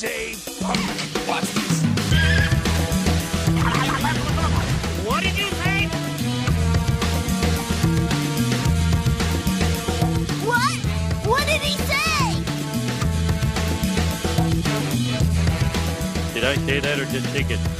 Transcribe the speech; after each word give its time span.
say? 0.00 0.32
What 5.04 5.22
did 5.22 5.36
you 5.36 5.48
say? 5.60 5.88
What? 10.46 10.76
What 11.28 11.46
did 11.46 11.60
he 11.60 11.76
say? 11.76 12.42
Did 16.32 16.44
I 16.44 16.54
say 16.64 16.80
that 16.80 16.98
or 16.98 17.04
just 17.04 17.26
think 17.26 17.50
it? 17.50 17.79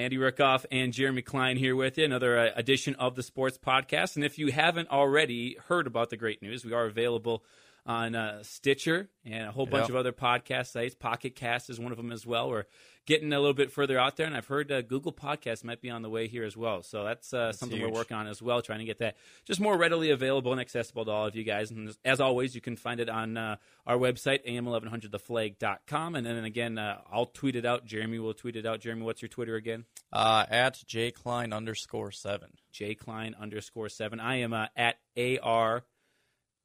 Andy 0.00 0.16
Rickoff 0.16 0.64
and 0.72 0.94
Jeremy 0.94 1.20
Klein 1.20 1.58
here 1.58 1.76
with 1.76 1.98
you. 1.98 2.06
Another 2.06 2.38
uh, 2.38 2.50
edition 2.56 2.94
of 2.94 3.16
the 3.16 3.22
Sports 3.22 3.58
Podcast. 3.58 4.16
And 4.16 4.24
if 4.24 4.38
you 4.38 4.50
haven't 4.50 4.88
already 4.90 5.58
heard 5.68 5.86
about 5.86 6.08
the 6.08 6.16
great 6.16 6.40
news, 6.40 6.64
we 6.64 6.72
are 6.72 6.86
available 6.86 7.44
on 7.86 8.14
uh, 8.14 8.42
Stitcher 8.42 9.08
and 9.24 9.48
a 9.48 9.52
whole 9.52 9.66
bunch 9.66 9.82
Yep. 9.82 9.90
of 9.90 9.96
other 9.96 10.12
podcast 10.12 10.68
sites. 10.72 10.94
Pocket 10.94 11.34
Cast 11.34 11.70
is 11.70 11.78
one 11.80 11.92
of 11.92 11.96
them 11.98 12.12
as 12.12 12.26
well. 12.26 12.48
We're 12.50 12.64
getting 13.06 13.32
a 13.32 13.38
little 13.40 13.54
bit 13.54 13.72
further 13.72 13.98
out 13.98 14.16
there, 14.16 14.26
and 14.26 14.36
I've 14.36 14.46
heard 14.46 14.70
uh, 14.70 14.82
Google 14.82 15.12
Podcast 15.12 15.64
might 15.64 15.80
be 15.80 15.90
on 15.90 16.02
the 16.02 16.10
way 16.10 16.28
here 16.28 16.44
as 16.44 16.56
well. 16.56 16.82
So 16.82 17.02
that's, 17.04 17.32
uh, 17.34 17.52
something 17.52 17.78
huge. 17.78 17.90
we're 17.90 17.94
working 17.96 18.16
on 18.16 18.26
as 18.28 18.40
well, 18.40 18.62
trying 18.62 18.78
to 18.80 18.84
get 18.84 18.98
that 18.98 19.16
just 19.46 19.58
more 19.60 19.76
readily 19.76 20.10
available 20.10 20.52
and 20.52 20.60
accessible 20.60 21.04
to 21.06 21.10
all 21.10 21.26
of 21.26 21.34
you 21.34 21.42
guys. 21.42 21.70
And 21.70 21.94
as 22.04 22.20
always, 22.20 22.54
you 22.54 22.60
can 22.60 22.76
find 22.76 23.00
it 23.00 23.08
on 23.08 23.36
uh, 23.36 23.56
our 23.86 23.96
website, 23.96 24.46
am1100theflag.com. 24.46 26.14
And 26.14 26.26
then 26.26 26.44
again, 26.44 26.78
uh, 26.78 26.98
I'll 27.10 27.26
tweet 27.26 27.56
it 27.56 27.64
out. 27.64 27.84
Jeremy 27.86 28.18
will 28.18 28.34
tweet 28.34 28.56
it 28.56 28.66
out. 28.66 28.80
Jeremy, 28.80 29.02
what's 29.02 29.22
your 29.22 29.28
Twitter 29.28 29.56
again? 29.56 29.84
Uh, 30.12 30.44
at 30.48 30.74
jklein 30.86 31.52
underscore 31.54 32.10
seven. 32.12 32.50
J 32.72 32.94
Klein 32.94 33.34
underscore 33.40 33.88
seven. 33.88 34.20
I 34.20 34.36
am 34.36 34.52
uh, 34.52 34.66
at 34.76 34.96
A 35.16 35.38
R 35.38 35.84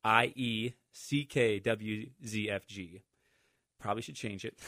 I 0.06 0.32
E 0.36 0.74
C 0.92 1.26
K 1.26 1.60
W 1.60 2.10
Z 2.26 2.50
F 2.50 2.66
G. 2.68 3.02
Probably 3.80 4.02
should 4.02 4.16
change 4.16 4.46
it. 4.46 4.58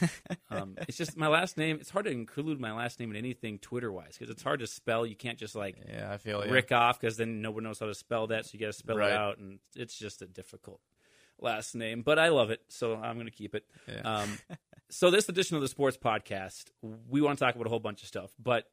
Um, 0.50 0.76
it's 0.88 0.96
just 0.96 1.14
my 1.14 1.28
last 1.28 1.58
name. 1.58 1.76
It's 1.78 1.90
hard 1.90 2.06
to 2.06 2.10
include 2.10 2.58
my 2.58 2.72
last 2.72 2.98
name 2.98 3.10
in 3.10 3.16
anything 3.16 3.58
Twitter 3.58 3.92
wise 3.92 4.16
because 4.18 4.30
it's 4.30 4.42
hard 4.42 4.60
to 4.60 4.66
spell. 4.66 5.04
You 5.04 5.14
can't 5.14 5.36
just 5.38 5.54
like 5.54 5.76
Yeah, 5.86 6.10
I 6.10 6.16
feel 6.16 6.42
you. 6.44 6.50
Rick 6.50 6.72
off 6.72 6.98
because 6.98 7.18
then 7.18 7.42
no 7.42 7.50
one 7.50 7.64
knows 7.64 7.78
how 7.78 7.84
to 7.86 7.94
spell 7.94 8.28
that. 8.28 8.46
So 8.46 8.50
you 8.54 8.60
got 8.60 8.68
to 8.68 8.72
spell 8.72 8.96
Right. 8.96 9.10
it 9.10 9.16
out, 9.16 9.36
and 9.36 9.58
it's 9.76 9.98
just 9.98 10.22
a 10.22 10.26
difficult 10.26 10.80
last 11.38 11.74
name. 11.74 12.00
But 12.00 12.18
I 12.18 12.28
love 12.30 12.50
it, 12.50 12.62
so 12.68 12.94
I'm 12.96 13.16
going 13.16 13.26
to 13.26 13.30
keep 13.32 13.54
it. 13.54 13.64
Yeah. 13.86 14.00
Um, 14.00 14.38
so 14.88 15.10
this 15.10 15.28
edition 15.28 15.56
of 15.56 15.62
the 15.62 15.68
Sports 15.68 15.98
Podcast, 15.98 16.64
we 17.10 17.20
want 17.20 17.38
to 17.38 17.44
talk 17.44 17.54
about 17.54 17.66
a 17.66 17.70
whole 17.70 17.78
bunch 17.78 18.00
of 18.02 18.08
stuff, 18.08 18.32
but 18.42 18.64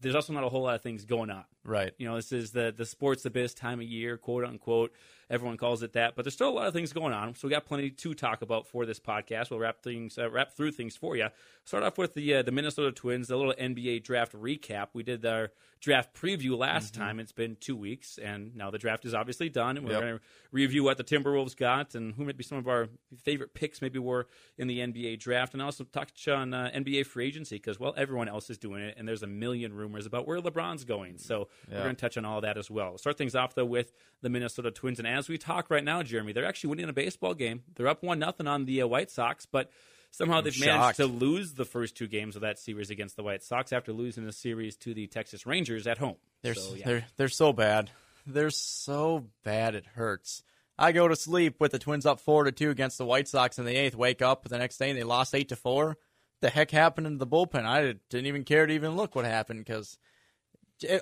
there's 0.00 0.14
also 0.14 0.32
not 0.32 0.44
a 0.44 0.48
whole 0.48 0.62
lot 0.62 0.76
of 0.76 0.82
things 0.82 1.04
going 1.06 1.30
on. 1.30 1.44
Right. 1.64 1.92
You 1.98 2.06
know, 2.06 2.14
this 2.14 2.30
is 2.30 2.52
the 2.52 2.72
the 2.76 2.86
sports 2.86 3.24
abyss 3.24 3.52
time 3.54 3.80
of 3.80 3.86
year, 3.86 4.16
quote 4.16 4.44
unquote. 4.44 4.92
Everyone 5.28 5.56
calls 5.56 5.82
it 5.82 5.94
that, 5.94 6.14
but 6.14 6.24
there's 6.24 6.34
still 6.34 6.48
a 6.48 6.50
lot 6.50 6.66
of 6.68 6.72
things 6.72 6.92
going 6.92 7.12
on. 7.12 7.34
So 7.34 7.48
we 7.48 7.52
got 7.52 7.66
plenty 7.66 7.90
to 7.90 8.14
talk 8.14 8.42
about 8.42 8.66
for 8.68 8.86
this 8.86 9.00
podcast. 9.00 9.50
We'll 9.50 9.58
wrap 9.58 9.82
things 9.82 10.18
uh, 10.18 10.30
wrap 10.30 10.52
through 10.56 10.72
things 10.72 10.96
for 10.96 11.16
you. 11.16 11.28
Start 11.64 11.82
off 11.82 11.98
with 11.98 12.14
the 12.14 12.36
uh, 12.36 12.42
the 12.42 12.52
Minnesota 12.52 12.92
Twins, 12.92 13.28
a 13.30 13.36
little 13.36 13.54
NBA 13.54 14.04
draft 14.04 14.32
recap. 14.34 14.88
We 14.92 15.02
did 15.02 15.26
our 15.26 15.50
draft 15.80 16.14
preview 16.14 16.56
last 16.56 16.94
time. 16.94 17.20
It's 17.20 17.32
been 17.32 17.56
two 17.60 17.76
weeks, 17.76 18.18
and 18.18 18.54
now 18.56 18.70
the 18.70 18.78
draft 18.78 19.04
is 19.04 19.14
obviously 19.14 19.48
done, 19.48 19.76
and 19.76 19.84
we're 19.86 19.92
Yep. 19.92 20.00
going 20.00 20.14
to 20.18 20.20
review 20.50 20.82
what 20.84 20.96
the 20.96 21.04
Timberwolves 21.04 21.56
got 21.56 21.94
and 21.94 22.14
who 22.14 22.22
might 22.22 22.28
maybe 22.36 22.44
some 22.44 22.58
of 22.58 22.66
our 22.68 22.88
favorite 23.24 23.52
picks 23.54 23.82
maybe 23.82 23.98
were 23.98 24.26
in 24.58 24.68
the 24.68 24.78
NBA 24.80 25.18
draft, 25.18 25.52
and 25.54 25.62
also 25.62 25.84
touch 25.84 26.28
on 26.28 26.54
uh, 26.54 26.70
NBA 26.74 27.04
free 27.06 27.26
agency 27.26 27.56
because 27.56 27.80
well, 27.80 27.94
everyone 27.96 28.28
else 28.28 28.48
is 28.48 28.58
doing 28.58 28.80
it, 28.82 28.94
and 28.96 29.06
there's 29.08 29.22
a 29.22 29.26
million 29.26 29.72
rumors 29.72 30.06
about 30.06 30.26
where 30.26 30.40
LeBron's 30.40 30.84
going. 30.84 31.18
So 31.18 31.48
we're 31.70 31.82
going 31.82 31.96
to 31.96 32.00
touch 32.00 32.16
on 32.16 32.24
all 32.24 32.40
that 32.42 32.56
as 32.56 32.70
well. 32.70 32.96
Start 32.98 33.18
things 33.18 33.34
off 33.34 33.54
though 33.54 33.64
with 33.64 33.92
the 34.22 34.28
Minnesota 34.30 34.70
Twins, 34.70 34.98
and 34.98 35.06
as 35.16 35.28
we 35.28 35.38
talk 35.38 35.70
right 35.70 35.84
now, 35.84 36.02
Jeremy, 36.02 36.32
they're 36.32 36.44
actually 36.44 36.70
winning 36.70 36.88
a 36.88 36.92
baseball 36.92 37.34
game. 37.34 37.62
They're 37.74 37.88
up 37.88 38.02
one 38.02 38.18
nothing 38.18 38.46
on 38.46 38.64
the 38.64 38.82
uh, 38.82 38.86
White 38.86 39.10
Sox, 39.10 39.46
but. 39.46 39.70
Somehow 40.12 40.40
they've 40.40 40.58
managed 40.58 40.96
to 40.96 41.06
lose 41.06 41.52
the 41.52 41.66
first 41.66 41.94
two 41.94 42.06
games 42.06 42.36
of 42.36 42.42
that 42.42 42.58
series 42.58 42.88
against 42.88 43.16
the 43.16 43.22
White 43.22 43.42
Sox 43.42 43.70
after 43.70 43.92
losing 43.92 44.24
the 44.24 44.32
series 44.32 44.74
to 44.76 44.94
the 44.94 45.06
Texas 45.08 45.44
Rangers 45.44 45.86
at 45.86 45.98
home. 45.98 46.16
They're 46.40 46.54
So, 46.54 46.74
yeah. 46.74 46.86
they're 46.86 47.04
they're 47.16 47.28
so 47.28 47.52
bad. 47.52 47.90
They're 48.26 48.48
so 48.48 49.26
bad 49.44 49.74
it 49.74 49.84
hurts. 49.84 50.42
I 50.78 50.92
go 50.92 51.08
to 51.08 51.16
sleep 51.16 51.60
with 51.60 51.72
the 51.72 51.78
Twins 51.78 52.06
up 52.06 52.20
four 52.20 52.44
to 52.44 52.52
two 52.52 52.70
against 52.70 52.96
the 52.96 53.04
White 53.04 53.28
Sox 53.28 53.58
in 53.58 53.66
the 53.66 53.76
eighth. 53.76 53.94
Wake 53.94 54.22
up 54.22 54.48
the 54.48 54.58
next 54.58 54.78
day 54.78 54.88
and 54.88 54.98
they 54.98 55.04
lost 55.04 55.34
eight 55.34 55.48
to 55.50 55.56
four. 55.56 55.98
The 56.40 56.50
heck 56.50 56.70
happened 56.70 57.06
in 57.06 57.18
the 57.18 57.26
bullpen? 57.26 57.66
I 57.66 57.94
didn't 58.10 58.26
even 58.26 58.44
care 58.44 58.66
to 58.66 58.72
even 58.72 58.96
look 58.96 59.14
what 59.14 59.24
happened 59.24 59.64
because 59.64 59.98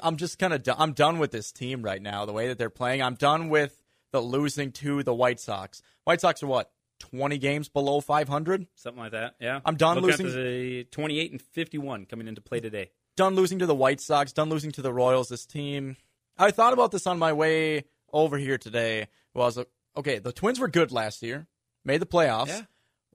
I'm 0.02 0.16
just 0.16 0.38
kind 0.38 0.52
of 0.52 0.62
do- 0.62 0.74
I'm 0.76 0.92
done 0.92 1.18
with 1.18 1.32
this 1.32 1.50
team 1.50 1.82
right 1.82 2.00
now. 2.00 2.24
The 2.24 2.32
way 2.32 2.48
that 2.48 2.58
they're 2.58 2.70
playing, 2.70 3.02
I'm 3.02 3.14
done 3.14 3.48
with 3.48 3.76
the 4.14 4.20
losing 4.20 4.70
to 4.72 5.02
the 5.02 5.12
White 5.12 5.40
Sox. 5.40 5.82
White 6.04 6.20
Sox 6.20 6.40
are 6.42 6.46
what 6.46 6.70
20 7.00 7.36
games 7.38 7.68
below 7.68 8.00
500. 8.00 8.66
Something 8.76 9.02
like 9.02 9.10
that. 9.12 9.34
Yeah. 9.40 9.60
I'm 9.64 9.76
done 9.76 9.98
Looking 9.98 10.26
losing- 10.26 10.42
the 10.42 10.84
28 10.84 11.32
and 11.32 11.42
51 11.42 12.06
coming 12.06 12.28
into 12.28 12.40
play 12.40 12.60
today. 12.60 12.90
done 13.16 13.34
losing 13.34 13.58
to 13.58 13.66
the 13.66 13.74
White 13.74 14.00
Sox, 14.00 14.32
done 14.32 14.48
losing 14.50 14.70
to 14.72 14.82
the 14.82 14.92
Royals. 14.92 15.28
This 15.28 15.44
team, 15.46 15.96
I 16.38 16.50
thought 16.52 16.72
about 16.72 16.92
this 16.92 17.06
on 17.06 17.18
my 17.18 17.32
way 17.32 17.84
over 18.12 18.38
here 18.38 18.56
today. 18.58 19.08
Well, 19.34 19.44
I 19.44 19.46
Was 19.46 19.56
like, 19.58 19.68
okay. 19.96 20.18
The 20.20 20.32
Twins 20.32 20.58
were 20.60 20.68
good 20.68 20.92
last 20.92 21.20
year, 21.22 21.46
made 21.84 22.00
the 22.00 22.06
playoffs. 22.06 22.48
Yeah. 22.48 22.62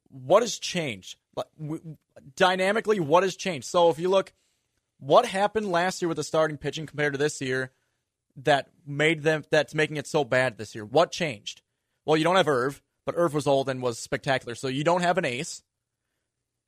What 0.09 0.43
has 0.43 0.59
changed? 0.59 1.17
Dynamically, 2.35 2.99
what 2.99 3.23
has 3.23 3.35
changed? 3.35 3.67
So 3.67 3.89
if 3.89 3.99
you 3.99 4.09
look, 4.09 4.33
what 4.99 5.25
happened 5.25 5.71
last 5.71 6.01
year 6.01 6.09
with 6.09 6.17
the 6.17 6.23
starting 6.23 6.57
pitching 6.57 6.85
compared 6.85 7.13
to 7.13 7.17
this 7.19 7.39
year 7.41 7.71
that 8.43 8.69
made 8.85 9.23
them 9.23 9.43
that's 9.51 9.73
making 9.75 9.97
it 9.97 10.07
so 10.07 10.23
bad 10.23 10.57
this 10.57 10.75
year? 10.75 10.85
What 10.85 11.11
changed? 11.11 11.61
Well, 12.05 12.17
you 12.17 12.23
don't 12.23 12.35
have 12.35 12.47
Irv, 12.47 12.81
but 13.05 13.15
Irv 13.17 13.33
was 13.33 13.47
old 13.47 13.69
and 13.69 13.81
was 13.81 13.99
spectacular. 13.99 14.55
So 14.55 14.67
you 14.67 14.83
don't 14.83 15.01
have 15.01 15.17
an 15.17 15.25
ace. 15.25 15.61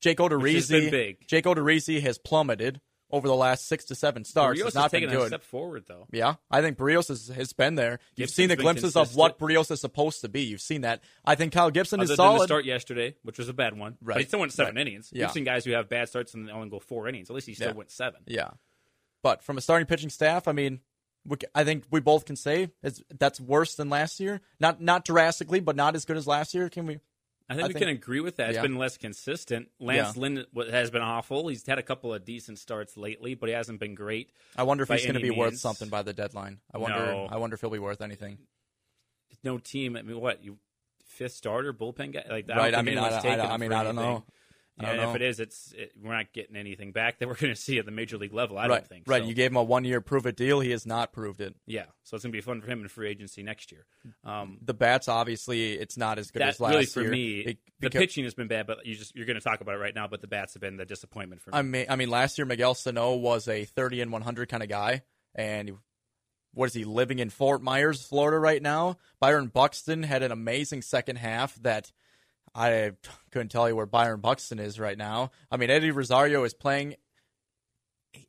Jake 0.02 0.18
Odorizzi. 0.18 1.18
Jake 1.28 1.46
Odorizzi 1.46 2.02
has 2.02 2.18
plummeted 2.18 2.82
over 3.12 3.28
the 3.28 3.36
last 3.36 3.68
six 3.68 3.86
to 3.86 3.96
seven 3.96 4.24
starts. 4.24 4.58
Rios 4.58 4.68
It's 4.70 4.76
not 4.76 4.84
has 4.84 4.92
taken 4.92 5.10
been 5.10 5.18
a 5.18 5.22
good. 5.22 5.28
step 5.28 5.44
forward, 5.44 5.84
though. 5.88 6.08
Yeah, 6.12 6.36
I 6.50 6.62
think 6.62 6.78
Berrios 6.78 7.10
has, 7.10 7.28
has 7.28 7.52
been 7.54 7.76
there. 7.76 8.00
You've 8.16 8.28
Gibson's 8.30 8.36
seen 8.36 8.50
the 8.50 8.56
glimpses 8.56 8.96
of 8.96 9.16
what 9.16 9.38
consistent. 9.38 9.68
Berrios 9.68 9.72
is 9.72 9.82
supposed 9.82 10.22
to 10.22 10.30
be. 10.30 10.44
You've 10.44 10.62
seen 10.62 10.82
that. 10.82 11.04
I 11.26 11.36
think 11.36 11.52
Kyle 11.54 11.70
Gibson 11.72 12.00
Other 12.00 12.14
is 12.14 12.16
solid. 12.16 12.40
the 12.42 12.46
start 12.46 12.66
yesterday, 12.66 13.16
which 13.24 13.38
was 13.38 13.50
a 13.50 13.54
bad 13.54 13.78
one. 13.78 13.98
But 14.02 14.08
Right. 14.08 14.20
he 14.22 14.26
still 14.28 14.40
went 14.40 14.54
seven 14.54 14.76
Right. 14.76 14.88
innings. 14.88 15.10
Yeah. 15.14 15.26
We've 15.26 15.34
seen 15.34 15.44
guys 15.44 15.66
who 15.66 15.72
have 15.74 15.90
bad 15.90 16.08
starts 16.08 16.34
and 16.34 16.50
only 16.50 16.70
go 16.70 16.80
four 16.80 17.08
innings. 17.08 17.30
At 17.30 17.36
least 17.36 17.48
he 17.48 17.54
still 17.54 17.68
Yeah. 17.68 17.74
went 17.74 17.92
seven. 17.92 18.22
Yeah, 18.28 18.52
but 19.22 19.44
from 19.44 19.58
a 19.58 19.62
starting 19.62 19.86
pitching 19.88 20.10
staff, 20.10 20.48
I 20.48 20.54
mean, 20.54 20.80
I 21.54 21.64
think 21.64 21.84
we 21.92 22.00
both 22.00 22.26
can 22.26 22.36
say 22.36 22.72
that's 23.18 23.40
worse 23.40 23.76
than 23.76 23.90
last 23.90 24.20
year. 24.20 24.42
Not 24.60 24.82
not 24.82 25.06
drastically, 25.06 25.60
but 25.60 25.76
not 25.76 25.96
as 25.96 26.06
good 26.06 26.18
as 26.18 26.26
last 26.28 26.54
year. 26.54 26.68
Can 26.70 26.86
we? 26.88 27.00
I 27.50 27.54
think 27.56 27.64
I 27.66 27.68
we 27.68 27.74
think- 27.74 27.80
can 27.86 27.90
agree 27.90 28.22
with 28.22 28.38
that. 28.38 28.50
It's 28.50 28.56
yeah. 28.56 28.62
been 28.62 28.78
less 28.78 28.98
consistent. 28.98 29.70
Lance 29.80 30.16
Yeah. 30.16 30.22
Lynn 30.22 30.46
has 30.72 30.90
been 30.90 31.02
awful. 31.02 31.50
He's 31.50 31.66
had 31.68 31.78
a 31.80 31.84
couple 31.84 32.14
of 32.14 32.24
decent 32.24 32.60
starts 32.60 32.96
lately, 32.96 33.36
but 33.36 33.50
he 33.50 33.54
hasn't 33.56 33.80
been 33.80 33.94
great. 33.94 34.32
I 34.56 34.64
wonder 34.64 34.84
if 34.84 34.90
he's 34.90 35.04
going 35.04 35.16
to 35.16 35.20
be 35.22 35.32
worth 35.32 35.58
something 35.58 35.90
by 35.90 36.02
the 36.02 36.14
deadline. 36.14 36.60
I 36.74 36.78
wonder. 36.78 37.06
No. 37.06 37.28
I 37.30 37.38
wonder 37.38 37.56
if 37.56 37.62
he'll 37.62 37.70
be 37.70 37.78
worth 37.80 38.02
anything. 38.02 38.38
No 39.44 39.58
team. 39.58 39.96
I 39.98 40.02
mean, 40.04 40.20
what 40.20 40.44
you 40.44 40.58
fifth 41.06 41.34
starter 41.34 41.74
bullpen 41.74 42.14
guy? 42.14 42.24
Like 42.30 42.50
I 42.50 42.56
Right, 42.58 42.76
I 42.76 42.82
mean, 42.84 42.98
I- 42.98 43.10
I- 43.10 43.54
I 43.54 43.58
mean, 43.58 43.74
I 43.74 43.84
don't 43.84 43.98
anything. 43.98 44.14
know. 44.14 44.24
Yeah, 44.80 44.90
and 44.92 45.02
know. 45.02 45.10
if 45.10 45.16
it 45.18 45.22
is, 45.22 45.40
it's 45.40 45.74
it, 45.78 45.92
we're 46.02 46.14
not 46.16 46.32
getting 46.34 46.56
anything 46.56 46.92
back 46.92 47.20
that 47.20 47.28
we're 47.28 47.36
going 47.36 47.54
to 47.54 47.60
see 47.60 47.78
at 47.78 47.86
the 47.86 47.92
major 47.92 48.18
league 48.18 48.34
level. 48.34 48.58
I 48.58 48.68
right, 48.68 48.78
don't 48.78 48.88
think. 48.88 49.04
right. 49.08 49.22
so. 49.22 49.28
You 49.28 49.34
gave 49.34 49.52
him 49.52 49.58
a 49.58 49.64
one 49.64 49.84
year 49.84 50.02
prove 50.02 50.26
it 50.26 50.36
deal. 50.38 50.60
He 50.60 50.72
has 50.72 50.86
not 50.86 51.12
proved 51.14 51.42
it. 51.42 51.56
Yeah, 51.68 51.86
so 52.04 52.16
it's 52.16 52.24
gonna 52.24 52.32
be 52.32 52.42
fun 52.42 52.62
for 52.62 52.68
him 52.68 52.82
in 52.82 52.88
free 52.88 53.10
agency 53.10 53.44
next 53.44 53.72
year. 53.72 53.86
Um, 54.24 54.60
The 54.62 54.74
bats, 54.74 55.08
obviously, 55.08 55.74
it's 55.74 55.98
not 55.98 56.18
as 56.18 56.32
good 56.32 56.42
as 56.42 56.60
last 56.60 56.74
really 56.74 56.86
for 56.86 57.02
year. 57.02 57.12
me, 57.12 57.40
It- 57.42 57.58
the 57.80 57.90
pitching 57.90 58.24
has 58.24 58.34
been 58.34 58.48
bad, 58.48 58.66
but 58.68 58.86
you 58.86 58.96
just 58.96 59.16
you're 59.16 59.26
gonna 59.26 59.42
talk 59.42 59.62
about 59.62 59.76
it 59.76 59.80
right 59.80 59.94
now. 59.96 60.08
But 60.08 60.22
the 60.22 60.28
bats 60.28 60.54
have 60.54 60.62
been 60.62 60.78
the 60.78 60.86
disappointment 60.86 61.42
for 61.42 61.52
me. 61.52 61.58
I 61.58 61.62
mean, 61.64 61.86
I 61.90 61.96
mean, 61.96 62.10
last 62.10 62.38
year 62.38 62.46
Miguel 62.46 62.74
Sano 62.74 63.16
was 63.16 63.48
a 63.48 63.66
30 63.66 64.02
and 64.02 64.12
100 64.12 64.50
kind 64.50 64.64
of 64.64 64.70
guy, 64.70 65.02
and 65.36 65.70
he- 65.70 65.76
what 66.54 66.66
is 66.66 66.74
he 66.74 66.84
living 66.84 67.20
in 67.20 67.30
Fort 67.30 67.62
Myers, 67.62 68.06
Florida, 68.06 68.38
right 68.38 68.62
now? 68.62 68.98
Byron 69.20 69.48
Buxton 69.48 70.04
had 70.04 70.22
an 70.22 70.32
amazing 70.32 70.82
second 70.82 71.16
half 71.18 71.56
that 71.64 71.92
I 72.54 72.92
couldn't 73.32 73.50
tell 73.50 73.68
you 73.70 73.76
where 73.76 73.86
Byron 73.86 74.20
Buxton 74.20 74.60
is 74.60 74.80
right 74.80 74.98
now. 74.98 75.32
I 75.50 75.58
mean, 75.58 75.70
Eddie 75.70 75.92
Rosario 75.92 76.44
is 76.44 76.54
playing. 76.54 76.96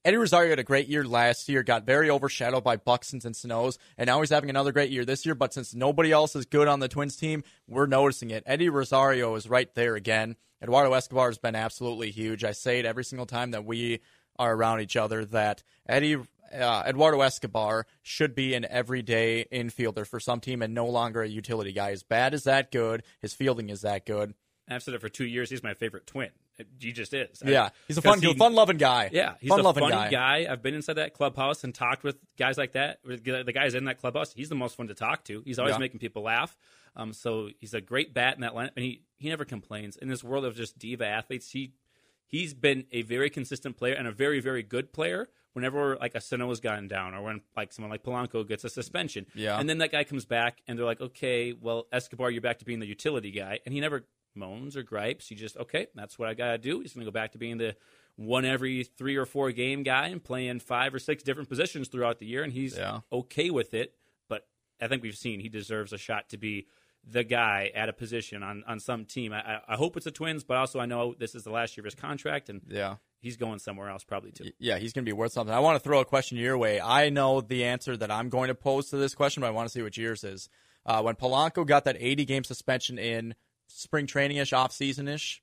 Eddie 0.05 0.17
Rosario 0.17 0.51
had 0.51 0.61
a 0.61 0.65
great 0.65 0.87
year 0.89 1.05
last 1.05 1.49
year, 1.49 1.65
got 1.65 1.85
very 1.85 2.09
overshadowed 2.09 2.63
by 2.63 2.77
Buxton's 2.77 3.25
and 3.25 3.35
Sano's, 3.35 3.79
and 3.99 4.07
now 4.07 4.21
he's 4.21 4.31
having 4.31 4.51
another 4.51 4.71
great 4.71 4.91
year 4.91 5.05
this 5.05 5.27
year. 5.27 5.35
But 5.35 5.53
since 5.53 5.75
nobody 5.75 6.13
else 6.13 6.37
is 6.37 6.45
good 6.45 6.69
on 6.69 6.79
the 6.79 6.89
Twins 6.89 7.17
team, 7.17 7.43
we're 7.69 7.87
noticing 7.87 8.31
it. 8.31 8.45
Eddie 8.47 8.69
Rosario 8.69 9.35
is 9.35 9.49
right 9.49 9.73
there 9.75 9.97
again. 9.97 10.37
Eduardo 10.63 10.93
Escobar 10.93 11.27
has 11.27 11.39
been 11.39 11.57
absolutely 11.57 12.13
huge. 12.13 12.45
I 12.45 12.53
say 12.53 12.79
it 12.79 12.87
every 12.87 13.03
single 13.05 13.27
time 13.27 13.51
that 13.51 13.65
we 13.65 14.01
are 14.39 14.55
around 14.55 14.81
each 14.81 14.97
other 14.97 15.25
that 15.27 15.63
Eddie 15.89 16.17
uh, 16.53 16.83
Eduardo 16.87 17.21
Escobar 17.23 17.87
should 18.03 18.35
be 18.35 18.55
an 18.55 18.67
everyday 18.69 19.47
infielder 19.51 20.07
for 20.07 20.21
some 20.21 20.41
team 20.41 20.61
and 20.63 20.75
no 20.75 20.87
longer 20.87 21.23
a 21.23 21.29
utility 21.29 21.73
guy. 21.73 21.91
His 21.91 22.03
bat 22.03 22.35
is 22.35 22.45
that 22.45 22.71
good. 22.71 23.03
His 23.21 23.33
fielding 23.35 23.71
is 23.71 23.81
that 23.83 24.05
good. 24.07 24.35
I've 24.69 24.83
said 24.83 24.95
it 24.95 25.01
for 25.01 25.09
two 25.09 25.25
years. 25.27 25.51
He's 25.51 25.63
my 25.63 25.75
favorite 25.75 26.07
twin. 26.07 26.31
he 26.79 26.93
just 26.93 27.13
is. 27.15 27.43
Yeah, 27.45 27.71
he's 27.89 27.99
a 27.99 28.03
fun, 28.03 28.21
he- 28.21 28.35
fun 28.35 28.55
loving 28.55 28.77
guy. 28.77 29.11
Yeah, 29.13 29.35
he's 29.41 29.49
a 29.51 29.55
fun 29.55 29.61
a 29.61 29.63
loving 29.65 29.89
funny 29.89 30.11
guy. 30.11 30.47
I've 30.49 30.63
been 30.63 30.75
inside 30.75 30.95
that 30.95 31.15
clubhouse 31.15 31.65
and 31.65 31.75
talked 31.75 32.05
with 32.05 32.17
guys 32.39 32.57
like 32.59 32.73
that. 32.73 33.01
The 33.05 33.53
guys 33.53 33.75
in 33.75 33.87
that 33.87 33.99
clubhouse, 33.99 34.33
he's 34.33 34.49
the 34.49 34.55
most 34.55 34.77
fun 34.77 34.89
to 34.89 34.95
talk 34.95 35.25
to. 35.25 35.43
He's 35.45 35.59
always 35.59 35.75
Yeah. 35.75 35.79
making 35.79 36.01
people 36.01 36.23
laugh. 36.23 36.57
Um, 36.95 37.13
so 37.13 37.49
he's 37.59 37.75
a 37.75 37.81
great 37.81 38.13
bat 38.15 38.35
in 38.35 38.43
that 38.43 38.53
lineup, 38.53 38.71
and 38.77 38.85
he 38.85 39.03
he 39.19 39.29
never 39.31 39.45
complains. 39.45 39.97
In 39.97 40.09
this 40.09 40.23
world 40.23 40.45
of 40.45 40.55
just 40.55 40.79
diva 40.79 41.07
athletes, 41.07 41.51
he 41.51 41.73
he's 42.33 42.53
been 42.55 42.87
a 42.91 43.03
very 43.03 43.31
consistent 43.31 43.77
player 43.77 43.95
and 43.95 44.09
a 44.09 44.13
very 44.13 44.41
very 44.41 44.65
good 44.65 44.93
player. 44.93 45.29
Whenever 45.53 45.97
like 45.97 46.15
a 46.15 46.21
Sano's 46.21 46.61
gotten 46.61 46.89
down, 46.89 47.15
or 47.15 47.23
when 47.23 47.43
like 47.57 47.73
someone 47.75 47.91
like 47.91 48.03
Polanco 48.03 48.49
gets 48.49 48.65
a 48.65 48.71
suspension, 48.71 49.27
Yeah. 49.35 49.61
and 49.61 49.69
then 49.69 49.79
that 49.79 49.93
guy 49.93 50.03
comes 50.03 50.25
back, 50.25 50.63
and 50.67 50.79
they're 50.79 50.87
like, 50.87 51.03
okay, 51.03 51.53
well 51.53 51.87
Escobar, 51.93 52.31
you're 52.31 52.41
back 52.41 52.59
to 52.61 52.65
being 52.65 52.81
the 52.81 52.87
utility 52.87 53.31
guy, 53.31 53.61
and 53.67 53.75
he 53.75 53.81
never 53.81 54.05
moans 54.35 54.79
or 54.79 54.83
gripes. 54.83 55.29
He 55.29 55.35
just 55.35 55.57
okay, 55.59 55.89
that's 55.95 56.19
what 56.19 56.29
I 56.31 56.35
gotta 56.35 56.57
do. 56.59 56.81
He's 56.81 56.95
gonna 56.95 57.05
go 57.05 57.11
back 57.13 57.33
to 57.33 57.39
being 57.39 57.59
the 57.59 57.77
one 58.17 58.47
every 58.47 58.85
three 58.85 59.17
or 59.17 59.27
four 59.27 59.53
game 59.53 59.83
guy 59.83 60.09
and 60.09 60.25
playing 60.25 60.61
five 60.61 60.95
or 60.95 60.99
six 60.99 61.23
different 61.23 61.51
positions 61.51 61.89
throughout 61.89 62.19
the 62.19 62.27
year, 62.27 62.43
and 62.43 62.53
he's 62.55 62.77
Yeah. 62.79 63.01
okay 63.13 63.51
with 63.51 63.75
it. 63.75 63.95
But 64.29 64.49
I 64.81 64.89
think 64.89 65.03
we've 65.03 65.17
seen 65.17 65.41
he 65.41 65.49
deserves 65.51 65.93
a 65.93 65.99
shot 65.99 66.31
to 66.31 66.39
be 66.39 66.67
the 67.11 67.25
guy 67.25 67.71
at 67.75 67.89
a 67.89 67.93
position 67.93 68.43
on, 68.43 68.63
on 68.67 68.79
some 68.81 69.05
team. 69.05 69.33
I, 69.33 69.61
I- 69.69 69.77
hope 69.77 69.97
it's 69.97 70.05
the 70.05 70.11
Twins, 70.11 70.45
but 70.45 70.57
also 70.57 70.79
I 70.81 70.87
know 70.87 71.15
this 71.19 71.35
is 71.35 71.43
the 71.45 71.51
last 71.51 71.77
year 71.77 71.83
of 71.83 71.87
his 71.87 71.95
contract, 71.95 72.49
and 72.49 72.61
Yeah. 72.69 72.97
he's 73.21 73.37
going 73.37 73.59
somewhere 73.59 73.89
else 73.89 74.05
probably 74.05 74.31
too. 74.31 74.51
Yeah, 74.59 74.79
he's 74.79 74.93
going 74.93 75.05
to 75.05 75.09
be 75.09 75.13
worth 75.13 75.33
something. 75.33 75.53
I 75.55 75.59
want 75.61 75.77
to 75.77 75.81
throw 75.83 76.01
a 76.01 76.05
question 76.05 76.39
your 76.39 76.57
way. 76.57 76.81
I 76.81 77.09
know 77.11 77.41
the 77.41 77.65
answer 77.65 77.97
that 77.97 78.11
I'm 78.11 78.29
going 78.29 78.49
to 78.49 78.55
pose 78.55 78.91
to 78.91 78.97
this 78.97 79.15
question, 79.15 79.41
but 79.41 79.49
I 79.49 79.51
want 79.51 79.69
to 79.69 79.73
see 79.73 79.83
what 79.83 79.97
yours 79.97 80.23
is. 80.25 80.49
Uh, 80.87 81.03
when 81.03 81.15
Polanco 81.17 81.67
got 81.67 81.85
that 81.85 81.97
80 81.99 82.25
game 82.25 82.45
suspension 82.45 82.99
in 82.99 83.35
spring 83.69 84.07
training 84.07 84.37
ish, 84.37 84.53
off 84.53 84.73
season 84.73 85.09
ish, 85.09 85.43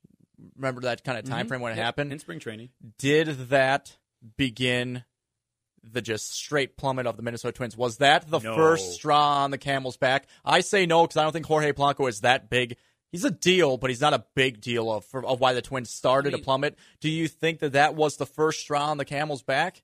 remember 0.55 0.81
that 0.81 1.03
kind 1.03 1.17
of 1.17 1.25
time 1.25 1.47
frame 1.47 1.59
when 1.61 1.73
it 1.73 1.77
Yep, 1.77 1.83
happened? 1.85 2.11
in 2.13 2.19
spring 2.19 2.39
training. 2.39 2.69
Did 2.97 3.27
that 3.49 3.97
begin 4.37 5.03
the 5.83 6.01
just 6.01 6.31
straight 6.33 6.77
plummet 6.77 7.07
of 7.07 7.17
the 7.17 7.23
Minnesota 7.23 7.51
Twins? 7.53 7.75
Was 7.77 7.97
that 7.97 8.29
the 8.29 8.39
No. 8.39 8.55
first 8.55 8.93
straw 8.93 9.43
on 9.43 9.51
the 9.51 9.57
camel's 9.57 9.97
back? 9.97 10.27
I 10.45 10.61
say 10.61 10.85
no 10.85 11.03
because 11.03 11.17
I 11.17 11.23
don't 11.23 11.31
think 11.33 11.45
Jorge 11.45 11.71
Polanco 11.73 12.07
is 12.09 12.21
that 12.21 12.49
big. 12.49 12.77
He's 13.11 13.25
a 13.25 13.31
deal, 13.31 13.77
but 13.77 13.89
he's 13.89 14.01
not 14.01 14.13
a 14.13 14.23
big 14.35 14.61
deal 14.61 14.91
of, 14.91 15.03
for, 15.05 15.25
of 15.25 15.39
why 15.39 15.53
the 15.53 15.61
Twins 15.63 15.89
started 15.89 16.29
I 16.29 16.31
mean- 16.33 16.41
to 16.41 16.45
plummet. 16.45 16.77
Do 17.01 17.09
you 17.09 17.27
think 17.27 17.59
that 17.59 17.73
that 17.73 17.95
was 17.95 18.17
the 18.17 18.25
first 18.25 18.59
straw 18.59 18.87
on 18.89 18.97
the 18.97 19.05
camel's 19.05 19.41
back? 19.41 19.81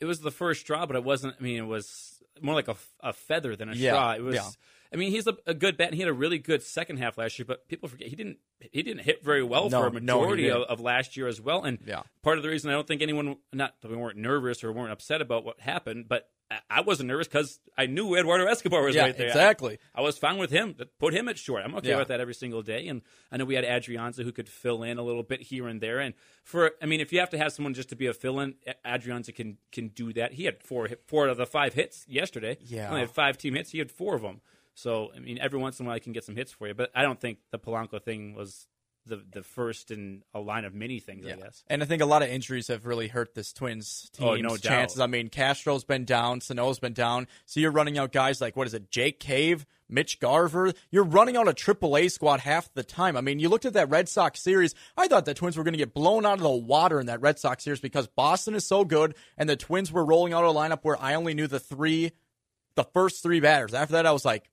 It 0.00 0.04
was 0.06 0.20
the 0.20 0.30
first 0.30 0.60
straw, 0.60 0.86
but 0.86 0.96
it 0.96 1.04
wasn't. 1.04 1.34
I 1.38 1.42
mean, 1.42 1.56
it 1.58 1.66
was 1.66 2.22
more 2.42 2.54
like 2.54 2.68
a, 2.68 2.76
a 3.00 3.12
feather 3.12 3.56
than 3.56 3.68
a 3.70 3.74
Yeah, 3.74 3.92
straw. 3.92 4.12
It 4.14 4.22
was. 4.22 4.34
yeah. 4.34 4.48
I 4.94 4.96
mean, 4.96 5.10
he's 5.10 5.26
a, 5.26 5.36
a 5.46 5.54
good 5.54 5.76
bat. 5.76 5.88
and 5.88 5.94
He 5.96 6.00
had 6.00 6.08
a 6.08 6.14
really 6.14 6.38
good 6.38 6.62
second 6.62 6.98
half 6.98 7.18
last 7.18 7.38
year, 7.38 7.44
but 7.46 7.66
people 7.68 7.88
forget 7.88 8.08
he 8.08 8.16
didn't. 8.16 8.38
He 8.72 8.82
didn't 8.82 9.02
hit 9.02 9.22
very 9.24 9.42
well 9.42 9.68
No, 9.68 9.80
for 9.82 9.86
a 9.88 10.00
no, 10.00 10.20
majority 10.20 10.48
of, 10.50 10.62
of 10.62 10.80
last 10.80 11.16
year 11.16 11.26
as 11.26 11.40
well. 11.40 11.64
And 11.64 11.78
Yeah. 11.84 12.02
part 12.22 12.38
of 12.38 12.42
the 12.42 12.48
reason 12.48 12.70
I 12.70 12.74
don't 12.74 12.86
think 12.86 13.02
anyone, 13.02 13.36
not 13.52 13.74
that 13.82 13.90
we 13.90 13.96
weren't 13.96 14.16
nervous 14.16 14.64
or 14.64 14.72
weren't 14.72 14.92
upset 14.92 15.20
about 15.20 15.44
what 15.44 15.60
happened, 15.60 16.06
but 16.08 16.30
I- 16.70 16.82
wasn't 16.82 17.08
nervous 17.08 17.26
because 17.26 17.58
I 17.76 17.86
knew 17.86 18.14
Eduardo 18.14 18.44
Escobar 18.46 18.82
was 18.82 18.94
Yeah, 18.94 19.02
right 19.02 19.16
there. 19.16 19.26
exactly. 19.26 19.78
I, 19.94 20.00
I 20.00 20.02
was 20.02 20.16
fine 20.18 20.38
with 20.38 20.50
him. 20.50 20.76
Put 21.00 21.12
him 21.14 21.28
at 21.28 21.36
short. 21.38 21.62
I'm 21.64 21.74
okay 21.76 21.88
Yeah. 21.90 21.98
with 21.98 22.08
that 22.08 22.20
every 22.20 22.34
single 22.34 22.62
day. 22.62 22.86
And 22.86 23.02
I 23.32 23.36
know 23.38 23.44
we 23.44 23.54
had 23.56 23.64
Adrianza 23.64 24.22
who 24.22 24.30
could 24.32 24.48
fill 24.48 24.82
in 24.82 24.96
a 24.98 25.02
little 25.02 25.22
bit 25.24 25.42
here 25.42 25.66
and 25.66 25.80
there. 25.80 25.98
And 26.00 26.14
for, 26.44 26.72
I 26.80 26.86
mean, 26.86 27.00
if 27.00 27.12
you 27.12 27.18
have 27.20 27.30
to 27.30 27.38
have 27.38 27.52
someone 27.52 27.74
just 27.74 27.88
to 27.88 27.96
be 27.96 28.06
a 28.06 28.14
fill-in, 28.14 28.54
Adrianza 28.86 29.34
can 29.34 29.58
can 29.72 29.88
do 29.88 30.12
that. 30.12 30.34
He 30.34 30.44
had 30.44 30.62
four 30.62 30.88
four 31.06 31.24
out 31.24 31.30
of 31.30 31.36
the 31.38 31.46
five 31.46 31.74
hits 31.74 32.04
yesterday. 32.08 32.56
Yeah. 32.60 32.82
He 32.82 32.88
only 32.88 33.00
had 33.00 33.10
five 33.10 33.36
team 33.38 33.54
hits. 33.54 33.70
He 33.72 33.78
had 33.78 33.90
four 33.90 34.14
of 34.14 34.22
them. 34.22 34.40
So 34.74 35.10
I 35.16 35.20
mean, 35.20 35.38
every 35.40 35.58
once 35.58 35.78
in 35.80 35.86
a 35.86 35.88
while, 35.88 35.96
I 35.96 36.00
can 36.00 36.12
get 36.12 36.24
some 36.24 36.36
hits 36.36 36.52
for 36.52 36.66
you. 36.68 36.74
But 36.74 36.90
I 36.94 37.02
don't 37.02 37.20
think 37.20 37.38
the 37.50 37.58
Polanco 37.58 38.02
thing 38.02 38.34
was 38.34 38.66
the 39.06 39.22
the 39.32 39.42
first 39.42 39.90
in 39.90 40.22
a 40.32 40.40
line 40.40 40.64
of 40.64 40.74
many 40.74 40.98
things. 40.98 41.26
I 41.26 41.34
guess. 41.36 41.62
And 41.68 41.82
I 41.82 41.86
think 41.86 42.00
a 42.02 42.06
lot 42.06 42.22
of 42.22 42.28
injuries 42.30 42.68
have 42.68 42.86
really 42.86 43.06
hurt 43.08 43.34
this 43.34 43.52
Twins 43.52 44.10
team's 44.14 44.28
Oh, 44.28 44.34
no 44.36 44.48
doubt. 44.50 44.60
chances. 44.62 44.98
I 45.00 45.06
mean, 45.06 45.28
Castro's 45.28 45.84
been 45.84 46.04
down, 46.06 46.40
Sano's 46.40 46.78
been 46.78 46.94
down. 46.94 47.28
So 47.44 47.60
you're 47.60 47.70
running 47.70 47.98
out 47.98 48.12
guys 48.12 48.40
like 48.40 48.56
what 48.56 48.66
is 48.66 48.72
it, 48.72 48.90
Jake 48.90 49.20
Cave, 49.20 49.66
Mitch 49.90 50.20
Garver. 50.20 50.72
You're 50.90 51.04
running 51.04 51.36
out 51.36 51.46
a 51.48 51.52
AAA 51.52 52.10
squad 52.10 52.40
half 52.40 52.72
the 52.72 52.82
time. 52.82 53.14
I 53.16 53.20
mean, 53.20 53.38
you 53.40 53.50
looked 53.50 53.66
at 53.66 53.74
that 53.74 53.90
Red 53.90 54.08
Sox 54.08 54.40
series. 54.40 54.74
I 54.96 55.06
thought 55.06 55.26
the 55.26 55.34
Twins 55.34 55.58
were 55.58 55.64
going 55.64 55.74
to 55.74 55.78
get 55.78 55.92
blown 55.92 56.24
out 56.24 56.38
of 56.38 56.42
the 56.42 56.48
water 56.50 56.98
in 56.98 57.06
that 57.06 57.20
Red 57.20 57.38
Sox 57.38 57.62
series 57.62 57.80
because 57.80 58.06
Boston 58.08 58.54
is 58.54 58.64
so 58.66 58.84
good, 58.86 59.14
and 59.36 59.48
the 59.50 59.56
Twins 59.56 59.92
were 59.92 60.04
rolling 60.04 60.32
out 60.32 60.44
a 60.44 60.48
lineup 60.48 60.80
where 60.82 61.00
I 61.00 61.12
only 61.14 61.34
knew 61.34 61.46
the 61.46 61.60
three, 61.60 62.12
the 62.74 62.84
first 62.84 63.22
three 63.22 63.40
batters. 63.40 63.74
After 63.74 63.92
that, 63.92 64.06
I 64.06 64.12
was 64.12 64.24
like. 64.24 64.50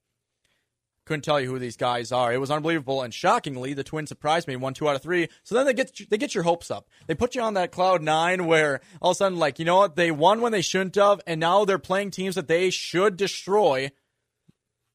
Couldn't 1.04 1.22
tell 1.22 1.40
you 1.40 1.48
who 1.48 1.58
these 1.58 1.76
guys 1.76 2.12
are. 2.12 2.32
It 2.32 2.36
was 2.38 2.50
unbelievable, 2.50 3.02
and 3.02 3.12
shockingly, 3.12 3.74
the 3.74 3.82
Twins 3.82 4.08
surprised 4.08 4.46
me. 4.46 4.54
Won 4.54 4.72
two 4.72 4.88
out 4.88 4.94
of 4.94 5.02
three. 5.02 5.28
So 5.42 5.54
then 5.56 5.66
they 5.66 5.74
get 5.74 5.90
they 6.10 6.16
get 6.16 6.34
your 6.34 6.44
hopes 6.44 6.70
up. 6.70 6.88
They 7.08 7.14
put 7.16 7.34
you 7.34 7.42
on 7.42 7.54
that 7.54 7.72
cloud 7.72 8.02
nine, 8.02 8.46
where 8.46 8.80
all 9.00 9.10
of 9.10 9.16
a 9.16 9.18
sudden, 9.18 9.38
like 9.38 9.58
you 9.58 9.64
know 9.64 9.78
what, 9.78 9.96
they 9.96 10.12
won 10.12 10.40
when 10.40 10.52
they 10.52 10.62
shouldn't 10.62 10.94
have, 10.94 11.20
and 11.26 11.40
now 11.40 11.64
they're 11.64 11.78
playing 11.80 12.12
teams 12.12 12.36
that 12.36 12.46
they 12.46 12.70
should 12.70 13.16
destroy. 13.16 13.90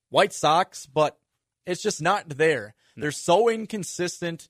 White 0.10 0.32
Sox, 0.34 0.86
but 0.86 1.18
it's 1.66 1.82
just 1.82 2.02
not 2.02 2.30
there. 2.30 2.74
Hmm. 2.96 3.02
They're 3.02 3.12
so 3.12 3.50
inconsistent. 3.50 4.48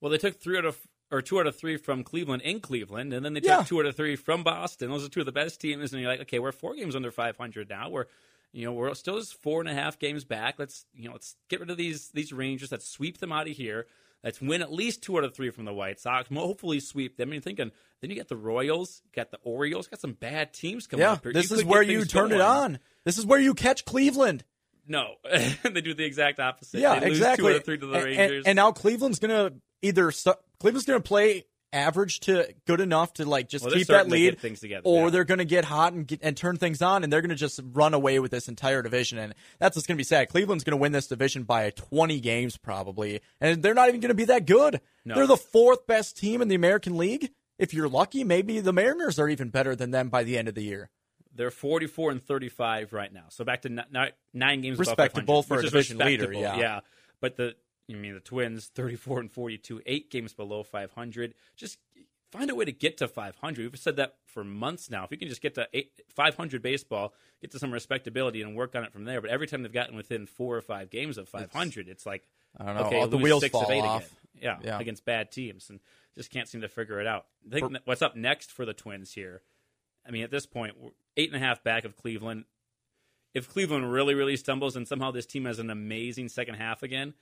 Well, 0.00 0.10
they 0.10 0.18
took 0.18 0.40
three 0.40 0.56
out 0.58 0.64
of 0.64 0.78
or 1.10 1.22
two 1.22 1.38
out 1.38 1.46
of 1.46 1.54
three 1.56 1.76
from 1.76 2.02
Cleveland 2.02 2.42
in 2.42 2.60
Cleveland, 2.60 3.12
and 3.12 3.24
then 3.24 3.34
they 3.34 3.40
took 3.40 3.48
Yeah. 3.50 3.62
two 3.62 3.78
out 3.78 3.86
of 3.86 3.94
three 3.96 4.16
from 4.16 4.42
Boston. 4.42 4.90
Those 4.90 5.04
are 5.04 5.08
two 5.08 5.20
of 5.20 5.26
the 5.26 5.32
best 5.32 5.60
teams, 5.60 5.92
and 5.92 6.00
you're 6.02 6.10
like, 6.10 6.22
okay, 6.22 6.38
we're 6.38 6.52
four 6.52 6.74
games 6.74 6.96
under 6.96 7.10
500 7.10 7.68
now. 7.68 7.90
We're 7.90 8.06
you 8.56 8.64
know 8.64 8.72
we're 8.72 8.94
still 8.94 9.18
just 9.18 9.40
four 9.42 9.60
and 9.60 9.68
a 9.68 9.74
half 9.74 9.98
games 9.98 10.24
back. 10.24 10.54
Let's 10.58 10.84
you 10.94 11.06
know 11.08 11.12
let's 11.12 11.36
get 11.48 11.60
rid 11.60 11.70
of 11.70 11.76
these 11.76 12.08
these 12.10 12.32
Rangers. 12.32 12.72
Let's 12.72 12.88
sweep 12.88 13.18
them 13.18 13.30
out 13.32 13.48
of 13.48 13.56
here. 13.56 13.86
Let's 14.24 14.40
win 14.40 14.62
at 14.62 14.72
least 14.72 15.02
two 15.02 15.16
out 15.18 15.24
of 15.24 15.34
three 15.34 15.50
from 15.50 15.66
the 15.66 15.74
White 15.74 16.00
Sox. 16.00 16.28
Hopefully 16.34 16.80
sweep 16.80 17.16
them. 17.16 17.28
And 17.28 17.34
you're 17.34 17.42
thinking, 17.42 17.70
then 18.00 18.10
you 18.10 18.16
got 18.16 18.28
the 18.28 18.36
Royals, 18.36 19.02
got 19.14 19.30
the 19.30 19.38
Orioles, 19.42 19.86
got 19.86 20.00
some 20.00 20.14
bad 20.14 20.52
teams 20.52 20.86
coming 20.88 21.02
Yeah, 21.04 21.12
up 21.12 21.22
here. 21.22 21.32
this 21.32 21.50
You 21.50 21.56
is 21.58 21.64
where 21.64 21.82
you 21.82 22.04
turn 22.04 22.32
it 22.32 22.40
on. 22.40 22.78
This 23.04 23.18
is 23.18 23.26
where 23.26 23.38
you 23.38 23.54
catch 23.54 23.84
Cleveland. 23.84 24.42
No, 24.88 25.14
they 25.62 25.80
do 25.80 25.94
the 25.94 26.04
exact 26.04 26.40
opposite. 26.40 26.80
Yeah, 26.80 26.98
they 26.98 27.08
lose 27.10 27.18
exactly. 27.18 27.44
Two 27.44 27.50
out 27.50 27.56
of 27.56 27.64
three 27.64 27.78
to 27.78 27.86
the 27.86 27.92
And- 27.92 28.06
and, 28.08 28.18
Rangers. 28.18 28.44
and 28.46 28.56
now 28.56 28.72
Cleveland's 28.72 29.18
gonna 29.20 29.52
either 29.82 30.10
st- 30.10 30.36
Cleveland's 30.58 30.86
gonna 30.86 31.00
play 31.00 31.44
average 31.76 32.20
to 32.20 32.52
good 32.66 32.80
enough 32.80 33.12
to 33.14 33.24
like 33.24 33.48
just 33.48 33.64
Well, 33.64 33.74
keep 33.74 33.86
that 33.88 34.04
to 34.04 34.08
lead, 34.10 34.38
things 34.40 34.60
together, 34.60 34.82
or 34.84 35.04
yeah. 35.04 35.10
they're 35.10 35.24
gonna 35.24 35.44
get 35.44 35.64
hot 35.64 35.92
and 35.92 36.06
get, 36.06 36.20
and 36.22 36.36
turn 36.36 36.56
things 36.56 36.82
on, 36.82 37.04
and 37.04 37.12
they're 37.12 37.22
gonna 37.22 37.34
just 37.34 37.60
run 37.72 37.94
away 37.94 38.18
with 38.18 38.30
this 38.30 38.48
entire 38.48 38.82
division. 38.82 39.18
And 39.18 39.34
that's 39.58 39.76
what's 39.76 39.86
gonna 39.86 39.98
be 39.98 40.04
sad. 40.04 40.28
Cleveland's 40.28 40.64
gonna 40.64 40.76
win 40.78 40.92
this 40.92 41.06
division 41.06 41.44
by 41.44 41.70
20 41.70 42.18
games 42.20 42.56
probably, 42.56 43.20
and 43.40 43.62
they're 43.62 43.74
not 43.74 43.88
even 43.88 44.00
gonna 44.00 44.14
be 44.14 44.24
that 44.24 44.46
good. 44.46 44.80
No. 45.04 45.14
They're 45.14 45.26
the 45.26 45.36
fourth 45.36 45.86
best 45.86 46.16
team 46.16 46.42
in 46.42 46.48
the 46.48 46.54
American 46.54 46.96
League. 46.96 47.30
If 47.58 47.72
you're 47.72 47.88
lucky, 47.88 48.24
maybe 48.24 48.60
the 48.60 48.72
Mariners 48.72 49.18
are 49.18 49.28
even 49.28 49.50
better 49.50 49.76
than 49.76 49.90
them 49.90 50.08
by 50.08 50.24
the 50.24 50.36
end 50.36 50.48
of 50.48 50.54
the 50.54 50.62
year. 50.64 50.90
They're 51.34 51.50
44 51.50 52.12
and 52.12 52.22
35 52.22 52.92
right 52.92 53.12
now. 53.12 53.24
So 53.28 53.44
back 53.44 53.62
to 53.62 53.68
n- 53.68 53.84
n- 53.94 54.10
nine 54.32 54.62
games 54.62 54.76
above 54.78 54.88
Respectable 54.88 55.42
500, 55.42 55.46
for 55.62 55.66
a 55.66 55.70
division 55.70 55.98
leader, 55.98 56.32
yeah. 56.32 56.56
Yeah. 56.56 56.80
But 57.20 57.36
the 57.36 57.54
you 57.88 57.96
mean 57.96 58.14
the 58.14 58.20
Twins 58.20 58.66
34 58.74 59.20
and 59.20 59.30
42, 59.32 59.82
8 59.86 60.10
games 60.10 60.32
below 60.32 60.62
500. 60.62 61.34
Just 61.56 61.78
find 62.32 62.50
a 62.50 62.54
way 62.54 62.64
to 62.64 62.72
get 62.72 62.96
to 62.98 63.08
500. 63.08 63.58
We've 63.72 63.78
said 63.80 63.96
that 63.96 64.16
for 64.24 64.42
months 64.44 64.90
now. 64.90 65.04
If 65.04 65.12
you 65.12 65.16
can 65.18 65.28
just 65.28 65.40
get 65.40 65.54
to 65.54 65.68
eight, 65.72 66.00
500 66.14 66.60
baseball, 66.62 67.14
get 67.40 67.52
to 67.52 67.58
some 67.58 67.72
respectability 67.72 68.42
and 68.42 68.56
work 68.56 68.74
on 68.74 68.82
it 68.84 68.92
from 68.92 69.04
there. 69.04 69.20
But 69.20 69.30
every 69.30 69.46
time 69.46 69.62
they've 69.62 69.72
gotten 69.72 69.96
within 69.96 70.26
4 70.26 70.56
or 70.56 70.60
5 70.60 70.90
games 70.90 71.16
of 71.18 71.28
500, 71.28 71.88
it's, 71.88 72.04
like 72.04 72.26
I 72.58 72.64
don't 72.66 72.74
know, 72.74 72.82
Okay, 72.86 73.00
all 73.00 73.08
the 73.08 73.18
wheels 73.18 73.42
six 73.42 73.52
fall 73.52 73.64
of 73.64 73.70
eight 73.70 73.80
off. 73.82 74.02
again. 74.02 74.16
Yeah, 74.42 74.58
Yeah. 74.62 74.80
against 74.80 75.04
bad 75.04 75.30
teams, 75.30 75.70
and 75.70 75.80
just 76.14 76.30
can't 76.30 76.48
seem 76.48 76.60
to 76.62 76.68
figure 76.68 77.00
it 77.00 77.06
out. 77.06 77.26
I 77.46 77.60
think 77.60 77.76
what's 77.84 78.02
up 78.02 78.16
next 78.16 78.50
for 78.52 78.66
the 78.66 78.74
Twins 78.74 79.12
here. 79.12 79.42
I 80.06 80.10
mean, 80.10 80.24
at 80.24 80.30
this 80.30 80.44
point, 80.46 80.78
we're 80.78 80.90
eight 81.16 81.32
and 81.32 81.36
a 81.42 81.44
half 81.46 81.62
back 81.64 81.84
of 81.84 81.96
Cleveland. 81.96 82.44
If 83.34 83.48
Cleveland 83.50 83.90
really, 83.92 84.14
really 84.14 84.36
stumbles 84.36 84.76
and 84.76 84.86
somehow 84.88 85.10
this 85.10 85.26
team 85.26 85.44
has 85.44 85.58
an 85.58 85.68
amazing 85.70 86.28
second 86.28 86.54
half 86.56 86.82
again, 86.82 87.14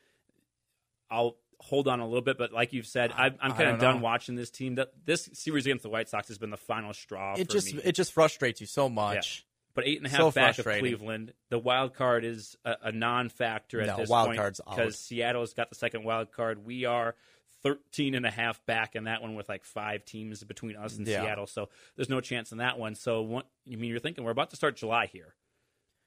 I'll 1.15 1.37
hold 1.61 1.89
on 1.89 2.01
a 2.01 2.07
little 2.07 2.23
bit. 2.23 2.37
But 2.37 2.53
like 2.53 2.73
you've 2.73 2.87
said, 2.87 3.13
I'm, 3.17 3.37
I'm 3.41 3.53
kind 3.53 3.71
of 3.71 3.81
done 3.81 3.97
know. 3.97 4.03
watching 4.03 4.35
this 4.35 4.51
team. 4.51 4.75
That 4.77 4.93
this 5.05 5.31
series 5.33 5.67
against 5.67 5.83
the 5.83 5.89
White 5.89 6.09
Sox 6.09 6.29
has 6.29 6.39
been 6.39 6.51
the 6.51 6.57
final 6.57 6.93
straw. 6.93 7.35
It 7.39 7.47
for 7.47 7.53
just 7.53 7.75
me. 7.75 7.81
it 7.85 7.93
just 7.93 8.13
frustrates 8.13 8.61
you 8.61 8.67
so 8.67 8.89
much. 8.89 9.47
But 9.75 9.89
eight 9.89 9.99
and 9.99 10.07
a 10.07 10.11
half 10.11 10.19
So 10.21 10.31
back 10.31 10.59
of. 10.59 10.65
Cleveland. 10.65 11.33
The 11.51 11.59
wild 11.59 11.95
card 11.95 12.25
is 12.25 12.57
a, 12.65 12.77
a 12.85 12.93
non-factor 12.93 13.81
at 13.81 13.89
No, 13.89 13.97
this 13.97 14.09
wild 14.09 14.29
point 14.29 14.39
card's 14.39 14.61
because 14.69 14.99
Seattle's 14.99 15.53
got 15.55 15.69
the 15.69 15.75
second 15.75 16.05
wild 16.05 16.31
card. 16.31 16.65
We 16.65 16.85
are 16.85 17.17
13 17.65 18.15
and 18.15 18.25
a 18.25 18.31
half 18.31 18.65
back 18.67 18.95
in 18.95 19.05
that 19.05 19.23
one 19.23 19.35
with 19.35 19.49
like 19.49 19.65
five 19.65 20.05
teams 20.05 20.45
between 20.45 20.77
us 20.77 20.97
and 20.97 21.07
Yeah. 21.09 21.23
Seattle. 21.23 21.47
So 21.47 21.71
there's 21.97 22.09
no 22.09 22.21
chance 22.21 22.53
in 22.53 22.59
that 22.59 22.79
one. 22.79 22.95
So 22.95 23.23
what, 23.23 23.47
you 23.65 23.79
mean 23.79 23.91
you're 23.91 23.99
thinking 23.99 24.23
we're 24.23 24.31
about 24.31 24.51
to 24.51 24.57
start 24.57 24.77
July 24.77 25.07
here? 25.07 25.35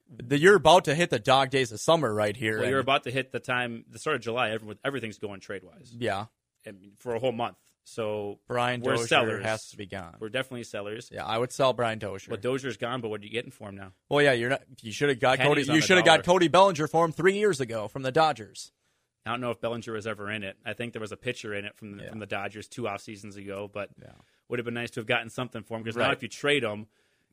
The, 0.09 0.37
you're 0.39 0.55
about 0.55 0.85
to 0.85 0.95
hit 0.95 1.09
the 1.09 1.19
dog 1.19 1.49
days 1.49 1.71
of 1.71 1.79
summer 1.79 2.13
right 2.13 2.35
here. 2.35 2.59
Well, 2.59 2.69
you're 2.69 2.79
about 2.79 3.03
to 3.03 3.11
hit 3.11 3.31
the 3.31 3.39
time, 3.39 3.85
the 3.89 3.99
start 3.99 4.15
of 4.15 4.21
July. 4.21 4.51
Everyone, 4.51 4.77
everything's 4.83 5.17
going 5.19 5.39
trade 5.41 5.63
wise. 5.63 5.93
yeah. 5.97 6.25
Mean, 6.65 6.91
for 6.99 7.15
a 7.15 7.19
whole 7.19 7.31
month. 7.31 7.55
So 7.85 8.39
Brian 8.47 8.81
we're 8.81 8.93
Dozier 8.95 9.07
sellers. 9.07 9.45
has 9.45 9.69
to 9.69 9.77
be 9.77 9.85
gone. 9.85 10.15
We're 10.19 10.27
definitely 10.27 10.63
sellers. 10.65 11.09
Yeah, 11.13 11.23
I 11.25 11.37
would 11.37 11.53
sell 11.53 11.71
Brian 11.71 11.97
Dozier. 11.99 12.29
But 12.29 12.41
Dozier's 12.41 12.75
gone. 12.75 12.99
But 12.99 13.07
what 13.07 13.21
are 13.21 13.23
you 13.23 13.29
getting 13.29 13.51
for 13.51 13.69
him 13.69 13.75
now? 13.77 13.93
well, 14.09 14.21
yeah, 14.21 14.33
you're 14.33 14.49
not. 14.49 14.63
You 14.81 14.91
should 14.91 15.07
have 15.07 15.21
got 15.21 15.37
Pennies 15.37 15.67
Cody. 15.67 15.75
You 15.77 15.81
should 15.81 15.95
have 15.95 16.05
got. 16.05 16.25
Cody 16.25 16.49
Bellinger 16.49 16.87
for 16.87 17.05
him 17.05 17.13
three 17.13 17.37
years 17.37 17.61
ago 17.61 17.87
from 17.87 18.01
the 18.01 18.11
Dodgers. 18.11 18.73
I 19.25 19.29
don't 19.31 19.39
know 19.39 19.51
if 19.51 19.61
Bellinger 19.61 19.93
was 19.93 20.05
ever 20.07 20.29
in 20.29 20.43
it. 20.43 20.57
I 20.65 20.73
think 20.73 20.91
there 20.91 20.99
was 20.99 21.13
a 21.13 21.17
pitcher 21.17 21.53
in 21.53 21.63
it 21.63 21.77
from 21.77 21.95
the, 21.97 22.03
Yeah. 22.03 22.09
from 22.09 22.19
the 22.19 22.25
Dodgers 22.25 22.67
two 22.67 22.85
off 22.89 22.99
seasons 23.01 23.37
ago, 23.37 23.69
but 23.73 23.89
Yeah. 24.01 24.09
would 24.49 24.59
have 24.59 24.65
been 24.65 24.73
nice 24.73 24.91
to 24.91 24.99
have 24.99 25.07
gotten 25.07 25.29
something 25.29 25.63
for 25.63 25.77
him 25.77 25.83
because 25.83 25.95
now 25.95 26.11
if 26.11 26.21
you 26.21 26.27
trade 26.27 26.63
him, 26.63 26.87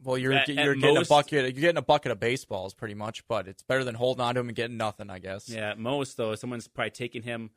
Well, 0.05 0.19
you're 0.19 0.33
At- 0.33 0.49
you're 0.49 0.73
at 0.73 0.79
getting 0.81 0.95
most- 0.95 1.09
a 1.09 1.11
bucket. 1.11 1.33
You're 1.55 1.61
getting 1.63 1.77
a 1.79 1.83
bucket 1.83 2.13
of 2.13 2.21
baseballs, 2.21 2.75
pretty 2.75 2.95
much. 2.95 3.27
But 3.27 3.49
it's 3.49 3.63
better 3.63 3.85
than 3.85 3.95
holding 3.95 4.23
on 4.23 4.35
to 4.35 4.41
him 4.41 4.49
and 4.49 4.57
getting 4.57 4.77
nothing, 4.77 5.11
I 5.11 5.19
guess. 5.19 5.49
yeah, 5.49 5.71
at 5.71 5.79
most 5.79 6.17
though, 6.17 6.35
someone's 6.35 6.69
probably 6.69 6.91
taking 6.91 7.23
him 7.23 7.51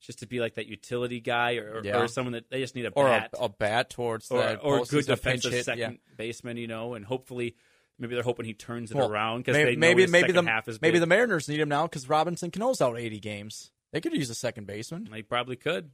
just 0.00 0.20
to 0.20 0.26
be 0.26 0.40
like 0.40 0.54
that 0.54 0.66
utility 0.66 1.20
guy 1.20 1.56
or, 1.56 1.74
or, 1.78 1.82
Yeah. 1.84 1.98
or 2.00 2.08
someone 2.08 2.32
that 2.32 2.48
they 2.50 2.60
just 2.60 2.74
need 2.74 2.86
a 2.86 2.90
Or 2.90 3.04
bat 3.04 3.30
a, 3.38 3.44
a 3.44 3.48
bat 3.50 3.90
towards 3.90 4.30
or, 4.30 4.38
that 4.38 4.58
or 4.62 4.84
good 4.86 5.04
defensive 5.06 5.52
hit, 5.52 5.64
second 5.66 5.98
yeah. 6.08 6.14
baseman, 6.16 6.56
you 6.56 6.66
know, 6.66 6.94
and 6.94 7.04
hopefully 7.04 7.54
maybe 7.98 8.14
they're 8.14 8.24
hoping 8.24 8.46
he 8.46 8.54
turns 8.54 8.90
it 8.90 8.96
Well, 8.96 9.10
around 9.10 9.40
because 9.40 9.56
maybe 9.58 9.70
they 9.72 10.06
maybe, 10.06 10.32
the 10.32 10.42
half 10.42 10.68
is 10.68 10.80
maybe 10.80 10.98
the 10.98 11.06
Mariners 11.06 11.48
need 11.50 11.60
him 11.60 11.68
now 11.68 11.82
because 11.86 12.08
Robinson 12.08 12.50
Cano's 12.50 12.80
out 12.80 12.98
80 12.98 13.20
games. 13.20 13.72
They 13.92 14.00
could 14.00 14.14
use 14.14 14.30
a 14.30 14.34
second 14.34 14.66
baseman. 14.66 15.06
They 15.12 15.20
probably 15.22 15.56
could. 15.56 15.90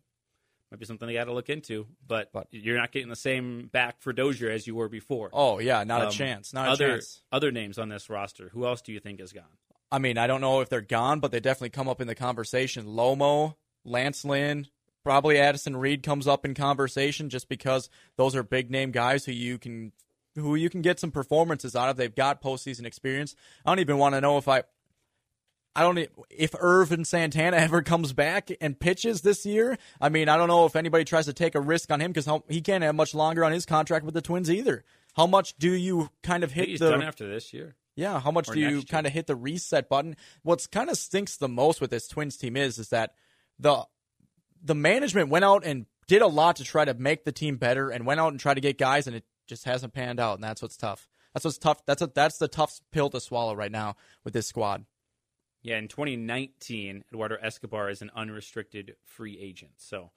Might 0.71 0.81
be 0.81 0.87
something 0.87 1.07
they 1.07 1.15
got 1.15 1.25
to 1.27 1.33
look 1.33 1.49
into, 1.49 1.87
but, 2.07 2.33
But- 2.33 2.49
you're 2.51 2.77
not 2.77 2.91
getting 2.91 3.09
the 3.09 3.15
same 3.17 3.69
back 3.69 4.01
for 4.01 4.13
Dozier 4.13 4.51
as 4.51 4.67
you 4.67 4.75
were 4.75 4.89
before. 4.89 5.31
Oh 5.33 5.59
yeah, 5.61 5.85
not 5.85 6.03
Um, 6.03 6.09
a 6.09 6.11
chance. 6.11 6.53
Not 6.53 6.69
other 6.69 6.87
a 6.87 6.95
chance. 6.95 7.23
other 7.31 7.53
names 7.53 7.79
on 7.79 7.89
this 7.89 8.11
roster. 8.11 8.49
Who 8.49 8.67
else 8.67 8.83
do 8.83 8.93
you 8.93 8.99
think 9.01 9.21
is 9.21 9.33
gone? 9.33 9.45
I 9.93 9.99
mean, 10.01 10.19
I 10.19 10.27
don't 10.27 10.41
know 10.41 10.61
if 10.63 10.69
they're 10.69 10.81
gone, 10.81 11.21
but 11.21 11.31
they 11.31 11.39
definitely 11.39 11.71
come 11.71 11.89
up 11.89 12.01
in 12.01 12.09
the 12.09 12.17
conversation. 12.17 12.87
Lomo, 12.87 13.55
Lance 13.85 14.25
Lynn, 14.25 14.67
probably 15.05 15.39
Addison 15.39 15.77
Reed 15.77 16.03
comes 16.03 16.27
up 16.27 16.45
in 16.45 16.55
conversation 16.55 17.31
just 17.31 17.49
because 17.49 17.89
those 18.17 18.35
are 18.35 18.43
big 18.43 18.69
name 18.69 18.91
guys 18.91 19.25
who 19.25 19.33
you 19.33 19.59
can 19.59 19.93
who 20.35 20.55
you 20.57 20.69
can 20.69 20.83
get 20.83 20.99
some 21.01 21.11
performances 21.13 21.75
out 21.77 21.89
of. 21.89 21.97
They've 21.97 22.15
got 22.15 22.43
postseason 22.43 22.85
experience. 22.85 23.35
I 23.65 23.71
don't 23.71 23.79
even 23.79 23.97
want 23.99 24.17
to 24.17 24.21
know 24.21 24.37
if 24.37 24.49
I 24.49 24.65
I 25.77 25.83
don't 25.83 26.09
if 26.31 26.55
Ervin 26.59 27.05
Santana 27.05 27.57
ever 27.59 27.83
comes 27.83 28.13
back 28.13 28.51
and 28.61 28.79
pitches 28.79 29.21
this 29.21 29.45
year. 29.45 29.79
I 30.01 30.09
mean, 30.09 30.29
I 30.29 30.37
don't 30.37 30.49
know 30.49 30.65
if 30.67 30.75
anybody 30.75 31.05
tries 31.05 31.27
to 31.27 31.33
take 31.33 31.55
a 31.55 31.61
risk 31.61 31.93
on 31.93 32.01
him 32.01 32.13
because 32.13 32.29
he 32.49 32.61
can't 32.63 32.83
have 32.83 32.95
much 32.95 33.15
longer 33.15 33.45
on 33.45 33.53
his 33.53 33.67
contract 33.67 34.05
with 34.05 34.15
the 34.15 34.23
Twins 34.23 34.51
either. 34.51 34.85
How 35.15 35.27
much 35.27 35.57
do 35.59 35.71
you 35.73 36.11
kind 36.23 36.43
of 36.45 36.53
hit 36.53 36.69
he's 36.69 36.81
the 36.81 36.91
done 36.91 37.03
after 37.03 37.29
this 37.29 37.53
year. 37.53 37.77
yeah, 37.95 38.21
how 38.21 38.31
much 38.31 38.49
Or 38.49 38.55
do 38.55 38.61
you 38.61 38.69
year. 38.69 38.83
kind 38.89 39.07
of 39.07 39.13
hit 39.13 39.27
the 39.27 39.37
reset 39.37 39.89
button? 39.89 40.17
What's 40.43 40.67
kind 40.67 40.91
of 40.91 40.97
stinks 40.99 41.37
the 41.37 41.49
most 41.49 41.81
with 41.81 41.91
this 41.91 42.09
Twins 42.09 42.37
team 42.37 42.57
is 42.57 42.79
is 42.79 42.89
that 42.89 43.13
the 43.59 43.85
the 44.63 44.75
management 44.75 45.29
went 45.29 45.45
out 45.45 45.65
and 45.65 45.87
did 46.07 46.23
a 46.23 46.27
lot 46.27 46.57
to 46.57 46.65
try 46.65 46.85
to 46.85 46.95
make 46.95 47.25
the 47.25 47.33
team 47.33 47.57
better 47.57 47.91
and 47.91 48.07
went 48.07 48.21
out 48.21 48.33
and 48.33 48.41
tried 48.41 48.55
to 48.55 48.61
get 48.61 48.79
guys 48.79 49.07
and 49.07 49.15
it 49.17 49.25
just 49.47 49.65
hasn't 49.65 49.93
panned 49.93 50.21
out 50.21 50.35
and 50.35 50.45
that's 50.45 50.63
what's 50.63 50.77
tough. 50.77 51.09
That's 51.35 51.45
what's 51.45 51.59
tough. 51.59 51.85
That's 51.85 52.01
a, 52.03 52.07
that's 52.07 52.39
the 52.39 52.49
tough 52.49 52.81
pill 52.93 53.11
to 53.11 53.21
swallow 53.21 53.55
right 53.55 53.71
now 53.71 53.97
with 54.25 54.33
this 54.33 54.47
squad. 54.47 54.87
Yeah, 55.67 55.79
in 55.79 55.89
2019, 55.89 57.05
Eduardo 57.13 57.37
Escobar 57.43 57.91
is 57.91 58.01
an 58.01 58.11
unrestricted 58.15 58.95
free 59.05 59.37
agent. 59.41 59.73
So 59.79 60.11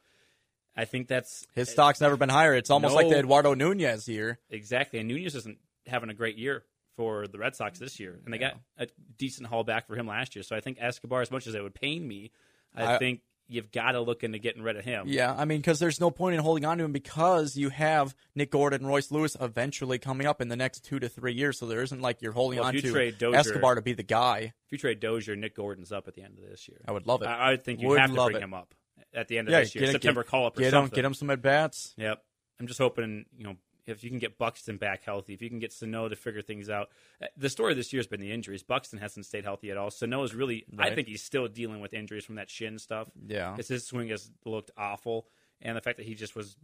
I 0.75 0.86
think 0.86 1.08
that's 1.08 1.48
His 1.56 1.70
stock's 1.70 2.00
never 2.00 2.18
been 2.18 2.29
higher. 2.29 2.53
It's 2.53 2.70
almost 2.70 2.94
like 2.94 3.10
the 3.10 3.18
Eduardo 3.18 3.56
Nunez 3.56 4.08
year. 4.08 4.38
exactly. 4.50 5.00
And 5.00 5.08
Nunez 5.08 5.34
isn't 5.36 5.58
having 5.88 6.10
a 6.10 6.13
great 6.13 6.38
year 6.38 6.63
for 6.96 7.27
the 7.27 7.39
Red 7.39 7.56
Sox 7.56 7.79
this 7.79 8.00
year, 8.00 8.20
and 8.25 8.34
they 8.34 8.38
got 8.38 8.58
a 8.77 8.88
decent 9.18 9.48
haul 9.48 9.63
back 9.63 9.88
for 9.88 9.96
him 9.96 10.06
last 10.06 10.36
year. 10.36 10.44
So 10.44 10.56
I 10.56 10.60
think 10.60 10.77
Escobar, 10.79 11.22
as 11.22 11.32
much 11.32 11.48
as 11.48 11.56
it 11.56 11.63
would 11.63 11.74
pain 11.74 12.08
me, 12.08 12.32
I, 12.75 12.96
I- 12.96 12.98
think 13.00 13.22
you've 13.50 13.72
got 13.72 13.91
to 13.91 14.00
look 14.00 14.24
into 14.24 14.38
getting 14.39 14.62
rid 14.62 14.77
of 14.77 14.86
him. 14.86 15.06
Yeah, 15.08 15.36
I 15.38 15.44
mean, 15.46 15.58
because 15.60 15.79
there's 15.79 16.00
no 16.00 16.12
point 16.12 16.36
in 16.36 16.41
holding 16.41 16.63
on 16.63 16.77
to 16.77 16.84
him 16.86 16.94
because 16.94 17.58
you 17.58 17.70
have 17.70 18.15
Nick 18.36 18.51
Gordon 18.51 18.86
Royce 18.86 19.12
Lewis 19.12 19.36
eventually 19.41 20.00
coming 20.00 20.27
up 20.27 20.39
in 20.39 20.48
the 20.48 20.56
next 20.56 20.86
two 20.86 21.00
to 21.00 21.10
three 21.10 21.34
years. 21.34 21.60
So 21.60 21.65
there 21.65 21.82
isn't 21.82 22.01
like 22.01 22.22
you're 22.22 22.32
holding 22.32 22.60
Well, 22.60 22.70
on 22.70 22.75
you 22.75 22.82
to 22.82 22.91
trade 22.91 23.18
Dozier- 23.18 23.39
Escobar 23.39 23.75
to 23.75 23.82
be 23.82 23.94
the 23.94 24.03
guy. 24.03 24.53
If 24.68 24.72
you 24.72 24.77
trade 24.77 25.00
Dozier, 25.00 25.36
Nick 25.36 25.56
Gordon's 25.56 25.91
up 25.91 26.08
at 26.08 26.13
the 26.13 26.22
end 26.22 26.38
of 26.39 26.50
this 26.50 26.68
year. 26.70 26.79
I 26.88 26.91
would 26.91 27.08
love 27.08 27.22
it. 27.24 27.25
I, 27.25 27.53
I 27.53 27.58
think 27.58 27.82
you 27.82 27.89
Would 27.89 28.00
have 28.00 28.12
to 28.13 28.24
bring 28.24 28.36
it. 28.38 28.44
him 28.44 28.53
up 28.53 28.74
at 29.13 29.27
the 29.27 29.39
end 29.39 29.48
of 29.48 29.51
yeah, 29.51 29.62
this 29.62 29.74
year, 29.75 29.86
get, 29.86 29.91
September 29.94 30.24
call 30.24 30.46
up 30.46 30.58
or 30.58 30.62
get 30.62 30.74
him, 30.74 30.88
get 30.88 31.03
him 31.03 31.13
some 31.15 31.29
at 31.32 31.41
bats. 31.41 31.94
Yep. 31.98 32.24
I'm 32.60 32.68
just 32.68 32.79
hoping, 32.79 33.25
you 33.36 33.46
know, 33.46 33.56
if 33.98 34.03
you 34.03 34.10
can 34.10 34.19
get 34.19 34.38
Buxton 34.38 34.77
back 34.77 35.03
healthy, 35.03 35.34
if 35.34 35.41
you 35.41 35.50
can 35.50 35.60
get 35.60 35.74
Sano 35.74 36.08
to 36.10 36.15
figure 36.15 36.41
things 36.41 36.69
out. 36.69 36.89
Uh, 37.22 37.27
The 37.38 37.50
story 37.50 37.74
this 37.74 37.91
year 37.93 38.00
has 38.00 38.08
been 38.08 38.22
the 38.22 38.31
injuries. 38.31 38.63
Buxton 38.63 39.00
hasn't 39.00 39.25
stayed 39.25 39.43
healthy 39.43 39.72
at 39.72 39.77
all. 39.77 39.91
Sano 39.91 40.24
is 40.24 40.34
really, 40.34 40.65
I 40.77 40.93
think 40.93 41.08
he's 41.08 41.24
still 41.24 41.48
dealing 41.48 41.81
with 41.81 41.93
injuries 41.93 42.25
from 42.25 42.36
that 42.36 42.50
shin 42.50 42.79
stuff. 42.79 43.10
Yeah, 43.27 43.51
Because 43.51 43.67
his 43.67 43.86
swing 43.86 44.10
has 44.10 44.31
looked 44.46 44.72
awful. 44.77 45.27
And 45.62 45.75
the 45.75 45.81
fact 45.81 45.98
that 45.98 46.05
he 46.05 46.15
just 46.15 46.36
was 46.36 46.55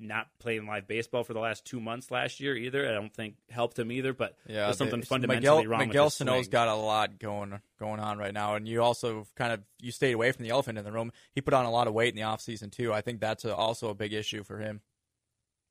not 0.00 0.28
playing 0.38 0.66
live 0.66 0.86
baseball 0.86 1.24
for 1.24 1.32
the 1.34 1.40
last 1.40 1.64
two 1.64 1.80
months 1.80 2.10
last 2.10 2.40
year 2.40 2.56
either, 2.56 2.88
I 2.88 2.92
don't 2.92 3.12
think 3.12 3.34
helped 3.50 3.78
him 3.78 3.90
either. 3.90 4.12
But 4.12 4.36
yeah. 4.46 4.66
there's 4.66 4.78
something 4.78 5.02
fundamentally 5.02 5.40
Miguel, 5.40 5.66
wrong 5.66 5.88
Miguel 5.88 6.04
with 6.04 6.12
Sano's 6.14 6.44
swing. 6.44 6.50
got 6.50 6.68
a 6.68 6.74
lot 6.74 7.18
going 7.18 7.60
going 7.78 8.00
on 8.00 8.18
right 8.18 8.32
now, 8.32 8.54
and 8.54 8.68
you 8.68 8.82
also 8.82 9.26
kind 9.34 9.52
of 9.52 9.60
you 9.80 9.90
stayed 9.90 10.12
away 10.12 10.30
from 10.32 10.44
the 10.44 10.50
elephant 10.50 10.78
in 10.78 10.84
the 10.84 10.92
room. 10.92 11.12
He 11.32 11.40
put 11.40 11.54
on 11.54 11.64
a 11.64 11.70
lot 11.70 11.88
of 11.88 11.94
weight 11.94 12.10
in 12.10 12.16
the 12.16 12.22
offseason 12.22 12.70
too. 12.70 12.92
I 12.92 13.00
think 13.00 13.20
that's 13.20 13.44
a, 13.44 13.54
also 13.54 13.88
a 13.88 13.94
big 13.94 14.12
issue 14.12 14.44
for 14.44 14.58
him. 14.58 14.80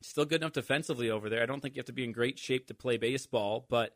Still 0.01 0.25
good 0.25 0.41
enough 0.41 0.53
defensively 0.53 1.09
over 1.09 1.29
there. 1.29 1.41
I 1.41 1.45
don't 1.45 1.61
think 1.61 1.75
you 1.75 1.79
have 1.79 1.85
to 1.87 1.93
be 1.93 2.03
in 2.03 2.11
great 2.11 2.37
shape 2.39 2.67
to 2.67 2.73
play 2.73 2.97
baseball, 2.97 3.65
but 3.69 3.93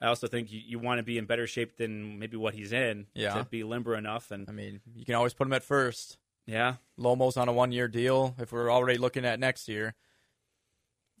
I 0.00 0.06
also 0.06 0.26
think 0.26 0.50
you, 0.52 0.60
you 0.64 0.78
want 0.78 0.98
to 0.98 1.02
be 1.04 1.18
in 1.18 1.26
better 1.26 1.46
shape 1.46 1.76
than 1.76 2.18
maybe 2.18 2.36
what 2.36 2.54
he's 2.54 2.72
in 2.72 3.06
Yeah. 3.14 3.34
to 3.34 3.44
be 3.44 3.62
limber 3.64 3.94
enough. 3.96 4.30
And 4.30 4.48
I 4.48 4.52
mean, 4.52 4.80
you 4.94 5.04
can 5.04 5.14
always 5.14 5.34
put 5.34 5.46
him 5.46 5.52
at 5.52 5.62
first. 5.62 6.18
yeah, 6.46 6.76
Lomo's 6.98 7.36
on 7.36 7.48
a 7.48 7.52
one 7.52 7.72
year 7.72 7.88
deal. 7.88 8.34
If 8.38 8.52
we're 8.52 8.70
already 8.72 8.98
looking 8.98 9.24
at 9.24 9.38
next 9.38 9.68
year, 9.68 9.94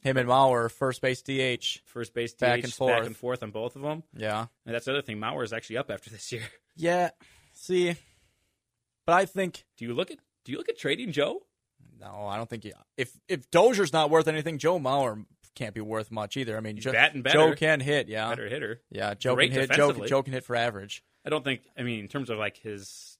him 0.02 0.16
and 0.18 0.28
Mauer 0.28 0.70
first 0.70 1.00
base 1.00 1.22
DH. 1.22 1.80
first 1.86 2.12
base 2.12 2.34
DH, 2.34 2.40
Back 2.40 2.64
and 2.64 2.72
forth, 2.72 2.92
back 2.94 3.06
and 3.06 3.16
forth 3.16 3.42
on 3.42 3.50
both 3.52 3.74
of 3.76 3.82
them. 3.82 4.02
Yeah, 4.16 4.46
And 4.66 4.74
that's 4.74 4.84
the 4.84 4.92
other 4.92 5.02
thing. 5.02 5.18
Mauer 5.18 5.44
is 5.44 5.52
actually 5.52 5.78
up 5.78 5.90
after 5.90 6.10
this 6.10 6.30
year. 6.32 6.42
yeah. 6.76 7.10
See, 7.54 7.94
but 9.06 9.12
I 9.14 9.24
think 9.26 9.64
Do 9.76 9.84
you 9.84 9.94
look 9.94 10.10
at 10.10 10.18
Do 10.44 10.52
you 10.52 10.58
look 10.58 10.68
at 10.68 10.76
trading 10.78 11.12
Joe? 11.12 11.46
No, 12.04 12.26
I 12.26 12.36
don't 12.36 12.48
think 12.48 12.64
he, 12.64 12.72
if 12.96 13.10
if 13.28 13.50
Dozier's 13.50 13.92
not 13.92 14.10
worth 14.10 14.28
anything, 14.28 14.58
Joe 14.58 14.78
Mauer 14.78 15.24
can't 15.54 15.74
be 15.74 15.80
worth 15.80 16.10
much 16.10 16.36
either. 16.36 16.56
I 16.56 16.60
mean, 16.60 16.76
Joe. 16.78 16.92
Joe 17.26 17.54
can 17.54 17.80
hit, 17.80 18.08
yeah, 18.08 18.28
Better 18.28 18.48
hitter. 18.48 18.80
yeah. 18.90 19.14
Joe 19.14 19.34
Great 19.34 19.52
can 19.52 19.60
hit. 19.60 19.70
Joe. 19.72 19.92
Joe 20.06 20.22
can 20.22 20.32
hit 20.32 20.44
for 20.44 20.54
average. 20.56 21.02
I 21.24 21.30
don't 21.30 21.42
think. 21.44 21.62
I 21.78 21.82
mean, 21.82 22.00
in 22.00 22.08
terms 22.08 22.30
of 22.30 22.38
like 22.38 22.56
his. 22.58 23.18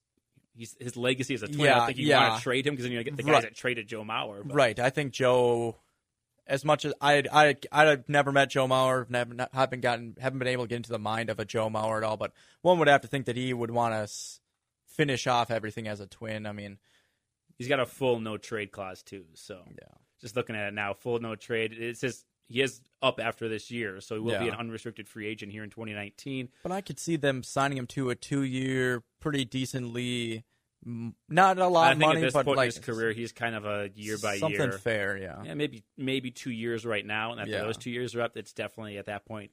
He's, 0.56 0.76
his 0.78 0.96
legacy 0.96 1.34
as 1.34 1.42
a 1.42 1.48
twin. 1.48 1.62
I 1.62 1.64
Yeah, 1.64 1.74
don't 1.78 1.86
think 1.86 1.98
you 1.98 2.06
yeah. 2.06 2.28
want 2.28 2.38
to 2.38 2.42
trade 2.44 2.64
him 2.64 2.74
because 2.74 2.84
then 2.84 2.92
you 2.92 3.02
get 3.02 3.16
the 3.16 3.24
guys 3.24 3.32
Right. 3.32 3.42
that 3.42 3.56
traded 3.56 3.88
Joe 3.88 4.04
Mauer. 4.04 4.40
but- 4.46 4.54
Right. 4.54 4.78
I 4.78 4.88
think 4.90 5.12
Joe, 5.12 5.80
as 6.46 6.64
much 6.64 6.84
as 6.84 6.94
I 7.00 7.24
I 7.32 7.56
I've 7.72 8.08
never 8.08 8.30
met 8.30 8.50
Joe 8.50 8.68
Mauer, 8.68 9.10
never 9.10 9.34
not, 9.34 9.48
haven't 9.52 9.80
gotten 9.80 10.14
haven't 10.20 10.38
been 10.38 10.46
able 10.46 10.62
to 10.62 10.68
get 10.68 10.76
into 10.76 10.92
the 10.92 10.98
mind 11.00 11.28
of 11.28 11.40
a 11.40 11.44
Joe 11.44 11.68
Mauer 11.68 11.96
at 11.96 12.04
all. 12.04 12.16
But 12.16 12.30
one 12.62 12.78
would 12.78 12.86
have 12.86 13.00
to 13.00 13.08
think 13.08 13.26
that 13.26 13.36
he 13.36 13.52
would 13.52 13.72
want 13.72 13.94
to 13.94 14.02
s- 14.02 14.38
finish 14.86 15.26
off 15.26 15.50
everything 15.50 15.88
as 15.88 15.98
a 15.98 16.06
twin. 16.06 16.46
I 16.46 16.52
mean, 16.52 16.78
He's 17.58 17.68
got 17.68 17.80
a 17.80 17.86
full 17.86 18.20
no 18.20 18.36
trade 18.36 18.72
clause 18.72 19.02
too. 19.02 19.24
So 19.34 19.62
Yeah. 19.70 19.88
just 20.20 20.36
looking 20.36 20.56
at 20.56 20.68
it 20.68 20.74
now, 20.74 20.94
full 20.94 21.18
no 21.20 21.36
trade. 21.36 21.72
It 21.72 21.96
says 21.98 22.24
he 22.48 22.60
is 22.62 22.80
up 23.02 23.20
after 23.20 23.48
this 23.48 23.70
year, 23.70 24.00
so 24.00 24.14
he 24.16 24.20
will 24.20 24.38
be 24.38 24.48
an 24.48 24.54
unrestricted 24.54 25.08
free 25.08 25.26
agent 25.26 25.52
here 25.52 25.62
in 25.64 25.70
2019. 25.70 26.48
but 26.62 26.72
I 26.72 26.80
could 26.80 26.98
see 26.98 27.16
them 27.16 27.42
signing 27.42 27.78
him 27.78 27.86
to 27.88 28.10
a 28.10 28.14
two 28.14 28.42
year, 28.42 29.02
pretty 29.20 29.44
decently, 29.44 30.44
not 30.86 31.58
a 31.58 31.66
lot 31.66 31.88
I 31.88 31.92
of 31.92 31.98
money, 31.98 32.20
at 32.20 32.24
this 32.26 32.32
but 32.34 32.44
point 32.44 32.56
like 32.58 32.66
in 32.70 32.74
his 32.74 32.78
career, 32.84 33.12
he's 33.12 33.32
kind 33.32 33.54
of 33.54 33.64
a 33.64 33.90
year 33.94 34.18
by 34.18 34.38
something 34.38 34.60
year. 34.60 34.72
fair. 34.72 35.16
Yeah. 35.16 35.42
Yeah, 35.44 35.54
maybe 35.54 35.82
maybe 35.96 36.30
two 36.30 36.50
years 36.50 36.84
right 36.84 37.04
now, 37.04 37.32
and 37.32 37.40
after 37.40 37.52
Yeah. 37.52 37.62
those 37.62 37.76
two 37.78 37.90
years 37.90 38.14
are 38.14 38.22
up, 38.22 38.36
it's 38.36 38.52
definitely 38.52 38.98
at 38.98 39.06
that 39.06 39.24
point 39.24 39.50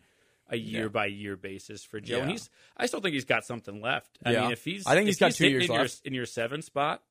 a 0.49 0.57
year 0.57 0.83
Yeah. 0.83 0.87
by 0.89 1.05
year 1.05 1.37
basis 1.37 1.83
for 1.85 2.01
Joe. 2.01 2.19
And 2.21 2.31
he's 2.31 2.49
I 2.75 2.85
still 2.85 2.99
think 2.99 3.13
he's 3.13 3.23
got 3.25 3.45
something 3.45 3.79
left. 3.81 4.17
I 4.25 4.31
Yeah. 4.33 4.41
mean, 4.43 4.51
if 4.51 4.65
he's 4.65 4.85
I 4.85 4.95
think 4.95 5.07
he's 5.07 5.17
got 5.19 5.27
two 5.27 5.33
sitting 5.45 5.51
years 5.53 5.69
in 5.69 5.73
your, 5.75 5.87
in 6.05 6.13
your 6.13 6.25
seven 6.25 6.61
spot. 6.61 7.01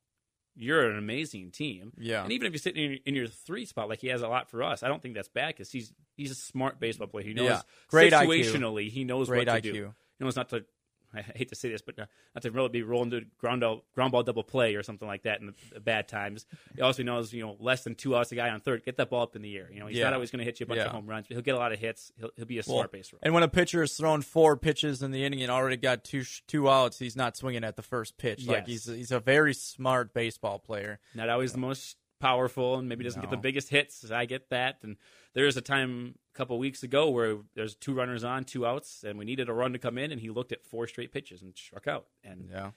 You're 0.62 0.90
an 0.90 0.98
amazing 0.98 1.52
team. 1.52 1.92
Yeah. 1.98 2.22
And 2.22 2.32
even 2.32 2.46
if 2.46 2.52
you're 2.52 2.58
sitting 2.58 2.84
in 2.84 2.90
your, 2.90 3.00
in 3.06 3.14
your 3.14 3.26
three 3.26 3.64
spot, 3.64 3.88
like 3.88 4.00
he 4.00 4.08
has 4.08 4.20
a 4.20 4.28
lot 4.28 4.50
for 4.50 4.62
us, 4.62 4.82
I 4.82 4.88
don't 4.88 5.00
think 5.00 5.14
that's 5.14 5.28
bad 5.28 5.54
because 5.54 5.72
he's 5.72 5.90
he's 6.18 6.30
a 6.30 6.34
smart 6.34 6.78
baseball 6.78 7.06
player. 7.06 7.24
He 7.24 7.32
knows 7.32 7.48
Yeah. 7.48 7.62
Great 7.88 8.12
IQ. 8.12 8.26
situationally, 8.28 8.90
he 8.90 9.04
knows 9.04 9.28
Great 9.28 9.48
what 9.48 9.62
to 9.62 9.68
IQ. 9.70 9.72
do. 9.72 9.94
He 10.18 10.24
knows 10.24 10.36
not 10.36 10.50
to. 10.50 10.64
I 11.14 11.22
hate 11.22 11.48
to 11.48 11.54
say 11.54 11.70
this, 11.70 11.82
but 11.82 11.98
uh, 11.98 12.06
not 12.34 12.42
to 12.42 12.50
really 12.50 12.68
be 12.68 12.82
rolling 12.82 13.10
to 13.10 13.22
ground 13.38 13.64
out, 13.64 13.82
ground 13.94 14.12
ball 14.12 14.22
double 14.22 14.44
play 14.44 14.74
or 14.76 14.82
something 14.82 15.08
like 15.08 15.22
that 15.24 15.40
in 15.40 15.46
the, 15.46 15.54
the 15.74 15.80
bad 15.80 16.06
times. 16.08 16.46
He 16.76 16.82
also 16.82 17.02
knows, 17.02 17.32
you 17.32 17.42
know, 17.42 17.56
less 17.58 17.82
than 17.84 17.94
two 17.94 18.14
outs, 18.16 18.30
the 18.30 18.36
guy 18.36 18.48
on 18.50 18.60
third, 18.60 18.84
get 18.84 18.96
that 18.98 19.10
ball 19.10 19.22
up 19.22 19.34
in 19.36 19.42
the 19.42 19.56
air. 19.56 19.68
You 19.72 19.80
know, 19.80 19.86
he's 19.86 19.98
Yeah. 19.98 20.04
not 20.04 20.14
always 20.14 20.30
going 20.30 20.38
to 20.38 20.44
hit 20.44 20.60
you 20.60 20.64
a 20.64 20.66
bunch 20.68 20.78
Yeah. 20.78 20.86
of 20.86 20.92
home 20.92 21.06
runs, 21.06 21.26
but 21.28 21.34
he'll 21.34 21.42
get 21.42 21.54
a 21.54 21.58
lot 21.58 21.72
of 21.72 21.78
hits. 21.78 22.12
He'll, 22.18 22.30
he'll 22.36 22.46
be 22.46 22.58
a 22.58 22.62
Well, 22.66 22.76
smart 22.78 22.92
base 22.92 23.12
runner. 23.12 23.20
And 23.24 23.34
when 23.34 23.42
a 23.42 23.48
pitcher 23.48 23.82
is 23.82 23.94
thrown 23.96 24.22
four 24.22 24.56
pitches 24.56 25.02
in 25.02 25.10
the 25.10 25.24
inning 25.24 25.42
and 25.42 25.50
already 25.50 25.76
got 25.76 26.04
two 26.04 26.22
two 26.46 26.68
outs, 26.68 26.98
he's 26.98 27.16
not 27.16 27.36
swinging 27.36 27.64
at 27.64 27.76
the 27.76 27.82
first 27.82 28.16
pitch. 28.18 28.46
Like 28.46 28.66
he's 28.66 28.84
he's 28.86 29.10
a 29.12 29.20
very 29.20 29.54
smart 29.54 30.14
baseball 30.14 30.58
player. 30.58 31.00
Not 31.14 31.28
always 31.28 31.52
the 31.52 31.58
most 31.58 31.96
powerful, 32.20 32.76
and 32.76 32.88
maybe 32.88 33.02
doesn't 33.04 33.20
get 33.20 33.30
the 33.30 33.36
biggest 33.36 33.68
hits. 33.70 34.08
I 34.10 34.26
get 34.26 34.50
that. 34.50 34.78
And 34.82 34.96
there 35.34 35.46
was 35.46 35.56
a 35.56 35.60
time 35.60 36.14
a 36.34 36.36
couple 36.36 36.58
weeks 36.58 36.82
ago 36.82 37.10
where 37.10 37.38
there's 37.54 37.74
two 37.74 37.94
runners 37.94 38.22
on, 38.22 38.44
two 38.44 38.64
outs, 38.66 39.02
and 39.02 39.18
we 39.18 39.24
needed 39.24 39.48
a 39.48 39.52
run 39.52 39.72
to 39.72 39.78
come 39.78 39.98
in, 39.98 40.12
and 40.12 40.20
he 40.20 40.30
looked 40.30 40.52
at 40.52 40.64
four 40.64 40.86
straight 40.86 41.12
pitches 41.12 41.42
and 41.42 41.56
struck 41.56 41.88
out. 41.88 42.06
And 42.22 42.48
Yeah. 42.50 42.70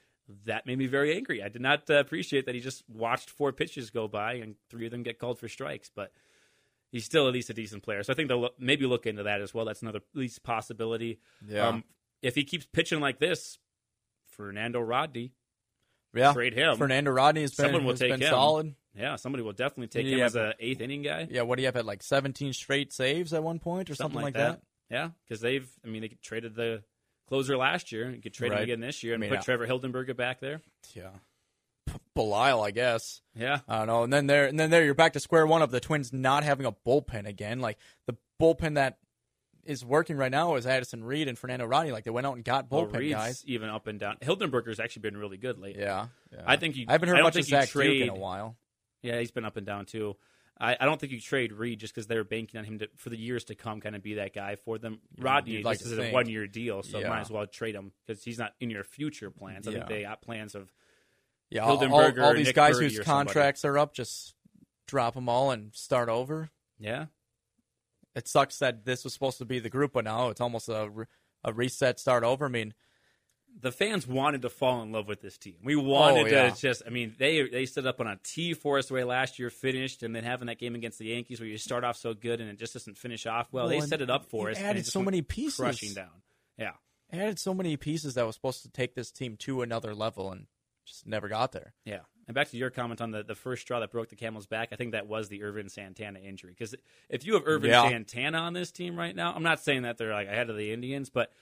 that 0.45 0.65
made 0.65 0.77
me 0.79 0.87
very 0.87 1.15
angry. 1.15 1.43
I 1.43 1.49
did 1.49 1.61
not 1.61 1.89
uh, 1.89 1.95
appreciate 1.95 2.45
that 2.47 2.55
he 2.55 2.61
just 2.61 2.83
watched 2.89 3.29
four 3.29 3.51
pitches 3.51 3.89
go 3.91 4.07
by 4.07 4.33
and 4.35 4.55
three 4.69 4.85
of 4.85 4.91
them 4.91 5.03
get 5.03 5.19
called 5.19 5.37
for 5.37 5.47
strikes, 5.49 5.91
but 5.93 6.13
he's 6.91 7.03
still 7.05 7.27
at 7.27 7.33
least 7.33 7.49
a 7.49 7.53
decent 7.53 7.83
player. 7.83 8.03
So 8.03 8.13
I 8.13 8.15
think 8.15 8.29
they'll 8.29 8.39
look, 8.41 8.55
maybe 8.59 8.85
look 8.85 9.05
into 9.05 9.23
that 9.23 9.41
as 9.41 9.53
well. 9.53 9.65
That's 9.65 9.81
another 9.81 9.99
least 10.13 10.41
possibility. 10.43 11.19
Yeah. 11.47 11.67
Um, 11.67 11.83
if 12.21 12.35
he 12.35 12.43
keeps 12.45 12.65
pitching 12.65 13.01
like 13.01 13.19
this, 13.19 13.57
Fernando 14.27 14.79
Rodney, 14.79 15.33
Yeah, 16.13 16.31
trade 16.33 16.53
him. 16.53 16.77
Fernando 16.77 17.11
Rodney 17.11 17.41
has 17.41 17.53
been, 17.53 17.65
Someone 17.65 17.83
will 17.83 17.91
has 17.93 17.99
take 17.99 18.11
been 18.11 18.21
him. 18.21 18.29
solid. 18.29 18.75
Yeah, 18.95 19.15
somebody 19.15 19.43
will 19.43 19.53
definitely 19.53 19.87
take 19.87 20.05
Yeah, 20.05 20.17
him 20.17 20.21
as 20.23 20.33
but- 20.33 20.41
a 20.49 20.55
eighth 20.59 20.81
inning 20.81 21.01
guy. 21.01 21.27
Yeah, 21.29 21.41
what 21.43 21.55
do 21.57 21.61
you 21.63 21.67
have 21.67 21.75
at 21.75 21.85
like 21.85 22.03
17 22.03 22.53
straight 22.53 22.93
saves 22.93 23.33
at 23.33 23.41
one 23.43 23.59
point 23.59 23.89
or 23.89 23.95
something, 23.95 24.21
like 24.21 24.35
that? 24.35 24.61
Yeah, 24.89 25.09
because 25.27 25.41
they've, 25.41 25.67
I 25.83 25.87
mean, 25.87 26.01
they 26.03 26.09
traded 26.21 26.53
the 26.55 26.83
closer 27.27 27.57
last 27.57 27.91
year. 27.91 28.05
and 28.05 28.21
could 28.21 28.33
trade 28.33 28.51
him 28.51 28.59
again 28.59 28.79
this 28.81 29.01
year 29.03 29.15
and 29.15 29.23
I 29.23 29.27
mean, 29.27 29.29
put 29.31 29.39
uh, 29.39 29.43
Trevor 29.43 29.65
Hildenberger 29.67 30.15
back 30.15 30.39
there. 30.39 30.61
Yeah, 30.93 31.09
P- 31.87 31.93
Belisle, 32.15 32.61
I 32.63 32.69
guess. 32.71 33.21
Yeah, 33.35 33.59
I 33.67 33.79
don't 33.79 33.87
know. 33.87 34.03
And 34.03 34.13
then 34.13 34.27
there, 34.27 34.45
and 34.45 34.59
then 34.59 34.69
there, 34.69 34.83
you're 34.85 34.93
back 34.93 35.13
to 35.13 35.19
square 35.19 35.47
one 35.47 35.61
of 35.63 35.71
the 35.71 35.79
Twins 35.79 36.13
not 36.13 36.43
having 36.43 36.65
a 36.67 36.71
bullpen 36.71 37.25
again. 37.25 37.59
Like 37.61 37.79
the 38.05 38.15
bullpen 38.39 38.75
that 38.75 38.99
is 39.63 39.83
working 39.83 40.17
right 40.17 40.29
now 40.31 40.55
is 40.55 40.67
Addison 40.67 41.03
Reed 41.03 41.27
and 41.29 41.39
Fernando 41.39 41.65
Rodney. 41.65 41.91
Like 41.93 42.03
they 42.03 42.11
went 42.11 42.27
out 42.27 42.35
and 42.35 42.43
got 42.43 42.69
Well, 42.69 42.85
bullpen 42.85 42.97
Reed's 42.99 43.15
guys. 43.15 43.43
even 43.47 43.69
up 43.69 43.87
and 43.87 43.99
down. 43.99 44.17
Hildenberger's 44.21 44.79
actually 44.79 45.01
been 45.03 45.17
really 45.17 45.37
good 45.37 45.57
lately. 45.57 45.81
Yeah, 45.81 46.07
yeah. 46.31 46.41
I 46.45 46.57
think 46.57 46.75
you. 46.75 46.85
I 46.87 46.91
haven't 46.91 47.09
heard 47.09 47.19
I 47.19 47.23
much 47.23 47.37
of 47.37 47.45
Zach 47.45 47.71
Duke 47.71 47.83
in 48.01 48.09
a 48.09 48.13
while. 48.15 48.57
Yeah, 49.03 49.19
he's 49.19 49.29
been 49.31 49.45
up 49.45 49.57
and 49.57 49.65
down 49.67 49.85
too. 49.85 50.15
I, 50.59 50.77
I 50.79 50.85
don't 50.85 50.99
think 50.99 51.11
you 51.11 51.19
trade 51.19 51.51
Reed 51.51 51.79
just 51.79 51.93
because 51.93 52.07
they're 52.07 52.23
banking 52.23 52.57
on 52.59 52.63
him 52.65 52.79
to, 52.79 52.87
for 52.95 53.09
the 53.09 53.17
years 53.17 53.43
to 53.45 53.55
come, 53.55 53.81
kind 53.81 53.95
of 53.95 54.01
be 54.03 54.15
that 54.15 54.33
guy 54.33 54.55
for 54.55 54.77
them. 54.77 54.99
Rodney 55.19 55.61
like 55.63 55.79
to 55.79 55.85
is 55.85 55.97
a 55.97 56.11
one 56.11 56.29
year 56.29 56.47
deal, 56.47 56.83
so 56.83 56.99
Yeah. 56.99 57.09
might 57.09 57.21
as 57.21 57.29
well 57.31 57.45
trade 57.47 57.75
him 57.75 57.91
because 58.05 58.23
he's 58.23 58.37
not 58.39 58.53
in 58.59 58.69
your 58.69 58.83
future 58.83 59.29
plans. 59.31 59.67
I 59.67 59.73
think 59.73 59.87
they 59.87 60.01
got 60.03 60.21
plans 60.21 60.55
of 60.55 60.71
Yeah, 61.49 61.61
all, 61.63 61.77
all, 61.93 62.21
all 62.21 62.33
these 62.33 62.47
Nick 62.47 62.55
guys 62.55 62.75
Purdy 62.75 62.85
whose 62.85 63.05
somebody. 63.05 63.25
contracts 63.27 63.65
are 63.65 63.77
up, 63.77 63.93
just 63.93 64.35
drop 64.87 65.15
them 65.15 65.27
all 65.27 65.51
and 65.51 65.73
start 65.75 66.07
over. 66.09 66.49
yeah. 66.79 67.05
It 68.15 68.27
sucks 68.27 68.59
that 68.59 68.85
this 68.85 69.03
was 69.03 69.11
supposed 69.11 69.39
to 69.39 69.45
be 69.45 69.57
the 69.57 69.71
group, 69.71 69.93
but 69.93 70.03
now 70.03 70.29
it's 70.29 70.39
almost 70.39 70.69
a, 70.69 70.87
a 71.43 71.51
reset, 71.51 71.99
start 71.99 72.23
over. 72.23 72.45
I 72.45 72.49
mean, 72.49 72.75
the 73.61 73.71
fans 73.71 74.07
wanted 74.07 74.41
to 74.41 74.49
fall 74.49 74.81
in 74.81 74.91
love 74.91 75.07
with 75.07 75.21
this 75.21 75.37
team. 75.37 75.55
We 75.63 75.75
oh, 75.75 75.81
wanted 75.81 76.25
Oh, 76.27 76.29
yeah. 76.29 76.49
to 76.49 76.59
just. 76.59 76.81
I 76.85 76.89
mean, 76.89 77.13
they 77.17 77.47
they 77.47 77.65
stood 77.65 77.85
up 77.85 77.99
on 77.99 78.07
a 78.07 78.17
T 78.23 78.53
for 78.53 78.77
us 78.77 78.87
the 78.87 78.95
way 78.95 79.03
last 79.03 79.39
year 79.39 79.49
finished, 79.49 80.03
and 80.03 80.15
then 80.15 80.23
having 80.23 80.47
that 80.47 80.59
game 80.59 80.75
against 80.75 80.99
the 80.99 81.05
Yankees 81.05 81.39
where 81.39 81.47
you 81.47 81.57
start 81.57 81.83
off 81.83 81.97
so 81.97 82.13
good 82.13 82.41
and 82.41 82.49
it 82.49 82.57
just 82.57 82.73
doesn't 82.73 82.97
finish 82.97 83.25
off 83.25 83.47
well. 83.51 83.67
they 83.67 83.79
set 83.81 84.01
it 84.01 84.09
up 84.09 84.25
for 84.29 84.49
us. 84.49 84.57
and 84.57 84.65
added 84.65 84.79
it 84.81 84.85
so 84.87 85.01
many 85.01 85.21
pieces. 85.21 85.57
crushing 85.59 85.93
down. 85.93 86.09
Yeah, 86.57 86.71
added 87.11 87.39
so 87.39 87.53
many 87.53 87.77
pieces 87.77 88.15
that 88.15 88.25
was 88.25 88.35
supposed 88.35 88.63
to 88.63 88.69
take 88.69 88.95
this 88.95 89.11
team 89.11 89.37
to 89.41 89.61
another 89.61 89.93
level 89.95 90.31
and 90.31 90.47
just 90.85 91.05
never 91.07 91.27
got 91.29 91.51
there. 91.51 91.73
yeah. 91.85 91.99
And 92.25 92.33
back 92.35 92.49
to 92.51 92.57
your 92.57 92.69
comment 92.69 93.01
on 93.01 93.11
the, 93.11 93.21
the 93.21 93.35
first 93.35 93.63
straw 93.63 93.81
that 93.81 93.91
broke 93.91 94.07
the 94.07 94.15
camel's 94.15 94.45
back, 94.47 94.69
I 94.71 94.77
think 94.77 94.93
that 94.93 95.07
was 95.07 95.27
the 95.27 95.43
Ervin 95.43 95.67
Santana 95.67 96.19
injury. 96.19 96.51
Because 96.57 96.73
if 97.09 97.25
you 97.25 97.33
have 97.33 97.43
Ervin 97.45 97.69
Yeah. 97.71 97.89
Santana 97.89 98.37
on 98.37 98.53
this 98.53 98.71
team 98.71 98.95
right 98.97 99.13
now, 99.13 99.33
I'm 99.35 99.43
not 99.43 99.59
saying 99.59 99.81
that 99.81 99.97
they're 99.97 100.13
like 100.13 100.29
ahead 100.29 100.49
of 100.49 100.55
the 100.55 100.71
Indians, 100.71 101.09
but 101.09 101.33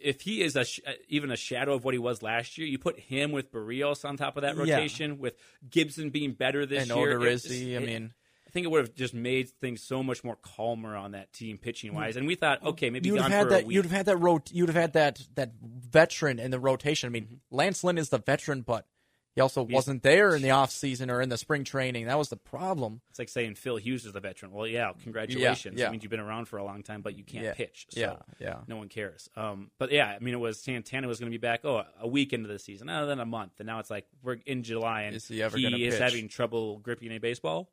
if 0.00 0.20
he 0.22 0.42
is 0.42 0.56
a 0.56 0.64
sh- 0.64 0.80
even 1.08 1.30
a 1.30 1.36
shadow 1.36 1.74
of 1.74 1.84
what 1.84 1.94
he 1.94 1.98
was 1.98 2.22
last 2.22 2.58
year, 2.58 2.66
you 2.66 2.78
put 2.78 2.98
him 2.98 3.32
with 3.32 3.52
Berrios 3.52 4.04
on 4.04 4.16
top 4.16 4.36
of 4.36 4.42
that 4.42 4.56
Yeah. 4.56 4.74
rotation, 4.76 5.18
with 5.18 5.34
Gibson 5.68 6.10
being 6.10 6.32
better 6.32 6.66
this 6.66 6.88
and 6.90 6.98
year. 6.98 7.18
Odorizzi, 7.18 7.76
I 7.76 7.80
mean, 7.80 8.12
I 8.46 8.50
think 8.50 8.64
it 8.64 8.70
would 8.70 8.84
have 8.86 8.94
just 8.94 9.14
made 9.14 9.48
things 9.48 9.82
so 9.82 10.02
much 10.02 10.22
more 10.22 10.36
calmer 10.36 10.94
on 10.94 11.12
that 11.12 11.32
team 11.32 11.56
pitching 11.56 11.94
wise. 11.94 12.16
And 12.16 12.26
we 12.26 12.34
thought, 12.34 12.62
okay, 12.62 12.90
maybe 12.90 13.08
you'd 13.08 13.20
have 13.20 13.30
had 13.30 13.48
that. 13.48 13.70
You'd 13.70 13.86
have 13.86 13.92
had 13.92 14.06
that. 14.06 14.16
Rot- 14.18 14.50
you'd 14.52 14.68
have 14.68 14.76
had 14.76 14.92
that 14.92 15.26
that 15.36 15.52
veteran 15.62 16.38
in 16.38 16.50
the 16.50 16.60
rotation. 16.60 17.06
I 17.06 17.10
mean, 17.10 17.24
Mm-hmm. 17.24 17.34
Lance 17.56 17.82
Lynn 17.84 17.96
is 17.98 18.10
the 18.10 18.18
veteran, 18.18 18.60
but 18.62 18.86
he 19.34 19.40
also 19.40 19.62
wasn't 19.62 20.02
there 20.02 20.34
in 20.36 20.42
the 20.42 20.50
off 20.50 20.70
season 20.70 21.10
or 21.10 21.20
in 21.22 21.28
the 21.28 21.38
spring 21.38 21.64
training. 21.64 22.06
That 22.06 22.18
was 22.18 22.28
the 22.28 22.36
problem. 22.36 23.00
It's 23.10 23.18
like 23.18 23.28
saying 23.30 23.54
Phil 23.54 23.76
Hughes 23.76 24.04
is 24.04 24.12
the 24.12 24.20
veteran. 24.20 24.52
Well, 24.52 24.66
yeah, 24.66 24.92
congratulations. 25.02 25.78
yeah. 25.78 25.86
It 25.88 25.90
means 25.92 26.02
you've 26.02 26.10
been 26.10 26.20
around 26.20 26.46
for 26.46 26.58
a 26.58 26.64
long 26.64 26.82
time, 26.82 27.00
but 27.02 27.16
you 27.16 27.24
can't 27.24 27.44
Yeah, 27.44 27.54
pitch. 27.54 27.86
So 27.90 28.00
yeah, 28.00 28.16
yeah. 28.38 28.56
no 28.66 28.76
one 28.76 28.88
cares. 28.88 29.30
Um, 29.36 29.70
but 29.78 29.90
yeah, 29.90 30.06
I 30.08 30.18
mean, 30.18 30.34
it 30.34 30.40
was 30.40 30.60
Santana 30.60 31.08
was 31.08 31.18
going 31.18 31.32
to 31.32 31.38
be 31.38 31.40
back. 31.40 31.64
Oh, 31.64 31.82
a 32.00 32.06
week 32.08 32.32
into 32.32 32.48
the 32.48 32.58
season, 32.58 32.90
oh, 32.90 33.06
then 33.06 33.20
a 33.20 33.24
month, 33.26 33.52
and 33.58 33.66
now 33.66 33.78
it's 33.78 33.90
like 33.90 34.06
we're 34.22 34.38
in 34.44 34.62
July, 34.62 35.02
and 35.02 35.16
Is 35.16 35.28
he 35.28 35.38
gonna 35.38 35.76
is 35.78 35.94
pitch? 35.94 35.98
having 36.02 36.28
trouble 36.28 36.78
gripping 36.78 37.10
a 37.12 37.18
baseball, 37.18 37.70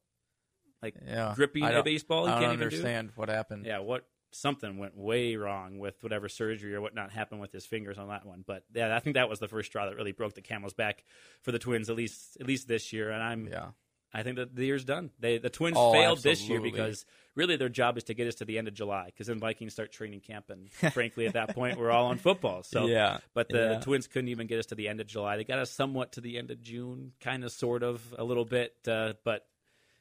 like 0.81 0.95
Yeah, 1.05 1.33
gripping 1.35 1.63
a 1.65 1.83
baseball. 1.83 2.25
He 2.25 2.31
I 2.31 2.35
can't 2.35 2.43
don't 2.45 2.53
even 2.53 2.63
understand 2.67 3.11
what 3.15 3.27
happened. 3.29 3.65
Yeah, 3.65 3.79
what 3.79 4.05
something 4.31 4.77
went 4.77 4.95
way 4.95 5.35
wrong 5.35 5.79
with 5.79 6.01
whatever 6.03 6.29
surgery 6.29 6.73
or 6.75 6.81
whatnot 6.81 7.11
happened 7.11 7.41
with 7.41 7.51
his 7.51 7.65
fingers 7.65 7.97
on 7.97 8.09
that 8.09 8.25
one. 8.25 8.43
But 8.45 8.63
yeah, 8.73 8.95
I 8.95 8.99
think 8.99 9.15
that 9.15 9.29
was 9.29 9.39
the 9.39 9.47
first 9.47 9.69
straw 9.69 9.87
that 9.87 9.95
really 9.95 10.11
broke 10.11 10.35
the 10.35 10.41
camel's 10.41 10.73
back 10.73 11.03
for 11.41 11.51
the 11.51 11.59
Twins, 11.59 11.89
at 11.89 11.95
least 11.95 12.37
at 12.39 12.47
least 12.47 12.67
this 12.67 12.93
year. 12.93 13.09
And 13.11 13.23
I'm 13.23 13.47
Yeah, 13.47 13.69
I 14.13 14.23
think 14.23 14.37
that 14.37 14.55
the 14.55 14.65
year's 14.65 14.85
done. 14.85 15.11
They 15.19 15.37
the 15.37 15.49
Twins 15.49 15.77
Oh, 15.79 15.91
failed 15.91 16.23
this 16.23 16.47
year 16.47 16.61
because 16.61 17.05
really 17.35 17.55
their 17.55 17.69
job 17.69 17.97
is 17.97 18.03
to 18.05 18.13
get 18.13 18.27
us 18.27 18.35
to 18.35 18.45
the 18.45 18.57
end 18.57 18.67
of 18.67 18.73
July 18.73 19.05
because 19.05 19.27
then 19.27 19.39
Vikings 19.39 19.73
start 19.73 19.91
training 19.91 20.21
camp 20.21 20.49
and 20.49 20.71
frankly 20.93 21.25
at 21.25 21.33
that 21.33 21.55
point 21.55 21.79
we're 21.79 21.91
all 21.91 22.07
on 22.07 22.17
football. 22.17 22.63
So 22.63 22.87
Yeah, 22.87 23.19
but 23.33 23.49
the, 23.49 23.57
yeah. 23.57 23.79
Twins 23.79 24.07
couldn't 24.07 24.29
even 24.29 24.47
get 24.47 24.59
us 24.59 24.67
to 24.67 24.75
the 24.75 24.87
end 24.87 24.99
of 24.99 25.07
July. 25.07 25.37
They 25.37 25.43
got 25.43 25.59
us 25.59 25.71
somewhat 25.71 26.13
to 26.13 26.21
the 26.21 26.37
end 26.37 26.51
of 26.51 26.61
June, 26.61 27.13
kind 27.19 27.43
of, 27.43 27.51
sort 27.51 27.83
of, 27.83 28.01
a 28.17 28.23
little 28.23 28.45
bit, 28.45 28.75
uh, 28.87 29.13
but. 29.23 29.45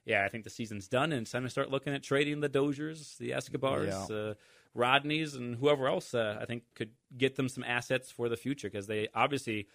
Yeah, 0.08 0.24
I 0.24 0.28
think 0.28 0.44
the 0.44 0.50
season's 0.50 0.88
done, 0.88 1.12
and 1.12 1.22
it's 1.22 1.30
time 1.30 1.44
to 1.44 1.50
start 1.50 1.70
looking 1.70 1.92
at 1.94 2.02
trading 2.02 2.40
the 2.40 2.48
Doziers, 2.48 3.16
the 3.18 3.32
Escobars, 3.34 3.94
Yeah. 4.08 4.16
uh, 4.16 4.34
Rodneys, 4.76 5.34
and 5.36 5.56
whoever 5.56 5.86
else. 5.88 6.14
Uh, 6.14 6.38
I 6.40 6.44
think 6.44 6.62
could 6.74 6.90
get 7.16 7.36
them 7.36 7.48
some 7.48 7.64
assets 7.64 8.10
for 8.10 8.28
the 8.28 8.36
future 8.36 8.68
because 8.68 8.86
they 8.86 9.08
obviously 9.14 9.68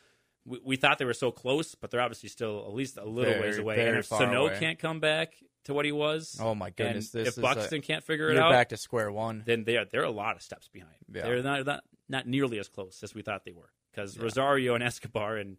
we, 0.45 0.59
we 0.63 0.75
thought 0.75 0.97
they 0.97 1.05
were 1.05 1.13
so 1.13 1.31
close, 1.31 1.75
but 1.75 1.91
they're 1.91 2.01
obviously 2.01 2.29
still 2.29 2.65
at 2.67 2.73
least 2.73 2.97
a 2.97 3.05
little 3.05 3.33
Very, 3.33 3.41
ways 3.41 3.57
away. 3.59 3.87
and 3.87 3.97
if 3.97 4.05
Sano 4.07 4.47
away. 4.47 4.57
can't 4.59 4.77
come 4.79 4.99
back 4.99 5.33
to 5.65 5.73
what 5.73 5.85
he 5.85 5.91
was, 5.91 6.37
Oh 6.41 6.53
my 6.55 6.69
goodness, 6.69 7.13
if 7.15 7.35
Buxton 7.39 7.79
a- 7.79 7.81
can't 7.81 8.03
figure 8.03 8.29
it 8.29 8.37
out, 8.37 8.51
back 8.51 8.69
to 8.69 8.77
square 8.77 9.11
one. 9.11 9.43
then 9.45 9.63
they 9.63 9.77
are 9.77 9.85
they're 9.85 10.03
a 10.03 10.09
lot 10.11 10.35
of 10.35 10.41
steps 10.41 10.67
behind. 10.67 10.95
Yeah. 11.13 11.23
They're 11.23 11.43
not, 11.43 11.65
not 11.65 11.83
not 12.09 12.27
nearly 12.27 12.59
as 12.59 12.67
close 12.67 13.01
as 13.03 13.13
we 13.15 13.21
thought 13.21 13.45
they 13.45 13.53
were 13.53 13.69
because 13.91 14.17
Rosario 14.17 14.73
and 14.75 14.83
Escobar 14.83 15.37
and 15.37 15.57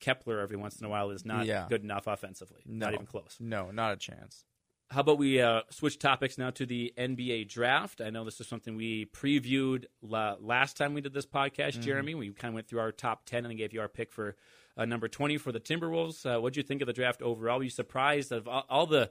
Kepler 0.00 0.40
every 0.40 0.56
once 0.56 0.78
in 0.80 0.86
a 0.86 0.88
while 0.88 1.10
is 1.10 1.24
not 1.24 1.46
Yeah. 1.46 1.66
good 1.68 1.82
enough 1.82 2.06
offensively. 2.06 2.62
No, 2.66 2.86
Not 2.86 2.94
even 2.94 3.06
close. 3.06 3.36
No, 3.40 3.70
not 3.70 3.92
a 3.92 3.96
chance. 3.96 4.44
How 4.90 5.00
about 5.00 5.18
we 5.18 5.40
uh, 5.40 5.62
switch 5.70 5.98
topics 5.98 6.36
now 6.36 6.50
to 6.50 6.66
the 6.66 6.92
NBA 6.96 7.48
draft? 7.48 8.00
I 8.02 8.10
know 8.10 8.24
this 8.24 8.40
is 8.40 8.46
something 8.46 8.76
we 8.76 9.06
previewed 9.06 9.86
la- 10.02 10.36
last 10.38 10.76
time 10.76 10.92
we 10.94 11.00
did 11.00 11.14
this 11.14 11.26
podcast, 11.26 11.72
Mm-hmm. 11.72 11.80
Jeremy. 11.80 12.14
We 12.14 12.30
kind 12.32 12.50
of 12.50 12.54
went 12.54 12.68
through 12.68 12.80
our 12.80 12.92
top 12.92 13.24
10 13.24 13.46
and 13.46 13.56
gave 13.56 13.72
you 13.72 13.80
our 13.80 13.88
pick 13.88 14.12
for 14.12 14.36
uh, 14.76 14.84
number 14.84 15.08
20 15.08 15.38
for 15.38 15.52
the 15.52 15.60
Timberwolves. 15.60 16.24
Uh, 16.26 16.40
what 16.40 16.52
did 16.52 16.58
you 16.58 16.62
think 16.64 16.82
of 16.82 16.86
the 16.86 16.92
draft 16.92 17.22
overall? 17.22 17.58
Were 17.58 17.64
you 17.64 17.70
surprised 17.70 18.30
of 18.30 18.46
all, 18.46 18.64
all 18.68 18.86
the 18.86 19.10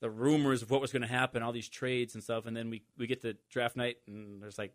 the 0.00 0.10
rumors 0.10 0.62
of 0.62 0.70
what 0.72 0.80
was 0.80 0.90
going 0.90 1.02
to 1.02 1.06
happen, 1.08 1.44
all 1.44 1.52
these 1.52 1.68
trades 1.68 2.14
and 2.14 2.24
stuff, 2.24 2.44
and 2.46 2.56
then 2.56 2.68
we, 2.70 2.82
we 2.98 3.06
get 3.06 3.22
to 3.22 3.36
draft 3.50 3.76
night 3.76 3.98
and 4.08 4.42
there's 4.42 4.58
like 4.58 4.74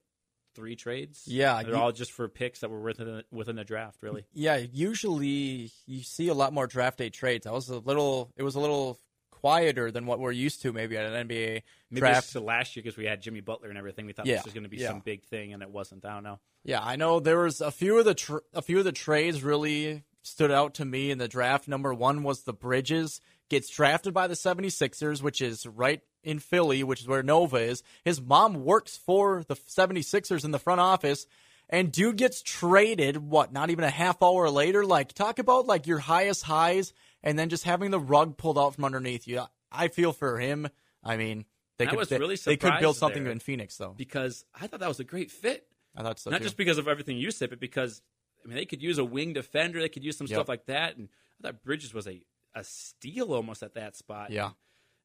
three 0.57 0.75
trades? 0.75 1.23
Yeah, 1.27 1.61
They're 1.63 1.73
you- 1.75 1.79
all 1.79 1.91
just 1.93 2.11
for 2.11 2.27
picks 2.27 2.59
that 2.61 2.69
were 2.69 2.79
within 2.81 3.05
the, 3.07 3.23
within 3.31 3.55
the 3.55 3.63
draft, 3.63 4.01
really. 4.01 4.25
Yeah, 4.33 4.57
usually 5.01 5.71
you 5.85 6.01
see 6.03 6.27
a 6.27 6.33
lot 6.33 6.51
more 6.51 6.67
draft 6.67 6.97
day 6.97 7.09
trades. 7.09 7.45
I 7.45 7.51
was 7.51 7.69
a 7.69 7.77
little. 7.77 8.31
It 8.35 8.43
was 8.43 8.55
a 8.55 8.59
little 8.59 8.99
quieter 9.31 9.91
than 9.91 10.07
what 10.07 10.19
we're 10.19 10.31
used 10.31 10.63
to, 10.63 10.73
maybe 10.73 10.97
at 10.97 11.05
an 11.05 11.27
NBA 11.27 11.61
Maybe 11.91 11.99
draft. 12.01 12.33
the 12.33 12.39
last 12.41 12.75
year 12.75 12.81
because 12.83 12.97
we 12.97 13.05
had 13.05 13.21
Jimmy 13.21 13.39
Butler 13.39 13.69
and 13.69 13.77
everything. 13.77 14.07
We 14.07 14.13
thought 14.13 14.25
Yeah, 14.25 14.37
this 14.37 14.45
was 14.45 14.53
going 14.55 14.63
to 14.63 14.69
be 14.69 14.77
yeah. 14.77 14.87
some 14.89 15.01
big 15.01 15.23
thing, 15.25 15.53
and 15.53 15.61
it 15.61 15.69
wasn't. 15.69 16.03
I 16.05 16.13
don't 16.15 16.23
know. 16.23 16.39
Yeah, 16.63 16.81
I 16.83 16.95
know 16.95 17.19
there 17.19 17.39
was 17.39 17.61
a 17.61 17.69
few 17.71 17.99
of 17.99 18.05
the 18.05 18.15
tr- 18.15 18.37
a 18.53 18.61
few 18.63 18.79
of 18.79 18.83
the 18.83 18.91
trades 18.91 19.43
really 19.43 20.03
stood 20.23 20.51
out 20.51 20.73
to 20.73 20.85
me 20.85 21.11
in 21.11 21.19
the 21.19 21.27
draft. 21.27 21.67
Number 21.67 21.93
1 21.93 22.23
was 22.23 22.43
the 22.43 22.51
Bridges 22.53 23.21
gets 23.49 23.69
drafted 23.69 24.13
by 24.13 24.27
the 24.27 24.33
76ers, 24.33 25.21
which 25.21 25.41
is 25.41 25.65
right 25.65 26.01
in 26.23 26.39
Philly, 26.39 26.83
which 26.83 27.01
is 27.01 27.07
where 27.07 27.23
Nova 27.23 27.57
is. 27.57 27.83
His 28.03 28.21
mom 28.21 28.65
works 28.65 28.97
for 28.97 29.43
the 29.47 29.55
76ers 29.55 30.43
in 30.43 30.51
the 30.51 30.59
front 30.59 30.81
office. 30.81 31.25
And 31.69 31.91
dude 31.91 32.15
gets 32.15 32.41
traded, 32.41 33.17
what, 33.17 33.51
not 33.51 33.69
even 33.69 33.83
a 33.83 33.89
half 33.89 34.21
hour 34.23 34.49
later? 34.49 34.85
Like, 34.85 35.11
talk 35.13 35.37
about 35.39 35.67
like 35.67 35.85
your 35.85 35.99
highest 35.99 36.43
highs 36.43 36.93
and 37.23 37.37
then 37.37 37.49
just 37.49 37.65
having 37.65 37.91
the 37.91 37.99
rug 37.99 38.37
pulled 38.37 38.57
out 38.57 38.75
from 38.75 38.85
underneath 38.85 39.27
you. 39.27 39.43
I 39.71 39.89
feel 39.89 40.13
for 40.13 40.39
him. 40.39 40.69
I 41.03 41.17
mean, 41.17 41.43
they 41.77 41.85
I 41.85 41.89
could 41.89 41.99
was 41.99 42.09
they, 42.09 42.19
really 42.19 42.37
they 42.37 42.55
could 42.57 42.79
build 42.79 42.95
something 42.95 43.25
in 43.27 43.39
Phoenix 43.39 43.75
though. 43.77 43.93
because 43.97 44.45
I 44.55 44.67
thought 44.67 44.79
that 44.79 44.87
was 44.87 44.99
a 45.01 45.03
great 45.03 45.29
fit. 45.29 45.67
I 45.95 46.03
thought 46.03 46.19
so 46.19 46.29
Not 46.31 46.37
too. 46.37 46.43
just 46.45 46.57
because 46.57 46.77
of 46.77 46.87
everything 46.87 47.17
you 47.17 47.31
said, 47.31 47.49
but 47.49 47.59
because 47.59 48.01
I 48.43 48.47
mean 48.47 48.55
they 48.55 48.65
could 48.65 48.81
use 48.81 48.97
a 48.97 49.03
wing 49.05 49.33
defender, 49.33 49.81
they 49.81 49.89
could 49.89 50.03
use 50.05 50.17
some 50.17 50.27
Yep. 50.27 50.35
stuff 50.37 50.47
like 50.49 50.65
that, 50.67 50.95
and 50.97 51.09
I 51.39 51.47
thought 51.47 51.63
Bridges 51.63 51.93
was 51.93 52.07
a 52.07 52.21
a 52.59 52.63
steal 52.63 53.33
almost 53.33 53.63
at 53.63 53.73
that 53.75 53.95
spot. 53.95 54.31
yeah. 54.31 54.51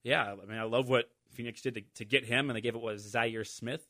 yeah. 0.05 0.33
I 0.43 0.47
mean, 0.47 0.59
I 0.59 0.65
love 0.65 0.89
what 0.89 1.07
Phoenix 1.33 1.61
did 1.63 1.75
to, 1.75 1.83
to 1.97 2.05
get 2.05 2.25
him, 2.25 2.51
and 2.51 2.57
they 2.57 2.61
gave 2.61 2.75
it 2.75 2.81
was 2.81 3.13
Zhaire 3.15 3.47
Smith. 3.47 3.87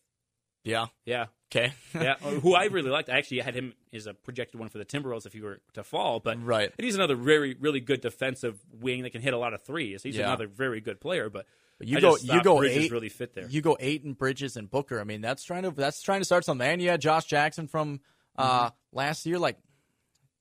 Yeah. 0.64 0.86
Yeah, 1.04 1.26
Okay. 1.50 1.72
yeah, 1.92 2.14
who 2.20 2.54
I 2.54 2.66
really 2.66 2.88
liked. 2.90 3.10
I 3.10 3.18
actually 3.18 3.40
had 3.40 3.54
him 3.54 3.74
as 3.92 4.06
a 4.06 4.14
projected 4.14 4.60
one 4.60 4.68
for 4.68 4.78
the 4.78 4.84
Timberwolves 4.84 5.26
if 5.26 5.32
he 5.32 5.40
were 5.40 5.60
to 5.74 5.82
fall, 5.82 6.20
but 6.20 6.40
Right. 6.40 6.72
And 6.78 6.84
he's 6.84 6.94
another 6.94 7.16
very 7.16 7.54
really 7.58 7.80
good 7.80 8.00
defensive 8.00 8.60
wing 8.80 9.02
that 9.02 9.10
can 9.10 9.22
hit 9.22 9.34
a 9.34 9.38
lot 9.38 9.54
of 9.54 9.62
threes. 9.62 10.04
He's 10.04 10.16
Yeah. 10.16 10.26
another 10.28 10.46
very 10.46 10.80
good 10.80 11.00
player, 11.00 11.28
but. 11.30 11.46
You 11.84 11.96
I 11.96 12.00
go 12.00 12.16
you 12.22 12.40
go 12.44 12.58
Bridges 12.58 12.84
eight 12.84 12.92
really 12.92 13.08
fit 13.08 13.34
there. 13.34 13.48
You 13.48 13.60
go 13.60 13.76
Ayton 13.80 14.12
Bridges 14.12 14.56
and 14.56 14.70
Booker. 14.70 15.00
I 15.00 15.04
mean, 15.04 15.20
that's 15.20 15.42
trying 15.42 15.64
to 15.64 15.72
that's 15.72 16.00
trying 16.00 16.20
to 16.20 16.24
start 16.24 16.44
something. 16.44 16.64
And 16.64 16.80
you 16.80 16.90
had 16.90 17.00
Josh 17.00 17.24
Jackson 17.24 17.66
from 17.66 17.98
uh, 18.38 18.66
Mm-hmm. 18.66 18.96
last 18.96 19.26
year. 19.26 19.40
Like 19.40 19.58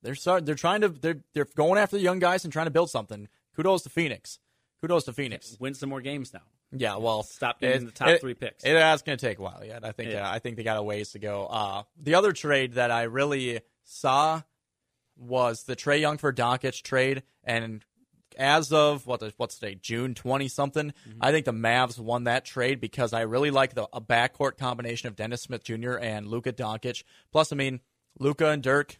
they're 0.01 0.15
start 0.15 0.45
they're 0.45 0.55
trying 0.55 0.81
to 0.81 0.89
they're 0.89 1.21
they're 1.33 1.47
going 1.55 1.77
after 1.79 1.95
the 1.97 2.01
young 2.03 2.19
guys 2.19 2.43
and 2.43 2.51
trying 2.53 2.65
to 2.67 2.71
build 2.71 2.89
something. 2.89 3.27
Kudos 3.55 3.83
to 3.83 3.89
Phoenix. 3.89 4.39
Kudos 4.81 5.03
to 5.05 5.13
Phoenix. 5.13 5.57
Win 5.59 5.73
some 5.73 5.89
more 5.89 6.01
games 6.01 6.33
now. 6.33 6.41
Yeah, 6.73 6.95
well, 6.95 7.23
Stop 7.23 7.59
getting 7.59 7.83
it- 7.83 7.85
the 7.85 7.91
top 7.91 8.07
it- 8.07 8.21
three 8.21 8.33
picks. 8.33 8.63
It, 8.63 8.73
that's 8.73 9.01
going 9.01 9.17
to 9.17 9.25
take 9.27 9.39
a 9.39 9.41
while 9.41 9.61
yet. 9.65 9.83
I 9.83 9.91
think. 9.91 10.11
Yeah. 10.11 10.27
Uh, 10.27 10.31
I 10.33 10.39
think 10.39 10.55
they 10.55 10.63
got 10.63 10.77
a 10.77 10.83
ways 10.83 11.11
to 11.11 11.19
go. 11.19 11.45
Uh, 11.47 11.83
the 12.01 12.15
other 12.15 12.31
trade 12.31 12.73
that 12.75 12.91
I 12.91 13.03
really 13.03 13.59
saw 13.83 14.41
was 15.17 15.63
the 15.63 15.75
Trae 15.75 15.99
Young 15.99 16.17
for 16.17 16.31
Doncic 16.33 16.81
trade, 16.81 17.23
and 17.43 17.83
as 18.37 18.71
of 18.71 19.05
what 19.05 19.19
the, 19.19 19.33
what's 19.37 19.59
today, 19.59 19.75
June 19.75 20.15
twenty 20.15 20.47
something, 20.47 20.93
I 21.19 21.31
think 21.31 21.45
the 21.45 21.51
Mavs 21.51 21.99
won 21.99 22.23
that 22.23 22.45
trade 22.45 22.79
because 22.79 23.11
I 23.13 23.21
really 23.21 23.51
like 23.51 23.73
the 23.75 23.87
a 23.93 23.99
backcourt 24.01 24.57
combination 24.57 25.07
of 25.09 25.15
Dennis 25.17 25.41
Smith 25.41 25.63
Jr. 25.63 25.97
and 25.97 26.25
Luka 26.27 26.53
Doncic. 26.53 27.03
Plus, 27.33 27.51
I 27.51 27.55
mean, 27.57 27.81
Luka 28.17 28.47
and 28.49 28.63
Dirk, 28.63 28.97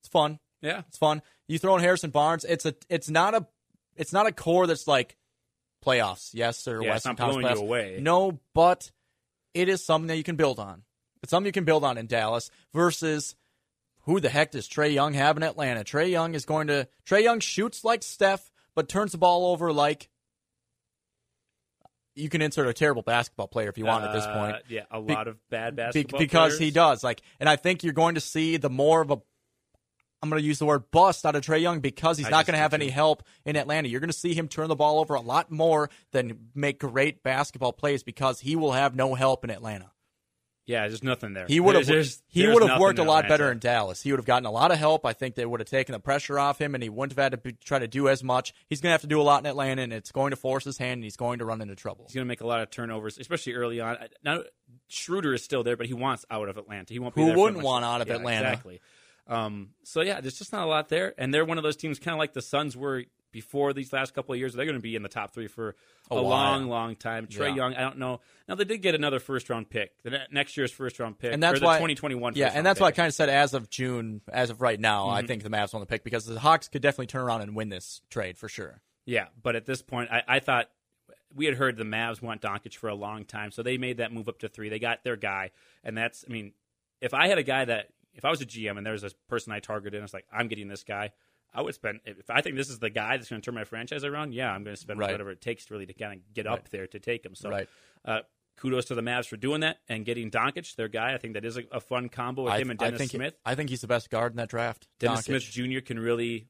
it's 0.00 0.08
fun. 0.08 0.38
Yeah. 0.62 0.82
It's 0.88 0.98
fun. 0.98 1.22
You 1.48 1.58
throw 1.58 1.74
in 1.76 1.80
Harrison 1.82 2.10
Barnes. 2.10 2.44
It's 2.44 2.66
a. 2.66 2.74
It's 2.88 3.08
not 3.08 3.34
a. 3.34 3.46
It's 3.96 4.12
not 4.12 4.26
a 4.26 4.32
core 4.32 4.66
that's 4.66 4.86
like 4.86 5.16
playoffs. 5.84 6.30
Yes, 6.32 6.66
or 6.68 6.82
Yeah, 6.82 6.94
it's 6.96 7.06
Western 7.06 7.16
Conference 7.16 7.48
you 7.48 7.54
playoffs. 7.62 7.66
away. 7.66 7.98
No, 8.00 8.38
but 8.54 8.90
it 9.54 9.68
is 9.68 9.84
something 9.84 10.08
that 10.08 10.16
you 10.16 10.22
can 10.24 10.36
build 10.36 10.58
on. 10.58 10.82
It's 11.22 11.30
something 11.30 11.46
you 11.46 11.52
can 11.52 11.64
build 11.64 11.84
on 11.84 11.98
in 11.98 12.06
Dallas 12.06 12.50
versus 12.72 13.34
who 14.04 14.20
the 14.20 14.28
heck 14.30 14.52
does 14.52 14.68
Trae 14.68 14.92
Young 14.94 15.12
have 15.14 15.36
in 15.36 15.42
Atlanta? 15.42 15.84
Trae 15.84 16.10
Young 16.10 16.34
is 16.34 16.44
going 16.44 16.68
to. 16.68 16.88
Trae 17.06 17.22
Young 17.22 17.40
shoots 17.40 17.84
like 17.84 18.02
Steph, 18.02 18.50
but 18.74 18.88
turns 18.88 19.12
the 19.12 19.18
ball 19.18 19.46
over 19.52 19.72
like. 19.72 20.08
You 22.16 22.28
can 22.28 22.42
insert 22.42 22.66
a 22.66 22.72
terrible 22.74 23.02
basketball 23.02 23.46
player 23.48 23.68
if 23.68 23.78
you 23.78 23.86
want 23.86 24.04
at 24.04 24.12
this 24.12 24.24
Uh, 24.24 24.34
point. 24.34 24.56
yeah, 24.68 24.82
a 24.90 25.00
Be- 25.00 25.14
lot 25.14 25.28
of 25.28 25.36
bad 25.48 25.74
Be- 25.76 25.82
basketball 25.82 26.18
because 26.18 26.58
he 26.58 26.70
does 26.70 27.02
like 27.04 27.22
and 27.38 27.48
i 27.48 27.56
think 27.56 27.82
you're 27.84 27.92
going 27.94 28.16
to 28.16 28.20
see 28.20 28.56
the 28.56 28.68
more 28.68 29.00
of 29.00 29.10
a 29.10 29.18
i'm 30.22 30.28
going 30.30 30.40
to 30.40 30.46
use 30.46 30.58
the 30.58 30.66
word 30.66 30.90
bust 30.90 31.24
out 31.24 31.34
of 31.36 31.42
Trae 31.42 31.60
Young 31.60 31.80
because 31.80 32.18
he's 32.18 32.26
I 32.26 32.30
not 32.30 32.46
going 32.46 32.54
to 32.54 32.58
have 32.60 32.74
any 32.74 32.88
help 32.90 33.22
in 33.44 33.56
Atlanta. 33.56 33.88
You're 33.88 34.00
going 34.00 34.10
to 34.10 34.16
see 34.16 34.34
him 34.34 34.48
turn 34.48 34.68
the 34.68 34.76
ball 34.76 34.98
over 35.00 35.14
a 35.14 35.20
lot 35.20 35.50
more 35.50 35.90
than 36.12 36.50
make 36.54 36.78
great 36.80 37.22
basketball 37.22 37.72
plays 37.72 38.02
because 38.02 38.40
he 38.40 38.56
will 38.56 38.72
have 38.72 38.94
no 38.94 39.14
help 39.14 39.44
in 39.44 39.50
Atlanta. 39.50 39.90
Yeah, 40.66 40.86
there's 40.86 41.02
nothing 41.02 41.32
there. 41.32 41.46
He 41.48 41.58
would 41.58 41.74
have 41.74 41.86
There's- 41.86 42.22
he 42.28 42.46
would 42.46 42.62
have 42.62 42.78
worked 42.78 43.00
a 43.00 43.02
lot 43.02 43.24
Atlanta. 43.24 43.28
better 43.28 43.50
in 43.50 43.58
Dallas. 43.58 44.02
He 44.02 44.12
would 44.12 44.18
have 44.20 44.26
gotten 44.26 44.46
a 44.46 44.52
lot 44.52 44.70
of 44.70 44.78
help. 44.78 45.04
I 45.04 45.14
think 45.14 45.34
they 45.34 45.44
would 45.44 45.58
have 45.58 45.68
taken 45.68 45.94
the 45.94 45.98
pressure 45.98 46.38
off 46.38 46.60
him, 46.60 46.74
and 46.76 46.82
he 46.82 46.88
wouldn't 46.88 47.18
have 47.18 47.24
had 47.24 47.32
to 47.32 47.38
be, 47.38 47.52
try 47.64 47.80
to 47.80 47.88
do 47.88 48.08
as 48.08 48.22
much. 48.22 48.52
He's 48.68 48.80
going 48.80 48.90
to 48.90 48.92
have 48.92 49.00
to 49.00 49.08
do 49.08 49.20
a 49.20 49.24
lot 49.24 49.42
in 49.42 49.46
Atlanta, 49.46 49.82
and 49.82 49.92
it's 49.92 50.12
going 50.12 50.30
to 50.30 50.36
force 50.36 50.64
his 50.64 50.78
hand, 50.78 50.98
and 50.98 51.04
he's 51.04 51.16
going 51.16 51.40
to 51.40 51.44
run 51.44 51.60
into 51.60 51.74
trouble. 51.74 52.04
He's 52.06 52.14
going 52.14 52.24
to 52.24 52.28
make 52.28 52.40
a 52.40 52.46
lot 52.46 52.60
of 52.60 52.70
turnovers, 52.70 53.18
especially 53.18 53.54
early 53.54 53.80
on. 53.80 53.96
Now 54.22 54.42
Schroeder 54.86 55.34
is 55.34 55.42
still 55.42 55.64
there, 55.64 55.76
but 55.76 55.86
he 55.86 55.94
wants 55.94 56.24
out 56.30 56.48
of 56.48 56.56
Atlanta. 56.56 56.92
He 56.92 57.00
won't. 57.00 57.16
Be 57.16 57.22
Who 57.22 57.32
wouldn't 57.32 57.64
want 57.64 57.84
out 57.84 58.00
of 58.00 58.06
Yeah, 58.06 58.16
Atlanta? 58.16 58.48
Exactly. 58.50 58.80
Um, 59.30 59.70
so 59.84 60.00
yeah, 60.00 60.20
there's 60.20 60.38
just 60.38 60.52
not 60.52 60.64
a 60.64 60.66
lot 60.66 60.88
there, 60.88 61.14
and 61.16 61.32
they're 61.32 61.44
one 61.44 61.56
of 61.56 61.64
those 61.64 61.76
teams, 61.76 61.98
kind 61.98 62.14
of 62.14 62.18
like 62.18 62.32
the 62.32 62.42
Suns 62.42 62.76
were 62.76 63.04
before 63.32 63.72
these 63.72 63.92
last 63.92 64.12
couple 64.12 64.32
of 64.32 64.40
years. 64.40 64.54
They're 64.54 64.64
going 64.64 64.76
to 64.76 64.82
be 64.82 64.96
in 64.96 65.02
the 65.04 65.08
top 65.08 65.32
three 65.32 65.46
for 65.46 65.76
a, 66.10 66.16
A 66.16 66.20
long, 66.20 66.66
long 66.66 66.96
time. 66.96 67.28
Trae 67.28 67.50
Yeah. 67.50 67.54
Young, 67.54 67.74
I 67.74 67.82
don't 67.82 67.98
know. 67.98 68.20
Now 68.48 68.56
they 68.56 68.64
did 68.64 68.78
get 68.82 68.96
another 68.96 69.20
first 69.20 69.48
round 69.48 69.70
pick, 69.70 70.02
the 70.02 70.22
next 70.32 70.56
year's 70.56 70.72
first 70.72 70.98
round 70.98 71.18
pick, 71.18 71.32
and 71.32 71.40
that's 71.40 71.60
why 71.60 71.76
2021. 71.76 72.32
Yeah, 72.34 72.50
and 72.52 72.66
that's 72.66 72.80
why 72.80 72.88
I. 72.88 72.90
Mm-hmm. 72.90 72.96
kind 72.96 73.08
of 73.08 73.14
said 73.14 73.28
as 73.28 73.54
of 73.54 73.70
June, 73.70 74.20
as 74.32 74.50
of 74.50 74.60
right 74.60 74.80
now, 74.80 75.08
I 75.08 75.24
think 75.24 75.44
the 75.44 75.50
Mavs 75.50 75.72
won 75.72 75.80
the 75.80 75.86
pick 75.86 76.02
because 76.02 76.26
the 76.26 76.40
Hawks 76.40 76.66
could 76.68 76.82
definitely 76.82 77.06
turn 77.06 77.22
around 77.22 77.42
and 77.42 77.54
win 77.54 77.68
this 77.68 78.02
trade 78.10 78.36
for 78.36 78.48
sure. 78.48 78.82
Yeah, 79.06 79.26
but 79.40 79.54
at 79.54 79.64
this 79.64 79.80
point, 79.80 80.10
I, 80.10 80.22
I 80.26 80.38
thought 80.40 80.68
we 81.34 81.46
had 81.46 81.54
heard 81.54 81.76
the 81.76 81.84
Mavs 81.84 82.20
want 82.20 82.42
Doncic 82.42 82.74
for 82.74 82.88
a 82.88 82.94
long 82.94 83.24
time, 83.24 83.52
so 83.52 83.62
they 83.62 83.78
made 83.78 83.98
that 83.98 84.12
move 84.12 84.28
up 84.28 84.40
to 84.40 84.48
three. 84.48 84.68
They 84.68 84.80
got 84.80 85.04
their 85.04 85.16
guy, 85.16 85.52
and 85.84 85.96
that's. 85.96 86.24
I 86.28 86.32
mean, 86.32 86.52
if 87.00 87.14
I 87.14 87.28
had 87.28 87.38
a 87.38 87.42
guy 87.44 87.64
that, 87.64 87.90
if 88.14 88.24
I 88.24 88.30
was 88.30 88.40
a 88.40 88.46
GM 88.46 88.76
and 88.76 88.84
there 88.86 88.92
was 88.92 89.04
a 89.04 89.10
person 89.28 89.52
I 89.52 89.60
targeted, 89.60 89.94
and 89.98 90.04
it's 90.04 90.14
like 90.14 90.26
I'm 90.32 90.48
getting 90.48 90.68
this 90.68 90.84
guy, 90.84 91.12
I 91.52 91.62
would 91.62 91.74
spend. 91.74 92.00
If 92.04 92.30
I 92.30 92.40
think 92.42 92.56
this 92.56 92.70
is 92.70 92.78
the 92.78 92.90
guy 92.90 93.16
that's 93.16 93.28
going 93.28 93.40
to 93.42 93.44
turn 93.44 93.54
my 93.54 93.64
franchise 93.64 94.04
around, 94.04 94.34
yeah, 94.34 94.50
I'm 94.52 94.62
going 94.64 94.74
to 94.76 94.80
spend 94.80 94.98
Right. 95.00 95.10
whatever 95.10 95.30
it 95.30 95.40
takes 95.40 95.66
to 95.66 95.74
really 95.74 95.86
to 95.86 95.92
kind 95.94 96.14
of 96.14 96.34
get 96.34 96.46
up 96.46 96.68
there 96.70 96.86
to 96.86 96.98
take 96.98 97.24
him. 97.24 97.34
So, 97.34 97.50
Right. 97.50 97.68
uh, 98.04 98.20
kudos 98.56 98.84
to 98.86 98.94
the 98.94 99.00
Mavs 99.02 99.26
for 99.26 99.36
doing 99.36 99.60
that 99.62 99.78
and 99.88 100.04
getting 100.04 100.30
Doncic, 100.30 100.76
their 100.76 100.88
guy. 100.88 101.14
I 101.14 101.18
think 101.18 101.34
that 101.34 101.44
is 101.44 101.56
a, 101.56 101.62
a 101.72 101.80
fun 101.80 102.08
combo 102.08 102.42
with 102.44 102.52
I, 102.52 102.58
him 102.60 102.70
and 102.70 102.80
I 102.80 102.86
Dennis 102.86 102.98
think 102.98 103.10
Smith. 103.12 103.34
I 103.44 103.54
think 103.54 103.70
he's 103.70 103.80
the 103.80 103.86
best 103.86 104.10
guard 104.10 104.32
in 104.32 104.36
that 104.36 104.48
draft. 104.50 104.86
Dennis 104.98 105.20
Doncic. 105.20 105.24
Smith 105.24 105.42
Jr. 105.44 105.80
can 105.80 105.98
really 105.98 106.46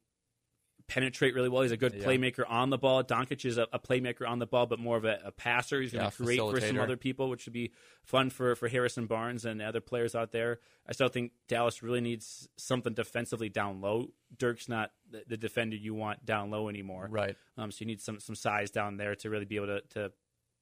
penetrate 0.91 1.35
really 1.35 1.49
well. 1.49 1.63
He's 1.63 1.71
a 1.71 1.77
good 1.77 1.95
Yeah. 1.95 2.05
playmaker 2.05 2.45
on 2.49 2.69
the 2.71 2.77
ball. 2.77 3.05
Doncic 3.05 3.45
is 3.45 3.59
a, 3.59 3.69
a 3.73 3.79
playmaker 3.79 4.29
on 4.29 4.41
the 4.41 4.47
ball, 4.47 4.67
but 4.67 4.81
more 4.81 4.97
of 4.97 5.05
a, 5.05 5.21
a 5.25 5.31
passer. 5.31 5.81
He's 5.81 5.93
going 5.93 6.05
Yeah, 6.05 6.11
to 6.11 6.17
create 6.25 6.41
for 6.41 6.61
some 6.61 6.79
other 6.81 6.97
people, 6.97 7.31
which 7.31 7.47
would 7.47 7.53
be 7.53 7.73
fun 8.03 8.29
for, 8.31 8.57
for 8.57 8.69
Harrison 8.69 9.07
Barnes 9.07 9.45
and 9.45 9.63
other 9.63 9.81
players 9.81 10.15
out 10.17 10.33
there. 10.33 10.59
I 10.89 10.93
still 10.93 11.09
think 11.09 11.31
Dallas 11.47 11.83
really 11.83 12.01
needs 12.01 12.49
something 12.57 12.93
defensively 12.93 13.49
down 13.49 13.81
low. 13.81 14.09
Dirk's 14.37 14.69
not 14.69 14.91
the, 15.09 15.23
the 15.27 15.37
defender 15.37 15.77
you 15.77 15.95
want 15.95 16.25
down 16.25 16.51
low 16.51 16.69
anymore. 16.69 17.07
Right. 17.11 17.37
Um, 17.57 17.71
so 17.71 17.79
you 17.83 17.87
need 17.87 18.01
some 18.01 18.19
some 18.19 18.35
size 18.35 18.71
down 18.73 18.97
there 18.97 19.15
to 19.17 19.31
really 19.31 19.45
be 19.45 19.57
able 19.57 19.69
to, 19.69 19.81
to 19.91 20.13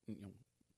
you 0.07 0.17
know, 0.21 0.29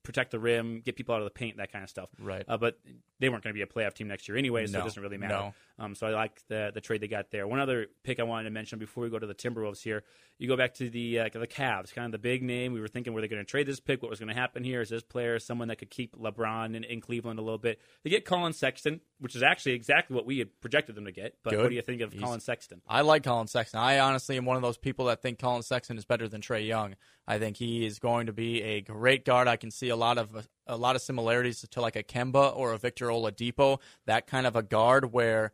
protect 0.03 0.31
the 0.31 0.39
rim, 0.39 0.81
get 0.83 0.95
people 0.95 1.13
out 1.13 1.19
of 1.21 1.25
the 1.25 1.31
paint, 1.31 1.57
that 1.57 1.71
kind 1.71 1.83
of 1.83 1.89
stuff. 1.89 2.09
Right. 2.19 2.43
Uh, 2.47 2.57
but 2.57 2.79
they 3.19 3.29
weren't 3.29 3.43
going 3.43 3.53
to 3.53 3.57
be 3.57 3.61
a 3.61 3.67
playoff 3.67 3.93
team 3.93 4.07
next 4.07 4.27
year 4.27 4.37
anyway, 4.37 4.65
so 4.65 4.73
No. 4.73 4.79
it 4.79 4.83
doesn't 4.83 5.03
really 5.03 5.17
matter. 5.17 5.33
No. 5.33 5.53
Um, 5.77 5.95
so 5.95 6.07
I 6.07 6.11
like 6.11 6.41
the 6.47 6.71
the 6.73 6.81
trade 6.81 7.01
they 7.01 7.07
got 7.07 7.31
there. 7.31 7.47
One 7.47 7.59
other 7.59 7.87
pick 8.03 8.19
I 8.19 8.23
wanted 8.23 8.45
to 8.45 8.49
mention 8.51 8.77
before 8.79 9.03
we 9.03 9.09
go 9.09 9.17
to 9.19 9.27
the 9.27 9.33
Timberwolves 9.35 9.81
here. 9.81 10.03
You 10.37 10.47
go 10.47 10.57
back 10.57 10.73
to 10.75 10.89
the 10.89 11.19
uh, 11.19 11.29
the 11.33 11.47
Cavs, 11.47 11.93
kind 11.93 12.05
of 12.05 12.11
the 12.11 12.17
big 12.19 12.41
name. 12.43 12.73
We 12.73 12.81
were 12.81 12.87
thinking, 12.87 13.13
were 13.13 13.21
they 13.21 13.27
going 13.27 13.41
to 13.43 13.49
trade 13.49 13.67
this 13.67 13.79
pick? 13.79 14.01
What 14.01 14.09
was 14.09 14.19
going 14.19 14.29
to 14.29 14.35
happen 14.39 14.63
here? 14.63 14.81
Is 14.81 14.89
this 14.89 15.03
player 15.03 15.37
someone 15.39 15.67
that 15.67 15.77
could 15.77 15.89
keep 15.91 16.15
LeBron 16.15 16.75
in, 16.75 16.83
in 16.83 16.99
Cleveland 17.01 17.37
a 17.39 17.43
little 17.43 17.59
bit? 17.59 17.79
They 18.03 18.09
get 18.09 18.25
Colin 18.25 18.53
Sexton, 18.53 19.01
which 19.19 19.35
is 19.35 19.43
actually 19.43 19.73
exactly 19.73 20.15
what 20.15 20.25
we 20.25 20.39
had 20.39 20.59
projected 20.61 20.95
them 20.95 21.05
to 21.05 21.11
get. 21.11 21.35
But 21.43 21.51
Good. 21.51 21.61
what 21.61 21.69
do 21.69 21.75
you 21.75 21.81
think 21.83 22.01
of 22.01 22.11
He's- 22.11 22.23
Colin 22.23 22.39
Sexton? 22.39 22.81
I 22.87 23.01
like 23.01 23.23
Colin 23.23 23.47
Sexton. 23.47 23.79
I 23.79 23.99
honestly 23.99 24.35
am 24.37 24.45
one 24.45 24.55
of 24.55 24.63
those 24.63 24.77
people 24.77 25.05
that 25.05 25.21
think 25.21 25.37
Colin 25.39 25.61
Sexton 25.61 25.97
is 25.97 26.05
better 26.05 26.27
than 26.27 26.41
Trae 26.41 26.65
Young. 26.65 26.95
I 27.31 27.39
think 27.39 27.55
he 27.55 27.85
is 27.85 27.97
going 27.97 28.25
to 28.25 28.33
be 28.33 28.61
a 28.61 28.81
great 28.81 29.23
guard. 29.23 29.47
I 29.47 29.55
can 29.55 29.71
see 29.71 29.87
a 29.87 29.95
lot 29.95 30.17
of 30.17 30.49
a 30.67 30.75
lot 30.75 30.97
of 30.97 31.01
similarities 31.01 31.65
to 31.71 31.79
like 31.79 31.95
a 31.95 32.03
Kemba 32.03 32.53
or 32.53 32.73
a 32.73 32.77
Victor 32.77 33.07
Oladipo, 33.07 33.79
that 34.05 34.27
kind 34.27 34.45
of 34.45 34.57
a 34.57 34.61
guard 34.61 35.13
where 35.13 35.53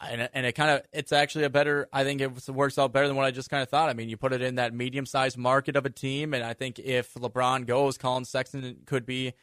and, 0.00 0.26
and 0.32 0.46
it 0.46 0.52
kind 0.52 0.70
of 0.70 0.80
it's 0.94 1.12
actually 1.12 1.44
a 1.44 1.50
better 1.50 1.86
I 1.92 2.02
think 2.02 2.22
it 2.22 2.48
works 2.48 2.78
out 2.78 2.94
better 2.94 3.08
than 3.08 3.16
what 3.16 3.26
I 3.26 3.30
just 3.30 3.50
kind 3.50 3.62
of 3.62 3.68
thought. 3.68 3.90
I 3.90 3.92
mean, 3.92 4.08
you 4.08 4.16
put 4.16 4.32
it 4.32 4.40
in 4.40 4.54
that 4.54 4.72
medium-sized 4.72 5.36
market 5.36 5.76
of 5.76 5.84
a 5.84 5.90
team 5.90 6.32
and 6.32 6.42
I 6.42 6.54
think 6.54 6.78
if 6.78 7.12
LeBron 7.12 7.66
goes, 7.66 7.98
Colin 7.98 8.24
Sexton 8.24 8.78
could 8.86 9.04
be 9.04 9.34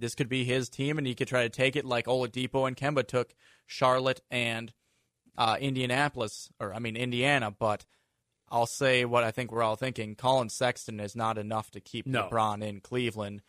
this 0.00 0.16
could 0.16 0.28
be 0.28 0.42
his 0.42 0.68
team 0.68 0.98
and 0.98 1.06
he 1.06 1.14
could 1.14 1.28
try 1.28 1.44
to 1.44 1.48
take 1.48 1.76
it 1.76 1.84
like 1.84 2.06
Oladipo 2.06 2.66
and 2.66 2.76
Kemba 2.76 3.06
took 3.06 3.36
Charlotte 3.66 4.20
and 4.32 4.72
uh, 5.36 5.56
Indianapolis, 5.60 6.50
or 6.58 6.74
I 6.74 6.80
mean 6.80 6.96
Indiana, 6.96 7.52
but 7.52 7.86
I'll 8.50 8.66
say 8.66 9.04
what 9.04 9.24
I 9.24 9.30
think 9.30 9.52
we're 9.52 9.62
all 9.62 9.76
thinking. 9.76 10.14
Colin 10.14 10.48
Sexton 10.48 11.00
is 11.00 11.14
not 11.16 11.38
enough 11.38 11.70
to 11.72 11.80
keep 11.80 12.06
No. 12.06 12.28
LeBron 12.28 12.62
in 12.62 12.80
Cleveland. 12.80 13.42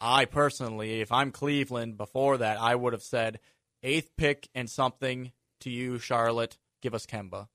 I 0.00 0.24
personally, 0.26 1.00
if 1.00 1.10
I'm 1.10 1.32
Cleveland 1.32 1.96
before 1.96 2.38
that, 2.38 2.60
I 2.60 2.74
would 2.74 2.92
have 2.92 3.02
said 3.02 3.40
eighth 3.82 4.10
pick 4.16 4.48
and 4.54 4.70
something 4.70 5.32
to 5.60 5.70
you, 5.70 5.98
Charlotte. 5.98 6.56
Give 6.82 6.94
us 6.94 7.04
Kemba. 7.06 7.48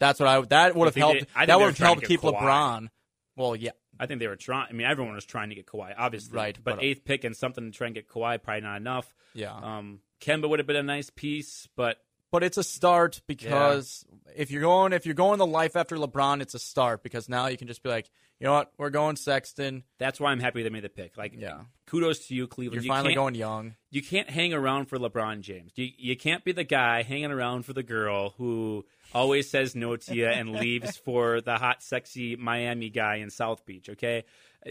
That's 0.00 0.18
what 0.18 0.28
I 0.28 0.40
that 0.46 0.74
would 0.74 0.86
have 0.86 0.94
helped. 0.94 1.18
think 1.32 1.46
that 1.46 1.58
would 1.60 1.66
have 1.66 1.78
helped 1.78 2.04
keep 2.06 2.22
Kawhi. 2.22 2.40
LeBron. 2.40 2.88
Well, 3.36 3.54
yeah, 3.54 3.70
I 4.00 4.06
think 4.06 4.20
they 4.20 4.26
were 4.26 4.36
trying. 4.36 4.66
I 4.70 4.72
mean, 4.72 4.86
everyone 4.86 5.14
was 5.14 5.24
trying 5.26 5.50
to 5.50 5.54
get 5.54 5.66
Kawhi, 5.66 5.94
obviously. 5.96 6.36
Right, 6.36 6.58
But, 6.62 6.76
but- 6.76 6.84
eighth 6.84 7.04
pick 7.04 7.24
and 7.24 7.36
something 7.36 7.64
to 7.64 7.70
try 7.70 7.86
and 7.88 7.94
get 7.94 8.08
Kawhi, 8.08 8.42
probably 8.42 8.62
not 8.62 8.76
enough. 8.78 9.14
yeah. 9.34 9.54
Um, 9.54 10.00
Kemba 10.20 10.48
would 10.48 10.58
have 10.60 10.66
been 10.66 10.76
a 10.76 10.82
nice 10.82 11.10
piece, 11.10 11.68
but 11.76 11.98
but 12.32 12.42
it's 12.42 12.56
a 12.58 12.64
start 12.64 13.20
because 13.28 14.04
if 14.34 14.50
you're 14.50 14.62
going 14.62 14.92
if 14.92 15.06
you're 15.06 15.14
going 15.14 15.38
the 15.38 15.46
life 15.46 15.76
after 15.76 15.96
LeBron, 15.96 16.40
it's 16.42 16.54
a 16.54 16.58
start 16.58 17.04
because 17.04 17.28
now 17.28 17.46
you 17.46 17.56
can 17.56 17.68
just 17.68 17.82
be 17.84 17.88
like, 17.90 18.10
you 18.40 18.46
know 18.46 18.54
what, 18.54 18.72
we're 18.78 18.90
going 18.90 19.14
Sexton. 19.14 19.84
that's 19.98 20.18
why 20.18 20.32
I'm 20.32 20.40
happy 20.40 20.64
they 20.64 20.70
made 20.70 20.82
the 20.82 20.88
pick. 20.88 21.16
Like, 21.16 21.34
Yeah. 21.36 21.60
kudos 21.86 22.26
to 22.26 22.34
you, 22.34 22.48
Cleveland. 22.48 22.82
You're 22.82 22.84
You 22.84 22.90
finally 22.96 23.14
going 23.14 23.36
young. 23.36 23.76
you 23.90 24.02
can't 24.02 24.28
hang 24.28 24.52
around 24.52 24.86
for 24.86 24.98
LeBron 24.98 25.42
James. 25.42 25.70
You 25.76 25.90
you 25.96 26.16
can't 26.16 26.42
be 26.44 26.50
the 26.50 26.64
guy 26.64 27.02
hanging 27.02 27.30
around 27.30 27.64
for 27.64 27.72
the 27.72 27.84
girl 27.84 28.30
who 28.38 28.84
always 29.14 29.48
says 29.48 29.76
no 29.76 29.96
to 29.96 30.14
you 30.16 30.26
and 30.26 30.50
leaves 30.58 30.96
for 30.96 31.40
the 31.40 31.56
hot, 31.58 31.82
sexy 31.82 32.34
Miami 32.34 32.88
guy 32.90 33.16
in 33.16 33.30
South 33.30 33.64
Beach. 33.66 33.88
Okay, 33.90 34.24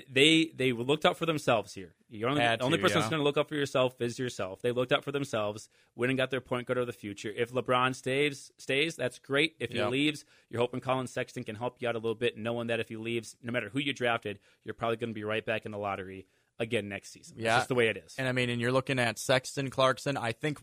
they 0.10 0.51
they 0.56 0.71
looked 0.71 1.06
out 1.06 1.17
for 1.17 1.25
themselves 1.25 1.73
here. 1.73 1.93
You're 2.10 2.30
only 2.30 2.41
Had 2.41 2.60
the 2.60 2.63
only 2.65 2.77
to, 2.77 2.82
person 2.82 2.97
yeah. 2.97 3.01
that's 3.01 3.10
going 3.10 3.19
to 3.19 3.23
look 3.23 3.38
out 3.38 3.49
for 3.49 3.56
yourself 3.56 3.99
is 3.99 4.17
yourself. 4.17 4.62
They 4.62 4.71
looked 4.71 4.91
out 4.91 5.04
for 5.04 5.12
themselves, 5.12 5.69
went 5.95 6.10
and 6.12 6.17
got 6.17 6.30
their 6.32 6.41
point 6.41 6.67
guard 6.67 6.77
of 6.77 6.88
the 6.88 6.93
future. 6.93 7.32
If 7.36 7.51
LeBron 7.51 7.95
stays 7.95 8.51
stays, 8.58 8.95
that's 8.95 9.19
great. 9.19 9.56
If 9.60 9.71
he 9.71 9.84
leaves, 9.84 10.23
you're 10.49 10.62
hoping 10.62 10.80
Colin 10.82 11.08
Sexton 11.08 11.43
can 11.43 11.56
help 11.56 11.82
you 11.82 11.88
out 11.89 11.95
a 11.95 11.99
little 11.99 12.15
bit, 12.15 12.38
knowing 12.38 12.67
that 12.67 12.80
if 12.80 12.89
he 12.89 12.97
leaves, 12.97 13.36
no 13.43 13.51
matter 13.51 13.69
who 13.69 13.80
you 13.80 13.93
drafted, 13.93 14.39
you're 14.63 14.73
probably 14.73 14.97
going 14.97 15.10
to 15.10 15.13
be 15.13 15.23
right 15.23 15.45
back 15.45 15.65
in 15.65 15.71
the 15.71 15.77
lottery 15.77 16.25
again 16.60 16.88
next 16.89 17.12
season. 17.12 17.36
That's 17.38 17.45
Yeah. 17.45 17.58
just 17.58 17.69
the 17.69 17.75
way 17.75 17.88
it 17.88 17.97
is. 17.97 18.15
And 18.17 18.27
I 18.27 18.32
mean, 18.32 18.49
and 18.49 18.62
you're 18.62 18.71
looking 18.71 18.99
at 18.99 19.17
Sexton, 19.19 19.69
Clarkson. 19.69 20.15
I 20.15 20.32
think 20.32 20.60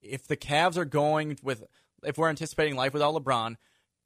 if 0.00 0.26
the 0.26 0.36
Cavs 0.36 0.76
are 0.76 0.84
going 0.84 1.38
with, 1.42 1.62
if 2.02 2.18
we're 2.18 2.30
anticipating 2.30 2.74
life 2.74 2.92
without 2.92 3.14
LeBron, 3.14 3.56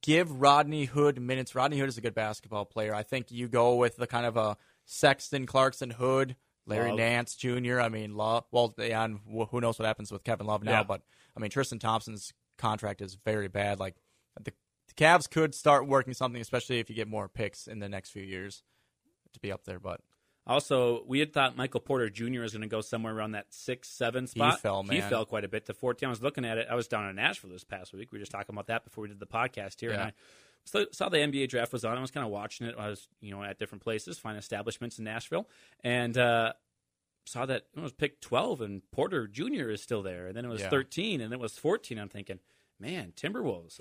give 0.02 0.40
Rodney 0.40 0.85
Hood 0.85 1.20
minutes. 1.20 1.54
Rodney 1.54 1.78
Hood 1.78 1.88
is 1.88 1.98
a 1.98 2.00
good 2.00 2.14
basketball 2.14 2.64
player. 2.64 2.94
I 2.94 3.02
think 3.02 3.30
you 3.30 3.48
go 3.48 3.76
with 3.76 3.96
the 3.96 4.06
kind 4.06 4.26
of 4.26 4.37
a 4.37 4.56
Sexton, 4.85 5.46
Clarkson, 5.46 5.90
Hood, 5.90 6.37
Larry 6.66 6.90
Love. 6.90 6.98
Nance 6.98 7.37
Jr. 7.37 7.80
I 7.80 7.88
mean, 7.88 8.14
Love. 8.14 8.44
Well, 8.50 8.74
and 8.78 9.20
who 9.26 9.61
knows 9.61 9.78
what 9.78 9.87
happens 9.87 10.12
with 10.12 10.24
Kevin 10.24 10.46
Love 10.46 10.62
now? 10.62 10.72
Yeah. 10.72 10.82
But 10.85 11.02
I 11.37 11.40
mean, 11.40 11.50
Tristan 11.50 11.78
Thompson's 11.78 12.32
contract 12.59 13.00
is 13.00 13.16
very 13.24 13.48
bad. 13.48 13.78
Like 13.78 13.96
the, 14.40 14.52
the 14.88 14.94
Cavs 14.94 15.28
could 15.30 15.54
start 15.54 15.87
working 15.87 16.14
something, 16.14 16.40
especially 16.40 16.78
if 16.78 16.88
you 16.88 16.96
get 16.96 17.09
more 17.09 17.28
picks 17.28 17.66
in 17.66 17.78
the 17.78 17.88
next 17.88 18.11
few 18.11 18.22
years 18.22 18.62
to 19.32 19.40
be 19.40 19.52
up 19.52 19.64
there. 19.64 19.80
But 19.80 20.00
Also, 20.46 21.02
we 21.06 21.18
had 21.18 21.32
thought 21.32 21.56
Michael 21.56 21.80
Porter 21.80 22.09
Jr. 22.09 22.40
was 22.40 22.52
going 22.52 22.62
to 22.62 22.68
go 22.68 22.80
somewhere 22.80 23.12
around 23.14 23.32
that 23.32 23.46
six, 23.50 23.88
seven 23.88 24.26
spot. 24.28 24.54
He 24.54 24.61
fell, 24.61 24.82
man. 24.85 24.94
He 24.96 25.02
fell 25.02 25.24
quite 25.24 25.44
a 25.44 25.48
bit 25.48 25.66
to 25.66 25.74
14. 25.74 26.06
I 26.06 26.11
was 26.11 26.22
looking 26.22 26.44
at 26.44 26.56
it. 26.59 26.68
I 26.70 26.74
was 26.76 26.87
down 26.87 27.09
in 27.09 27.16
Nashville 27.16 27.50
this 27.50 27.64
past 27.64 27.92
week. 27.92 28.12
We 28.12 28.18
were 28.18 28.20
just 28.22 28.30
talking 28.32 28.54
about 28.54 28.68
that 28.68 28.85
before 28.85 29.02
we 29.02 29.09
did 29.09 29.18
the 29.18 29.26
podcast 29.26 29.80
here. 29.80 29.90
Yeah. 29.90 29.96
And 29.96 30.02
I 30.04 30.12
so- 30.64 30.87
saw 30.92 31.09
the 31.09 31.18
NBA 31.18 31.48
draft 31.48 31.72
was 31.72 31.85
on. 31.85 31.98
I 31.98 32.00
was 32.00 32.12
kind 32.12 32.24
of 32.24 32.30
watching 32.30 32.66
it. 32.68 32.76
I 32.78 32.88
was, 32.88 33.09
you 33.20 33.32
know, 33.32 33.42
at 33.42 33.59
different 33.59 33.82
places, 33.82 34.18
fine 34.18 34.37
establishments 34.37 34.98
in 34.98 35.04
Nashville, 35.04 35.48
and 35.82 36.16
uh, 36.16 36.52
saw 37.24 37.44
that 37.46 37.64
it 37.76 37.80
was 37.80 37.92
picked 37.92 38.22
12, 38.22 38.61
and 38.61 38.82
Porter 38.92 39.26
Jr. 39.26 39.70
is 39.70 39.82
still 39.82 40.02
there. 40.02 40.28
And 40.28 40.37
then 40.37 40.44
it 40.44 40.48
was 40.48 40.61
Yeah. 40.61 40.70
13, 40.70 41.20
and 41.20 41.32
then 41.32 41.40
it 41.40 41.42
was 41.42 41.59
14. 41.59 41.98
I'm 41.98 42.09
thinking, 42.09 42.38
man, 42.78 43.12
Timberwolves 43.16 43.80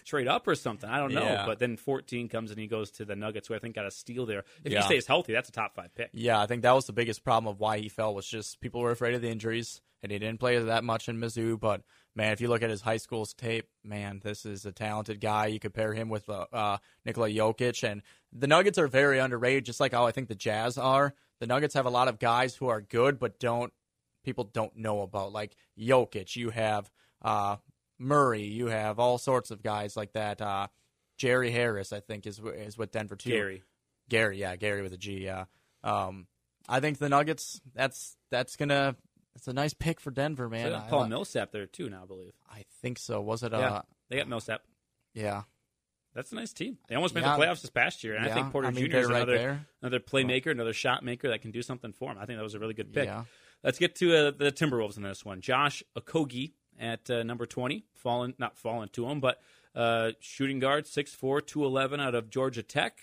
trade 0.04 0.28
up 0.28 0.46
or 0.48 0.54
something. 0.54 0.88
I 0.88 0.98
don't 0.98 1.12
know. 1.12 1.22
Yeah. 1.22 1.46
But 1.46 1.58
then 1.58 1.76
14 1.76 2.28
comes 2.28 2.50
and 2.50 2.58
he 2.58 2.66
goes 2.66 2.90
to 2.92 3.04
the 3.04 3.16
Nuggets, 3.16 3.48
who 3.48 3.54
I 3.54 3.58
think 3.58 3.74
got 3.74 3.86
a 3.86 3.90
steal 3.90 4.26
there. 4.26 4.44
If 4.64 4.72
Yeah. 4.72 4.80
he 4.80 4.86
stays 4.86 5.06
healthy, 5.06 5.32
that's 5.32 5.48
a 5.48 5.52
top 5.52 5.74
five 5.74 5.94
pick. 5.94 6.10
Yeah, 6.12 6.40
I 6.40 6.46
think 6.46 6.62
that 6.62 6.72
was 6.74 6.86
the 6.86 6.92
biggest 6.92 7.24
problem 7.24 7.52
of 7.52 7.60
why 7.60 7.78
he 7.78 7.88
fell 7.88 8.14
was 8.14 8.26
just 8.26 8.60
people 8.60 8.80
were 8.80 8.90
afraid 8.90 9.14
of 9.14 9.22
the 9.22 9.28
injuries, 9.30 9.80
and 10.02 10.10
he 10.10 10.18
didn't 10.18 10.40
play 10.40 10.58
that 10.58 10.82
much 10.84 11.08
in 11.08 11.18
Mizzou. 11.18 11.58
But 11.60 11.82
man, 12.14 12.32
if 12.32 12.40
you 12.40 12.48
look 12.48 12.62
at 12.62 12.70
his 12.70 12.80
high 12.82 12.96
school's 12.96 13.34
tape, 13.34 13.68
man, 13.84 14.20
this 14.22 14.44
is 14.46 14.64
a 14.66 14.72
talented 14.72 15.20
guy. 15.20 15.46
You 15.46 15.60
compare 15.60 15.92
him 15.92 16.08
with 16.08 16.28
uh, 16.28 16.46
uh, 16.52 16.78
Nikola 17.04 17.28
Jokic, 17.28 17.82
and 17.88 18.02
the 18.32 18.46
Nuggets 18.46 18.78
are 18.78 18.88
very 18.88 19.18
underrated, 19.18 19.64
just 19.64 19.80
like 19.80 19.92
how 19.92 20.06
I 20.06 20.12
think 20.12 20.28
the 20.28 20.34
Jazz 20.34 20.78
are. 20.78 21.14
The 21.40 21.46
Nuggets 21.46 21.74
have 21.74 21.86
a 21.86 21.90
lot 21.90 22.08
of 22.08 22.18
guys 22.18 22.54
who 22.56 22.68
are 22.68 22.80
good, 22.80 23.18
but 23.18 23.38
don't 23.38 23.72
people 24.24 24.44
don't 24.44 24.76
know 24.76 25.02
about. 25.02 25.32
Like 25.32 25.54
Jokic, 25.78 26.36
you 26.36 26.50
have 26.50 26.90
uh, 27.20 27.56
Murray, 28.02 28.42
you 28.44 28.66
have 28.66 28.98
all 28.98 29.18
sorts 29.18 29.50
of 29.50 29.62
guys 29.62 29.96
like 29.96 30.12
that. 30.12 30.40
Uh, 30.42 30.66
Jerry 31.18 31.50
Harris, 31.50 31.92
I 31.92 32.00
think, 32.00 32.26
is 32.26 32.40
is 32.44 32.76
with 32.76 32.92
Denver 32.92 33.16
too. 33.16 33.30
Gary. 33.30 33.62
Gary, 34.08 34.38
yeah, 34.38 34.56
Gary 34.56 34.82
with 34.82 34.92
a 34.92 34.96
G, 34.98 35.24
yeah. 35.24 35.44
Um, 35.84 36.26
I 36.68 36.80
think 36.80 36.98
the 36.98 37.08
Nuggets. 37.08 37.60
That's 37.74 38.16
that's 38.30 38.56
gonna. 38.56 38.96
It's 39.34 39.48
a 39.48 39.52
nice 39.54 39.72
pick 39.72 39.98
for 40.00 40.10
Denver, 40.10 40.48
man. 40.50 40.74
I, 40.74 40.88
Paul 40.88 41.06
Millsap 41.06 41.52
there 41.52 41.66
too 41.66 41.88
now, 41.88 42.02
I 42.02 42.06
believe. 42.06 42.32
I 42.50 42.64
think 42.82 42.98
so. 42.98 43.20
Was 43.22 43.42
it? 43.42 43.52
yeah, 43.52 43.58
Uh, 43.58 43.82
they 44.10 44.16
got 44.16 44.28
Millsap. 44.28 44.60
yeah, 45.14 45.44
That's 46.14 46.32
a 46.32 46.34
nice 46.34 46.52
team. 46.52 46.76
They 46.88 46.94
almost 46.96 47.14
made 47.14 47.22
Yeah. 47.22 47.36
the 47.38 47.42
playoffs 47.42 47.62
this 47.62 47.70
past 47.70 48.04
year, 48.04 48.14
and 48.14 48.26
I 48.26 48.34
think 48.34 48.52
Porter 48.52 48.68
I 48.68 48.72
mean, 48.72 48.90
Jr. 48.90 48.96
is 48.98 49.06
right 49.08 49.16
another 49.16 49.38
there. 49.38 49.66
another 49.80 50.00
playmaker, 50.00 50.50
another 50.50 50.74
shot 50.74 51.02
maker 51.02 51.28
that 51.30 51.40
can 51.40 51.50
do 51.50 51.62
something 51.62 51.92
for 51.94 52.10
him. 52.12 52.18
I 52.18 52.26
think 52.26 52.38
that 52.38 52.42
was 52.42 52.54
a 52.54 52.58
really 52.58 52.74
good 52.74 52.92
pick. 52.92 53.06
Yeah. 53.06 53.24
Let's 53.64 53.78
get 53.78 53.94
to 53.96 54.14
uh, 54.28 54.30
the 54.32 54.52
Timberwolves 54.52 54.96
in 54.98 55.02
this 55.02 55.24
one. 55.24 55.40
Josh 55.40 55.82
Okogie 55.96 56.52
at 56.78 57.10
uh, 57.10 57.22
number 57.22 57.46
20, 57.46 57.84
fallen 57.94 58.34
not 58.38 58.56
fallen 58.56 58.88
to 58.90 59.06
him, 59.06 59.20
but 59.20 59.40
uh, 59.74 60.12
shooting 60.20 60.58
guard, 60.58 60.84
6'4", 60.84 61.46
211 61.46 62.00
out 62.00 62.14
of 62.14 62.30
Georgia 62.30 62.62
Tech. 62.62 62.98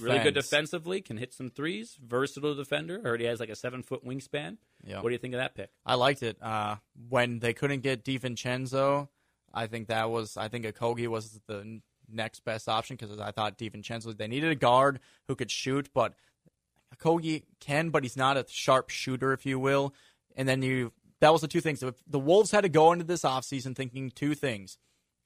Really 0.00 0.18
good 0.24 0.34
defensively, 0.34 1.00
can 1.00 1.18
hit 1.18 1.32
some 1.32 1.50
threes. 1.50 1.96
Versatile 2.04 2.56
defender. 2.56 3.00
Heard 3.02 3.20
he 3.20 3.26
has 3.26 3.38
like 3.38 3.48
a 3.48 3.54
seven 3.54 3.84
foot 3.84 4.04
wingspan. 4.04 4.56
Yeah. 4.84 4.96
What 4.96 5.10
do 5.10 5.12
you 5.12 5.18
think 5.18 5.34
of 5.34 5.38
that 5.38 5.54
pick? 5.54 5.70
I 5.86 5.94
liked 5.94 6.24
it. 6.24 6.36
Uh, 6.42 6.76
when 7.08 7.38
they 7.38 7.52
couldn't 7.52 7.80
get 7.80 8.04
DiVincenzo, 8.04 9.08
I 9.52 9.68
think 9.68 9.86
that 9.88 10.10
was. 10.10 10.36
I 10.36 10.48
think 10.48 10.64
Okogie 10.64 11.06
was 11.06 11.38
the 11.46 11.80
next 12.10 12.44
best 12.44 12.68
option 12.68 12.96
because 12.96 13.20
I 13.20 13.30
thought 13.30 13.56
DiVincenzo 13.56 14.16
they 14.16 14.26
needed 14.26 14.50
a 14.50 14.56
guard 14.56 14.98
who 15.28 15.36
could 15.36 15.50
shoot, 15.50 15.90
but 15.94 16.14
Okogie 16.96 17.44
can, 17.60 17.90
but 17.90 18.02
he's 18.02 18.16
not 18.16 18.36
a 18.36 18.44
sharp 18.48 18.90
shooter, 18.90 19.32
if 19.32 19.46
you 19.46 19.58
will. 19.58 19.94
And 20.36 20.48
then 20.48 20.62
you 20.62 20.92
that 21.24 21.32
was 21.32 21.40
the 21.40 21.48
two 21.48 21.60
things. 21.60 21.82
If 21.82 21.94
the 22.06 22.18
Wolves 22.18 22.50
had 22.50 22.62
to 22.62 22.68
go 22.68 22.92
into 22.92 23.04
this 23.04 23.22
offseason 23.22 23.74
thinking 23.74 24.10
two 24.10 24.34
things: 24.34 24.78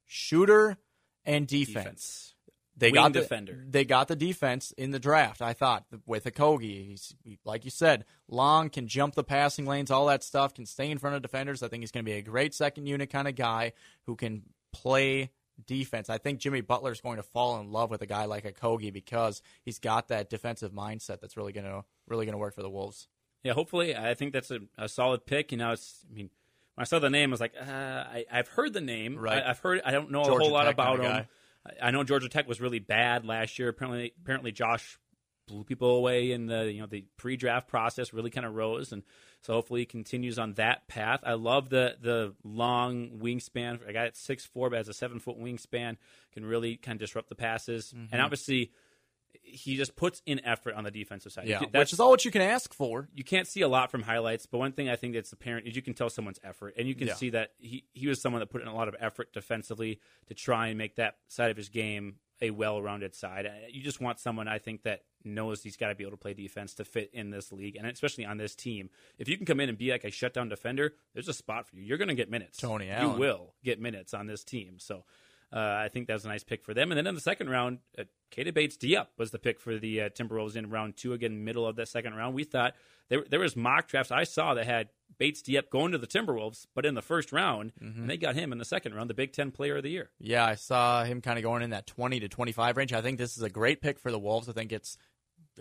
shooter 0.06 0.78
and 1.24 1.46
defense. 1.46 2.34
They 2.76 2.92
Wing 2.92 3.02
got 3.02 3.12
the, 3.12 3.20
defender. 3.20 3.64
They 3.68 3.84
got 3.84 4.06
the 4.06 4.14
defense 4.14 4.72
in 4.78 4.92
the 4.92 5.00
draft. 5.00 5.42
I 5.42 5.52
thought 5.52 5.84
with 6.06 6.24
Okogie, 6.24 6.86
he's 6.86 7.12
like 7.44 7.64
you 7.64 7.72
said, 7.72 8.04
long 8.28 8.70
can 8.70 8.86
jump 8.86 9.16
the 9.16 9.24
passing 9.24 9.66
lanes, 9.66 9.90
all 9.90 10.06
that 10.06 10.22
stuff, 10.22 10.54
can 10.54 10.64
stay 10.64 10.88
in 10.88 10.98
front 10.98 11.16
of 11.16 11.22
defenders. 11.22 11.64
I 11.64 11.68
think 11.68 11.82
he's 11.82 11.90
going 11.90 12.04
to 12.04 12.10
be 12.10 12.16
a 12.16 12.22
great 12.22 12.54
second 12.54 12.86
unit 12.86 13.10
kind 13.10 13.26
of 13.26 13.34
guy 13.34 13.72
who 14.06 14.14
can 14.14 14.42
play 14.72 15.30
defense. 15.66 16.08
I 16.08 16.18
think 16.18 16.38
Jimmy 16.38 16.60
Butler 16.60 16.92
is 16.92 17.00
going 17.00 17.16
to 17.16 17.24
fall 17.24 17.58
in 17.58 17.72
love 17.72 17.90
with 17.90 18.02
a 18.02 18.06
guy 18.06 18.26
like 18.26 18.44
Okogie 18.44 18.92
because 18.92 19.42
he's 19.64 19.80
got 19.80 20.08
that 20.08 20.30
defensive 20.30 20.70
mindset 20.70 21.20
that's 21.20 21.36
really 21.36 21.52
going 21.52 21.66
to 21.66 21.82
really 22.06 22.26
going 22.26 22.34
to 22.34 22.38
work 22.38 22.54
for 22.54 22.62
the 22.62 22.70
Wolves. 22.70 23.08
Yeah, 23.42 23.52
hopefully. 23.52 23.96
I 23.96 24.14
think 24.14 24.32
that's 24.32 24.50
a, 24.50 24.60
a 24.76 24.88
solid 24.88 25.26
pick. 25.26 25.52
You 25.52 25.58
know, 25.58 25.72
it's. 25.72 26.04
I 26.10 26.14
mean, 26.14 26.30
when 26.74 26.82
I 26.82 26.84
saw 26.84 26.98
the 26.98 27.10
name, 27.10 27.30
I 27.30 27.32
was 27.32 27.40
like, 27.40 27.54
uh, 27.60 27.64
I, 27.64 28.24
I've 28.30 28.48
heard 28.48 28.72
the 28.72 28.80
name. 28.80 29.16
Right. 29.16 29.42
I, 29.42 29.48
have 29.48 29.58
heard. 29.60 29.80
I 29.84 29.90
don't 29.90 30.10
know 30.10 30.22
a 30.22 30.38
whole 30.38 30.50
lot 30.50 30.64
Tech 30.64 30.74
about 30.74 31.00
him. 31.00 31.12
I 31.12 31.26
I 31.82 31.90
know 31.90 32.02
Georgia 32.04 32.28
Tech 32.28 32.48
was 32.48 32.60
really 32.60 32.78
bad 32.78 33.24
last 33.26 33.58
year. 33.58 33.68
Apparently, 33.68 34.12
apparently 34.22 34.52
Josh 34.52 34.98
blew 35.46 35.64
people 35.64 35.96
away 35.96 36.32
in 36.32 36.46
the 36.46 36.70
you 36.70 36.80
know 36.80 36.86
the 36.86 37.04
pre-draft 37.16 37.68
process. 37.68 38.12
Really 38.12 38.30
kind 38.30 38.46
of 38.46 38.54
rose, 38.54 38.92
and 38.92 39.02
so 39.42 39.52
hopefully 39.54 39.80
he 39.82 39.86
continues 39.86 40.38
on 40.38 40.54
that 40.54 40.88
path. 40.88 41.20
I 41.24 41.34
love 41.34 41.68
the 41.68 41.96
the 42.00 42.34
long 42.44 43.18
wingspan. 43.22 43.80
Guy 43.92 44.06
at 44.06 44.16
six 44.16 44.46
four 44.46 44.70
but 44.70 44.76
has 44.76 44.88
a 44.88 44.94
seven 44.94 45.18
foot 45.20 45.38
wingspan 45.38 45.96
can 46.32 46.44
really 46.46 46.76
kind 46.76 46.96
of 46.96 47.00
disrupt 47.00 47.28
the 47.28 47.34
passes, 47.34 47.92
Mm-hmm. 47.92 48.12
and 48.12 48.22
obviously 48.22 48.72
he 49.42 49.76
just 49.76 49.96
puts 49.96 50.22
in 50.26 50.44
effort 50.44 50.74
on 50.74 50.84
the 50.84 50.90
defensive 50.90 51.32
side. 51.32 51.46
Yeah, 51.48 51.60
That's- 51.60 51.74
which 51.86 51.92
is 51.92 52.00
all 52.00 52.10
what 52.10 52.24
you 52.24 52.30
can 52.30 52.42
ask 52.42 52.72
for. 52.74 53.08
you 53.14 53.24
can't 53.24 53.46
see 53.46 53.60
a 53.62 53.68
lot 53.68 53.90
from 53.90 54.02
highlights, 54.02 54.46
but 54.46 54.58
one 54.58 54.72
thing 54.72 54.88
I 54.88 54.96
think 54.96 55.14
that's 55.14 55.32
apparent 55.32 55.66
is 55.66 55.74
you 55.76 55.82
can 55.82 55.94
tell 55.94 56.10
someone's 56.10 56.40
effort, 56.44 56.74
and 56.76 56.86
you 56.88 56.94
can 56.94 57.08
Yeah. 57.08 57.14
see 57.14 57.30
that 57.30 57.52
he, 57.58 57.84
he 57.92 58.06
was 58.06 58.20
someone 58.20 58.40
that 58.40 58.48
put 58.50 58.62
in 58.62 58.68
a 58.68 58.74
lot 58.74 58.88
of 58.88 58.96
effort 59.00 59.32
defensively 59.32 60.00
to 60.26 60.34
try 60.34 60.68
and 60.68 60.78
make 60.78 60.96
that 60.96 61.16
side 61.28 61.50
of 61.50 61.56
his 61.56 61.68
game 61.68 62.16
a 62.40 62.50
well-rounded 62.50 63.14
side. 63.14 63.46
Uh, 63.46 63.50
You 63.68 63.82
just 63.82 64.00
want 64.00 64.20
someone 64.20 64.46
I 64.46 64.58
think 64.58 64.82
that 64.84 65.02
knows 65.24 65.62
he's 65.62 65.76
got 65.76 65.88
to 65.88 65.94
be 65.96 66.04
able 66.04 66.12
to 66.12 66.16
play 66.16 66.34
defense 66.34 66.74
to 66.74 66.84
fit 66.84 67.10
in 67.12 67.30
this 67.30 67.50
league, 67.50 67.74
and 67.76 67.86
especially 67.86 68.24
on 68.24 68.36
this 68.36 68.54
team. 68.54 68.90
If 69.18 69.28
you 69.28 69.36
can 69.36 69.44
come 69.44 69.58
in 69.60 69.68
and 69.68 69.76
be 69.76 69.90
like 69.90 70.04
a 70.04 70.10
shutdown 70.12 70.48
defender, 70.48 70.94
there's 71.14 71.28
a 71.28 71.32
spot 71.34 71.66
for 71.66 71.74
you. 71.76 71.82
You're 71.82 71.98
going 71.98 72.08
to 72.08 72.14
get 72.14 72.30
minutes. 72.30 72.58
Tony 72.58 72.86
you 73.00 73.08
will 73.10 73.54
get 73.64 73.80
minutes 73.80 74.14
on 74.14 74.26
this 74.26 74.44
team. 74.44 74.78
So. 74.78 75.04
Uh, 75.52 75.58
I 75.58 75.88
think 75.88 76.06
that 76.08 76.12
was 76.14 76.24
a 76.26 76.28
nice 76.28 76.44
pick 76.44 76.62
for 76.62 76.74
them. 76.74 76.90
And 76.92 76.98
then 76.98 77.06
in 77.06 77.14
the 77.14 77.20
second 77.22 77.48
round, 77.48 77.78
uh, 77.98 78.04
Keita 78.30 78.52
Bates 78.52 78.76
Diop 78.76 79.06
was 79.16 79.30
the 79.30 79.38
pick 79.38 79.58
for 79.60 79.78
the 79.78 80.02
uh, 80.02 80.08
Timberwolves 80.10 80.56
in 80.56 80.68
round 80.68 80.96
two, 80.98 81.14
again, 81.14 81.44
middle 81.44 81.66
of 81.66 81.76
that 81.76 81.88
second 81.88 82.14
round. 82.14 82.34
We 82.34 82.44
thought 82.44 82.74
there, 83.08 83.24
there 83.30 83.40
was 83.40 83.56
mock 83.56 83.88
drafts 83.88 84.12
I 84.12 84.24
saw 84.24 84.52
that 84.54 84.66
had 84.66 84.90
Bates 85.18 85.40
Diop 85.40 85.70
going 85.70 85.92
to 85.92 85.98
the 85.98 86.06
Timberwolves, 86.06 86.66
but 86.74 86.84
in 86.84 86.94
the 86.94 87.00
first 87.00 87.32
round, 87.32 87.72
Mm-hmm. 87.82 88.00
and 88.02 88.10
they 88.10 88.18
got 88.18 88.34
him 88.34 88.52
in 88.52 88.58
the 88.58 88.64
second 88.66 88.94
round, 88.94 89.08
the 89.08 89.14
Big 89.14 89.32
Ten 89.32 89.50
Player 89.50 89.78
of 89.78 89.82
the 89.84 89.90
Year. 89.90 90.10
Yeah, 90.20 90.44
I 90.44 90.54
saw 90.56 91.04
him 91.04 91.22
kind 91.22 91.38
of 91.38 91.42
going 91.42 91.62
in 91.62 91.70
that 91.70 91.86
20 91.86 92.20
to 92.20 92.28
25 92.28 92.76
range. 92.76 92.92
I 92.92 93.00
think 93.00 93.16
this 93.16 93.36
is 93.38 93.42
a 93.42 93.48
great 93.50 93.80
pick 93.80 93.98
for 93.98 94.10
the 94.10 94.18
Wolves. 94.18 94.50
I 94.50 94.52
think 94.52 94.70
it's, 94.70 94.98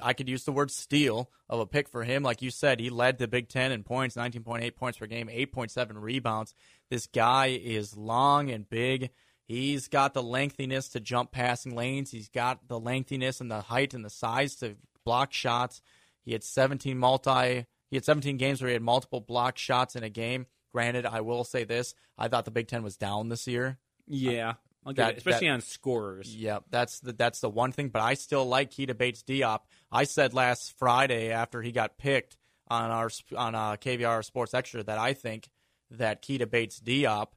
I 0.04 0.12
could 0.12 0.28
use 0.28 0.44
the 0.44 0.52
word 0.52 0.70
steal 0.70 1.32
of 1.50 1.62
a 1.62 1.66
pick 1.66 1.88
for 1.88 2.04
him. 2.04 2.24
Like 2.24 2.42
you 2.42 2.52
said, 2.52 2.82
he 2.82 2.90
led 2.90 3.20
the 3.20 3.28
Big 3.30 3.48
Ten 3.48 3.72
in 3.72 3.84
points, 3.84 4.18
19.8 4.18 4.76
points 4.76 4.98
per 4.98 5.06
game, 5.06 5.28
8.7 5.30 5.92
rebounds. 5.94 6.54
This 6.90 7.08
guy 7.08 7.48
is 7.48 7.96
long 7.96 8.52
and 8.52 8.70
big. 8.70 9.12
He's 9.48 9.88
got 9.88 10.14
the 10.14 10.22
lengthiness 10.24 10.90
to 10.90 11.00
jump 11.00 11.32
passing 11.32 11.74
lanes. 11.74 12.12
He's 12.12 12.28
got 12.28 12.68
the 12.68 12.80
lengthiness 12.80 13.40
and 13.40 13.50
the 13.50 13.62
height 13.62 13.94
and 13.94 14.04
the 14.04 14.10
size 14.10 14.56
to 14.56 14.76
block 15.06 15.32
shots. 15.32 15.82
He 16.26 16.34
had 16.34 16.44
17 16.44 16.98
multi. 16.98 17.66
He 17.90 17.96
had 17.96 18.04
17 18.04 18.36
games 18.36 18.62
where 18.62 18.68
he 18.68 18.74
had 18.74 18.82
multiple 18.82 19.22
block 19.22 19.58
shots 19.58 19.96
in 19.96 20.04
a 20.04 20.10
game. 20.10 20.48
Granted, 20.74 21.06
I 21.06 21.22
will 21.22 21.46
say 21.46 21.64
this: 21.64 21.96
I 22.18 22.28
thought 22.28 22.44
the 22.44 22.52
Big 22.52 22.68
Ten 22.68 22.84
was 22.84 22.98
down 22.98 23.30
this 23.30 23.48
year. 23.48 23.78
Yeah. 24.06 24.56
Give 24.86 24.96
that- 24.98 25.12
it, 25.14 25.18
especially 25.20 25.48
that- 25.48 25.54
on 25.54 25.62
scorers. 25.62 26.36
Yeah, 26.36 26.60
that's 26.70 27.00
the 27.00 27.14
that's 27.14 27.40
the 27.40 27.50
one 27.50 27.72
thing. 27.72 27.88
But 27.90 28.02
I 28.02 28.16
still 28.16 28.46
like 28.46 28.72
Keita 28.72 28.98
Bates 28.98 29.24
Diop. 29.24 29.62
I 29.92 30.04
said 30.04 30.34
last 30.34 30.74
Friday 30.78 31.32
after 31.32 31.62
he 31.62 31.72
got 31.72 31.98
picked 31.98 32.36
on 32.68 32.92
our 32.92 33.10
on 33.36 33.56
uh, 33.56 33.78
KVR 33.78 34.24
Sports 34.24 34.54
Extra 34.54 34.84
that 34.84 34.98
I 34.98 35.14
think 35.14 35.50
that 35.92 36.22
Keita 36.22 36.50
Bates 36.50 36.80
Diop 36.82 37.28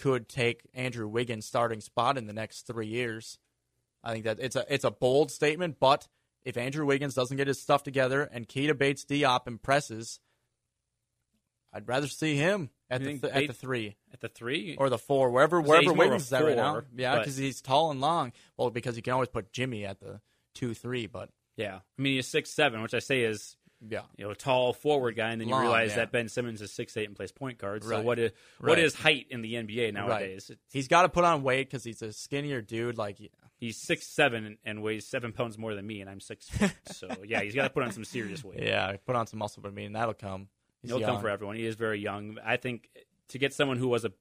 could 0.00 0.28
take 0.28 0.62
Andrew 0.74 1.06
Wiggins' 1.06 1.46
starting 1.46 1.80
spot 1.80 2.16
in 2.18 2.26
the 2.26 2.32
next 2.32 2.66
three 2.66 2.86
years. 2.86 3.38
I 4.02 4.12
think 4.12 4.24
that 4.24 4.38
it's 4.40 4.56
a 4.56 4.64
it's 4.72 4.84
a 4.84 4.90
bold 4.90 5.30
statement, 5.30 5.76
but 5.78 6.08
if 6.42 6.56
Andrew 6.56 6.86
Wiggins 6.86 7.14
doesn't 7.14 7.36
get 7.36 7.46
his 7.46 7.60
stuff 7.60 7.82
together 7.82 8.22
and 8.22 8.48
Keita 8.48 8.76
Bates 8.76 9.04
Diop 9.04 9.46
impresses, 9.46 10.20
I'd 11.72 11.86
rather 11.86 12.08
see 12.08 12.36
him 12.36 12.70
at 12.88 13.02
You 13.02 13.18
the 13.18 13.28
th- 13.28 13.32
at 13.42 13.46
the 13.46 13.52
three 13.52 13.96
At 14.12 14.20
the 14.20 14.28
three? 14.28 14.76
or 14.78 14.88
the 14.88 14.98
four, 14.98 15.30
wherever 15.30 15.60
wherever 15.60 15.82
he's 15.82 15.86
more 15.88 15.92
of 15.92 15.98
Wiggins 16.10 16.22
is 16.26 16.32
at 16.32 16.44
right 16.44 16.56
now. 16.56 16.82
Yeah, 16.96 17.18
because 17.18 17.36
he's 17.36 17.60
tall 17.60 17.90
and 17.90 18.00
long. 18.00 18.32
Well, 18.56 18.70
because 18.70 18.96
you 18.96 19.02
can 19.02 19.12
always 19.12 19.28
put 19.28 19.52
Jimmy 19.52 19.84
at 19.84 20.00
the 20.00 20.20
two 20.54 20.74
three, 20.74 21.06
but 21.06 21.28
yeah. 21.56 21.80
I 21.98 22.02
mean, 22.02 22.14
he's 22.14 22.26
six 22.26 22.50
seven, 22.50 22.80
which 22.82 22.94
I 22.94 23.00
say 23.00 23.20
is 23.20 23.56
yeah, 23.88 24.02
you 24.16 24.24
know, 24.24 24.30
a 24.30 24.34
tall 24.36 24.72
forward 24.72 25.16
guy, 25.16 25.30
and 25.30 25.40
then 25.40 25.48
you 25.48 25.58
realize 25.58 25.90
yeah. 25.90 25.96
that 25.96 26.12
Ben 26.12 26.28
Simmons 26.28 26.60
is 26.62 26.70
six 26.72 26.96
eight 26.96 27.06
and 27.06 27.16
plays 27.16 27.32
point 27.32 27.58
guard. 27.58 27.82
So 27.84 27.90
Right. 27.90 28.04
what 28.04 28.18
is 28.18 28.32
what 28.58 28.68
Right. 28.74 28.78
is 28.78 28.94
height 28.94 29.26
in 29.30 29.42
the 29.42 29.54
NBA 29.54 29.92
nowadays? 29.92 30.50
It's- 30.50 30.58
he's 30.72 30.88
got 30.88 31.02
to 31.02 31.08
put 31.08 31.24
on 31.24 31.42
weight 31.42 31.68
because 31.68 31.84
he's 31.84 32.02
a 32.02 32.12
skinnier 32.12 32.60
dude. 32.60 32.98
Like 32.98 33.18
He's 33.58 33.76
six 33.76 34.06
seven 34.06 34.56
and 34.64 34.82
weighs 34.82 35.06
seven 35.06 35.32
pounds 35.32 35.58
more 35.58 35.74
than 35.74 35.86
me, 35.86 36.00
and 36.00 36.08
I'm 36.08 36.20
six 36.20 36.48
foot. 36.48 36.72
so 36.92 37.08
yeah, 37.26 37.42
he's 37.42 37.54
got 37.54 37.64
to 37.64 37.70
put 37.70 37.82
on 37.82 37.92
some 37.92 38.04
serious 38.04 38.42
weight. 38.42 38.62
yeah, 38.62 38.96
put 39.06 39.16
on 39.16 39.26
some 39.26 39.38
muscle, 39.38 39.62
but 39.62 39.68
I 39.68 39.72
mean 39.72 39.92
that'll 39.92 40.14
come. 40.14 40.48
He's 40.82 40.90
He'll 40.90 41.00
come 41.00 41.20
for 41.20 41.28
everyone. 41.28 41.56
He 41.56 41.66
is 41.66 41.74
very 41.76 42.00
young. 42.00 42.38
I 42.44 42.56
think 42.56 42.88
to 43.28 43.38
get 43.38 43.52
someone 43.52 43.76
who 43.76 43.88
was 43.88 44.04
a 44.06 44.12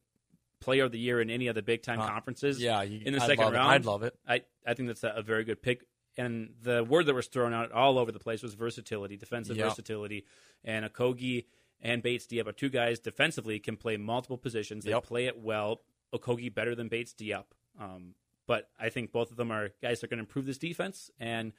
player 0.60 0.84
of 0.84 0.92
the 0.92 1.00
year 1.00 1.22
in 1.22 1.30
any 1.30 1.48
of 1.48 1.56
the 1.56 1.62
big 1.62 1.82
time 1.84 2.00
conferences, 2.00 2.62
Yeah, 2.62 2.82
you, 2.82 3.00
in 3.06 3.14
the 3.14 3.22
I'd 3.22 3.28
second 3.28 3.46
love 3.46 3.54
it. 3.54 3.58
round, 3.58 3.70
I'd 3.72 3.86
love 3.86 4.04
it. 4.04 4.14
I 4.28 4.42
I 4.68 4.74
think 4.74 4.88
that's 4.88 5.06
a, 5.06 5.14
a 5.16 5.22
very 5.22 5.46
good 5.46 5.62
pick. 5.62 5.84
And 6.20 6.54
the 6.62 6.84
word 6.84 7.06
that 7.08 7.14
was 7.16 7.28
thrown 7.28 7.54
out 7.54 7.72
all 7.72 7.98
over 7.98 8.12
the 8.12 8.20
place 8.20 8.44
was 8.44 8.54
versatility, 8.54 9.18
defensive 9.18 9.58
Yep. 9.58 9.70
versatility, 9.70 10.26
and 10.64 10.86
Okogie 10.86 11.46
and 11.82 12.04
Bates 12.04 12.26
Diop 12.28 12.48
are 12.48 12.52
two 12.52 12.70
guys 12.70 13.00
defensively 13.00 13.60
can 13.60 13.78
play 13.78 13.96
multiple 13.98 14.38
positions. 14.38 14.84
They 14.84 14.92
Yep. 14.92 15.04
play 15.04 15.26
it 15.28 15.38
well. 15.40 15.82
Okogie 16.14 16.54
better 16.54 16.76
than 16.76 16.88
Bates 16.90 17.14
Diop, 17.14 17.46
um, 17.80 18.16
but 18.48 18.70
I 18.80 18.90
think 18.90 19.12
both 19.12 19.32
of 19.32 19.38
them 19.38 19.52
are 19.52 19.70
guys 19.82 20.00
that 20.02 20.08
are 20.08 20.10
going 20.10 20.18
to 20.18 20.24
improve 20.24 20.46
this 20.46 20.58
defense, 20.58 21.10
and 21.20 21.54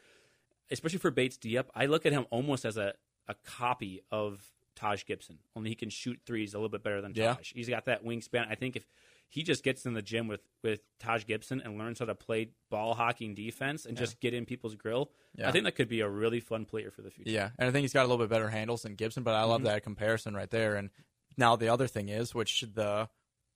especially 0.70 0.98
for 0.98 1.10
Bates 1.10 1.38
Diop, 1.38 1.66
I 1.74 1.86
look 1.86 2.04
at 2.06 2.12
him 2.12 2.26
almost 2.30 2.64
as 2.64 2.76
a, 2.76 2.94
a 3.28 3.34
copy 3.44 4.02
of 4.10 4.52
Taj 4.74 5.04
Gibson. 5.04 5.38
Only 5.56 5.70
he 5.70 5.74
can 5.76 5.90
shoot 5.90 6.20
threes 6.26 6.52
a 6.54 6.58
little 6.58 6.68
bit 6.68 6.82
better 6.82 7.00
than 7.00 7.12
Yeah. 7.14 7.34
Taj. 7.34 7.52
He's 7.52 7.68
got 7.68 7.84
that 7.86 8.04
wingspan. 8.04 8.48
I 8.48 8.54
think 8.56 8.76
if 8.76 8.86
he 9.30 9.42
just 9.42 9.62
gets 9.64 9.86
in 9.86 9.94
the 9.94 10.02
gym 10.02 10.28
with 10.28 10.42
with 10.62 10.80
Taj 10.98 11.24
Gibson 11.24 11.62
and 11.62 11.78
learns 11.78 12.00
how 12.00 12.04
to 12.04 12.14
play 12.14 12.50
ball 12.70 12.92
hocking 12.94 13.34
defense 13.34 13.86
and 13.86 13.96
just 13.96 14.20
get 14.20 14.34
in 14.34 14.44
people's 14.44 14.74
grill, 14.74 15.10
Yeah. 15.34 15.48
I 15.48 15.52
think 15.52 15.64
that 15.64 15.72
could 15.76 15.88
be 15.88 16.00
a 16.00 16.08
really 16.08 16.40
fun 16.40 16.66
player 16.66 16.90
for 16.90 17.00
the 17.02 17.10
future. 17.10 17.30
Yeah, 17.30 17.50
and 17.58 17.68
I 17.68 17.72
think 17.72 17.82
he's 17.84 17.92
got 17.94 18.02
a 18.02 18.08
little 18.08 18.22
bit 18.22 18.28
better 18.28 18.48
handles 18.50 18.82
than 18.82 18.94
Gibson, 18.96 19.22
but 19.22 19.34
I 19.34 19.44
love 19.44 19.62
Mhm. 19.62 19.64
that 19.64 19.82
comparison 19.82 20.34
right 20.34 20.50
there. 20.50 20.76
And 20.76 20.90
now 21.38 21.56
the 21.56 21.68
other 21.68 21.86
thing 21.86 22.08
is, 22.10 22.34
which 22.34 22.60
the, 22.74 23.08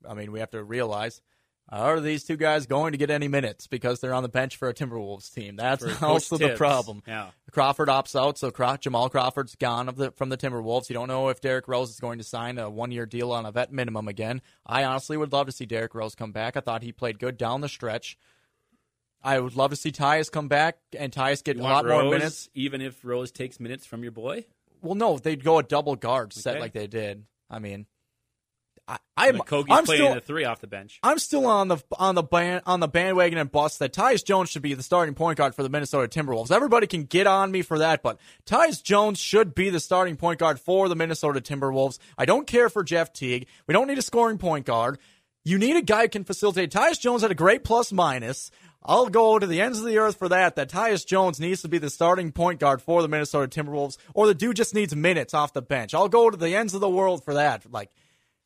I 0.08 0.14
mean, 0.14 0.32
we 0.32 0.40
have 0.40 0.50
to 0.52 0.62
realize, 0.64 1.20
are 1.70 1.98
these 2.00 2.24
two 2.24 2.36
guys 2.36 2.66
going 2.66 2.92
to 2.92 2.98
get 2.98 3.10
any 3.10 3.26
minutes 3.26 3.66
because 3.66 4.00
they're 4.00 4.14
on 4.14 4.22
the 4.22 4.28
bench 4.28 4.56
for 4.56 4.68
a 4.68 4.74
Timberwolves 4.74 5.32
team? 5.32 5.56
That's 5.56 5.84
For 5.84 6.04
also 6.06 6.36
the 6.36 6.50
problem. 6.56 7.02
Yeah. 7.06 7.30
Crawford 7.52 7.88
opts 7.88 8.18
out, 8.18 8.36
so 8.38 8.50
Craw- 8.50 8.76
Jamal 8.76 9.08
Crawford's 9.08 9.54
gone 9.56 9.88
of 9.88 9.96
the, 9.96 10.10
from 10.12 10.28
the 10.28 10.36
Timberwolves. 10.36 10.88
You 10.90 10.94
don't 10.94 11.08
know 11.08 11.28
if 11.30 11.40
Derrick 11.40 11.66
Rose 11.66 11.90
is 11.90 12.00
going 12.00 12.18
to 12.18 12.24
sign 12.24 12.58
a 12.58 12.68
one-year 12.68 13.06
deal 13.06 13.32
on 13.32 13.46
a 13.46 13.52
vet 13.52 13.72
minimum 13.72 14.08
again. 14.08 14.42
I 14.66 14.84
honestly 14.84 15.16
would 15.16 15.32
love 15.32 15.46
to 15.46 15.52
see 15.52 15.64
Derrick 15.66 15.94
Rose 15.94 16.14
come 16.14 16.32
back. 16.32 16.56
I 16.56 16.60
thought 16.60 16.82
he 16.82 16.92
played 16.92 17.18
good 17.18 17.36
down 17.36 17.60
the 17.60 17.68
stretch. 17.68 18.18
I 19.22 19.40
would 19.40 19.56
love 19.56 19.70
to 19.70 19.76
see 19.76 19.90
Tyus 19.90 20.30
come 20.30 20.48
back 20.48 20.76
and 20.98 21.10
Tyus 21.10 21.42
get 21.42 21.56
You 21.56 21.62
a 21.62 21.64
lot 21.64 21.86
more 21.86 22.00
Rose, 22.00 22.12
minutes. 22.12 22.48
even 22.54 22.82
if 22.82 23.02
Rose 23.04 23.32
takes 23.32 23.58
minutes 23.58 23.86
from 23.86 24.02
your 24.02 24.12
boy. 24.12 24.44
Well, 24.82 24.96
no, 24.96 25.16
they'd 25.16 25.42
go 25.42 25.58
a 25.58 25.62
double 25.62 25.96
guard 25.96 26.34
set 26.34 26.52
Okay. 26.56 26.60
like 26.60 26.72
they 26.74 26.86
did. 26.86 27.24
I 27.48 27.58
mean, 27.58 27.86
I, 28.86 28.98
I'm, 29.16 29.40
I'm 29.40 29.84
playing 29.84 29.84
still 29.84 30.14
the 30.14 30.20
three 30.20 30.44
off 30.44 30.60
the 30.60 30.66
bench. 30.66 30.98
I'm 31.02 31.18
still 31.18 31.46
on 31.46 31.68
the 31.68 31.78
on 31.98 32.14
the 32.14 32.22
band 32.22 32.62
on 32.66 32.80
the 32.80 32.88
bandwagon 32.88 33.38
and 33.38 33.50
bus 33.50 33.78
that 33.78 33.94
Tyus 33.94 34.22
Jones 34.22 34.50
should 34.50 34.60
be 34.60 34.74
the 34.74 34.82
starting 34.82 35.14
point 35.14 35.38
guard 35.38 35.54
for 35.54 35.62
the 35.62 35.70
Minnesota 35.70 36.06
Timberwolves. 36.06 36.50
Everybody 36.50 36.86
can 36.86 37.04
get 37.04 37.26
on 37.26 37.50
me 37.50 37.62
for 37.62 37.78
that, 37.78 38.02
but 38.02 38.20
Tyus 38.44 38.82
Jones 38.82 39.18
should 39.18 39.54
be 39.54 39.70
the 39.70 39.80
starting 39.80 40.16
point 40.16 40.38
guard 40.38 40.60
for 40.60 40.90
the 40.90 40.96
Minnesota 40.96 41.40
Timberwolves. 41.40 41.98
I 42.18 42.26
don't 42.26 42.46
care 42.46 42.68
for 42.68 42.84
Jeff 42.84 43.12
Teague. 43.12 43.46
We 43.66 43.72
don't 43.72 43.88
need 43.88 43.98
a 43.98 44.02
scoring 44.02 44.36
point 44.36 44.66
guard. 44.66 44.98
You 45.44 45.58
need 45.58 45.76
a 45.76 45.82
guy 45.82 46.02
who 46.02 46.08
can 46.08 46.24
facilitate. 46.24 46.70
Tyus 46.70 47.00
Jones 47.00 47.22
had 47.22 47.30
a 47.30 47.34
great 47.34 47.64
plus 47.64 47.92
minus. 47.92 48.50
I'll 48.86 49.08
go 49.08 49.38
to 49.38 49.46
the 49.46 49.62
ends 49.62 49.78
of 49.78 49.86
the 49.86 49.96
earth 49.96 50.18
for 50.18 50.28
that. 50.28 50.56
That 50.56 50.68
Tyus 50.68 51.06
Jones 51.06 51.40
needs 51.40 51.62
to 51.62 51.68
be 51.68 51.78
the 51.78 51.88
starting 51.88 52.32
point 52.32 52.60
guard 52.60 52.82
for 52.82 53.00
the 53.00 53.08
Minnesota 53.08 53.48
Timberwolves, 53.48 53.96
or 54.12 54.26
the 54.26 54.34
dude 54.34 54.56
just 54.56 54.74
needs 54.74 54.94
minutes 54.94 55.32
off 55.32 55.54
the 55.54 55.62
bench. 55.62 55.94
I'll 55.94 56.08
go 56.08 56.28
to 56.28 56.36
the 56.36 56.54
ends 56.54 56.74
of 56.74 56.82
the 56.82 56.88
world 56.88 57.24
for 57.24 57.34
that. 57.34 57.64
Like, 57.70 57.90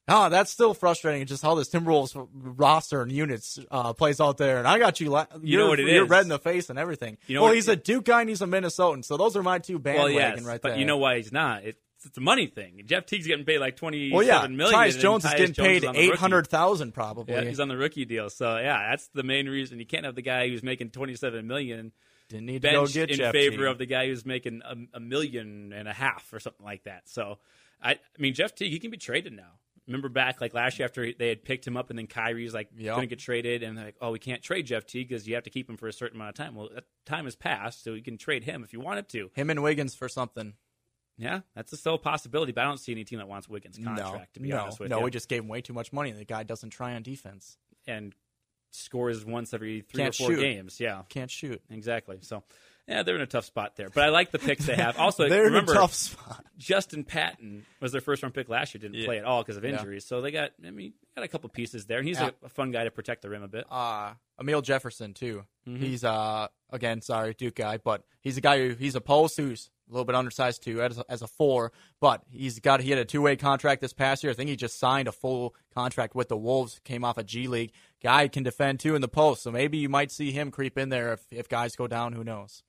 Ah, 0.08 0.28
that's 0.30 0.50
still 0.50 0.72
frustrating. 0.74 1.26
Just 1.26 1.42
how 1.42 1.54
this 1.54 1.68
Timberwolves 1.68 2.28
roster 2.32 3.02
and 3.02 3.12
units 3.12 3.58
uh, 3.70 3.92
plays 3.92 4.20
out 4.20 4.38
there, 4.38 4.58
and 4.58 4.66
I 4.66 4.78
got 4.78 5.00
you. 5.00 5.10
La- 5.10 5.26
You 5.42 5.58
know 5.58 5.68
what 5.68 5.78
it 5.80 5.86
You're 5.86 6.04
is. 6.04 6.10
red 6.10 6.22
in 6.22 6.28
the 6.28 6.38
face 6.38 6.70
and 6.70 6.78
everything. 6.78 7.18
You 7.26 7.34
know 7.36 7.42
well, 7.44 7.52
he's 7.52 7.68
a 7.68 7.76
Duke 7.76 8.06
guy 8.06 8.20
and 8.20 8.28
he's 8.28 8.40
a 8.42 8.46
Minnesotan, 8.46 9.04
so 9.04 9.16
those 9.16 9.36
are 9.36 9.42
my 9.42 9.58
two 9.58 9.74
Well, 9.74 9.80
bandwagon 9.80 10.14
yes, 10.38 10.42
right 10.44 10.60
but 10.62 10.70
there. 10.70 10.78
you 10.78 10.84
know 10.86 10.96
why 10.96 11.16
he's 11.18 11.30
not? 11.32 11.64
It's, 11.64 11.78
it's 12.06 12.16
a 12.16 12.20
money 12.20 12.46
thing. 12.46 12.80
Jeff 12.86 13.06
Teague's 13.06 13.26
getting 13.26 13.44
paid 13.44 13.58
like 13.58 13.76
twenty 13.76 14.12
well, 14.12 14.22
yeah, 14.22 14.46
million. 14.46 14.72
Tyus 14.78 14.98
Jones 14.98 15.24
is 15.24 15.32
getting 15.32 15.52
Jones 15.52 15.80
paid 15.80 15.84
eight 15.96 16.14
hundred 16.14 16.46
thousand 16.46 16.94
probably. 16.94 17.34
Yeah, 17.34 17.42
he's 17.42 17.60
on 17.60 17.68
the 17.68 17.76
rookie 17.76 18.04
deal. 18.04 18.30
So 18.30 18.56
yeah, 18.56 18.90
that's 18.90 19.08
the 19.14 19.24
main 19.24 19.48
reason 19.48 19.78
you 19.78 19.86
can't 19.86 20.04
have 20.04 20.14
the 20.14 20.22
guy 20.22 20.48
who's 20.48 20.62
making 20.62 20.90
twenty 20.90 21.16
seven 21.16 21.46
million 21.48 21.92
Didn't 22.28 22.46
need 22.46 22.62
to 22.62 22.70
go 22.70 22.86
get 22.86 23.10
in 23.10 23.16
Jeff 23.16 23.32
favor 23.32 23.56
Teague. 23.56 23.66
of 23.66 23.78
the 23.78 23.86
guy 23.86 24.06
who's 24.06 24.24
making 24.24 24.62
a, 24.64 24.96
a 24.96 25.00
million 25.00 25.72
and 25.74 25.88
a 25.88 25.92
half 25.92 26.32
or 26.32 26.38
something 26.40 26.64
like 26.64 26.84
that. 26.84 27.08
So 27.08 27.38
I, 27.82 27.92
I 27.92 27.98
mean, 28.18 28.32
Jeff 28.32 28.54
Teague, 28.54 28.70
he 28.72 28.78
can 28.78 28.90
be 28.92 28.96
traded 28.96 29.32
now. 29.32 29.58
Remember 29.88 30.08
back 30.08 30.40
like 30.40 30.54
last 30.54 30.78
year 30.78 30.84
after 30.86 31.12
they 31.12 31.28
had 31.30 31.42
picked 31.44 31.66
him 31.66 31.76
up 31.76 31.90
and 31.90 31.98
then 31.98 32.06
Kyrie's 32.06 32.54
like 32.54 32.68
Yep. 32.76 32.94
going 32.94 33.08
to 33.08 33.14
get 33.16 33.18
traded 33.18 33.62
and 33.64 33.76
they're 33.76 33.86
like, 33.86 33.96
oh, 34.00 34.12
we 34.12 34.18
can't 34.20 34.42
trade 34.42 34.66
Jeff 34.66 34.86
T 34.86 35.02
because 35.02 35.26
you 35.26 35.34
have 35.34 35.44
to 35.44 35.50
keep 35.50 35.68
him 35.68 35.76
for 35.76 35.88
a 35.88 35.92
certain 35.92 36.18
amount 36.18 36.28
of 36.28 36.34
time. 36.36 36.54
Well, 36.54 36.68
that 36.74 36.84
time 37.06 37.24
has 37.24 37.34
passed, 37.34 37.82
so 37.82 37.94
you 37.94 38.02
can 38.02 38.18
trade 38.18 38.44
him 38.44 38.62
if 38.62 38.72
you 38.72 38.78
wanted 38.80 39.08
to. 39.08 39.30
him 39.34 39.50
and 39.50 39.62
Wiggins 39.62 39.94
for 39.96 40.08
something. 40.08 40.52
Yeah, 41.16 41.40
that's 41.56 41.72
a 41.72 41.76
still 41.76 41.94
a 41.94 41.98
possibility, 41.98 42.52
but 42.52 42.60
I 42.60 42.64
don't 42.64 42.78
see 42.78 42.92
any 42.92 43.02
team 43.02 43.18
that 43.18 43.26
wants 43.26 43.48
Wiggins' 43.48 43.76
No, 43.78 43.92
contract. 43.96 44.34
to 44.34 44.40
be 44.40 44.50
no, 44.50 44.58
honest 44.60 44.78
with 44.78 44.88
no. 44.90 44.96
you, 44.98 45.00
no, 45.00 45.04
We 45.06 45.10
just 45.10 45.28
gave 45.28 45.42
him 45.42 45.48
way 45.48 45.60
too 45.62 45.72
much 45.72 45.92
money. 45.92 46.10
and 46.10 46.18
The 46.20 46.24
guy 46.24 46.44
doesn't 46.44 46.70
try 46.70 46.94
on 46.94 47.02
defense. 47.02 47.56
and 47.88 48.14
scores 48.70 49.24
once 49.24 49.54
every 49.54 49.80
three 49.80 50.02
Can't 50.02 50.14
or 50.14 50.24
four 50.24 50.30
shoot. 50.34 50.40
games. 50.40 50.78
Yeah, 50.78 51.02
Can't 51.08 51.30
shoot. 51.30 51.62
exactly. 51.70 52.18
So, 52.20 52.44
yeah, 52.88 53.02
they're 53.02 53.14
in 53.16 53.20
a 53.20 53.26
tough 53.26 53.44
spot 53.44 53.76
there. 53.76 53.88
But 53.90 54.04
I 54.04 54.08
like 54.08 54.30
the 54.30 54.38
picks 54.38 54.66
they 54.66 54.74
have. 54.74 54.98
Also, 54.98 55.28
They're 55.28 55.44
remember 55.44 55.72
in 55.72 55.78
a 55.78 55.80
tough 55.82 55.94
spot. 55.94 56.44
Justin 56.56 57.04
Patton 57.04 57.66
was 57.80 57.92
their 57.92 58.00
first 58.00 58.22
round 58.22 58.34
pick 58.34 58.48
last 58.48 58.74
year. 58.74 58.80
Didn't 58.80 58.96
Yeah. 58.96 59.06
play 59.06 59.18
at 59.18 59.24
all 59.24 59.42
because 59.42 59.56
of 59.56 59.64
Yeah. 59.64 59.70
injuries. 59.78 60.04
So 60.06 60.20
they 60.20 60.30
got, 60.30 60.52
I 60.66 60.70
mean, 60.70 60.94
got 61.14 61.24
a 61.24 61.28
couple 61.28 61.48
pieces 61.50 61.86
there, 61.86 61.98
and 61.98 62.08
he's 62.08 62.18
Yeah. 62.18 62.30
a, 62.42 62.46
a 62.46 62.48
fun 62.48 62.70
guy 62.72 62.84
to 62.84 62.90
protect 62.90 63.22
the 63.22 63.30
rim 63.30 63.42
a 63.42 63.48
bit. 63.48 63.66
uh 63.70 64.14
Amile 64.40 64.62
Jefferson 64.62 65.14
too. 65.14 65.44
Mhm. 65.68 65.78
He's 65.78 66.04
uh 66.04 66.46
again 66.70 67.00
sorry 67.02 67.34
Duke 67.34 67.56
guy, 67.56 67.76
but 67.78 68.04
he's 68.20 68.36
a 68.36 68.40
guy 68.40 68.58
who 68.58 68.74
he's 68.74 68.94
a 68.94 69.00
post 69.00 69.36
who's 69.36 69.68
a 69.88 69.92
little 69.92 70.04
bit 70.04 70.14
undersized 70.14 70.62
too 70.62 70.80
as 70.82 70.98
a, 70.98 71.04
as 71.08 71.22
a 71.22 71.26
four, 71.26 71.72
but 72.00 72.22
he's 72.30 72.60
got 72.60 72.80
he 72.80 72.90
had 72.90 72.98
a 73.00 73.04
two 73.04 73.20
way 73.22 73.34
contract 73.36 73.80
this 73.80 73.92
past 73.92 74.22
year. 74.22 74.30
I 74.30 74.34
think 74.36 74.48
he 74.50 74.54
just 74.56 74.78
signed 74.78 75.08
a 75.08 75.12
full 75.12 75.54
contract 75.74 76.14
with 76.14 76.28
the 76.28 76.36
Wolves. 76.36 76.80
Came 76.84 77.04
off 77.04 77.18
a 77.18 77.24
G 77.24 77.48
League 77.48 77.72
guy 78.02 78.28
can 78.28 78.44
defend 78.44 78.78
too 78.80 78.94
in 78.94 79.00
the 79.00 79.08
post, 79.08 79.42
so 79.42 79.50
maybe 79.50 79.76
you 79.78 79.88
might 79.88 80.12
see 80.12 80.30
him 80.30 80.50
creep 80.52 80.78
in 80.78 80.88
there 80.88 81.12
if 81.14 81.22
if 81.32 81.48
guys 81.48 81.74
go 81.74 81.86
down. 81.88 82.12
Who 82.12 82.22
knows? 82.22 82.62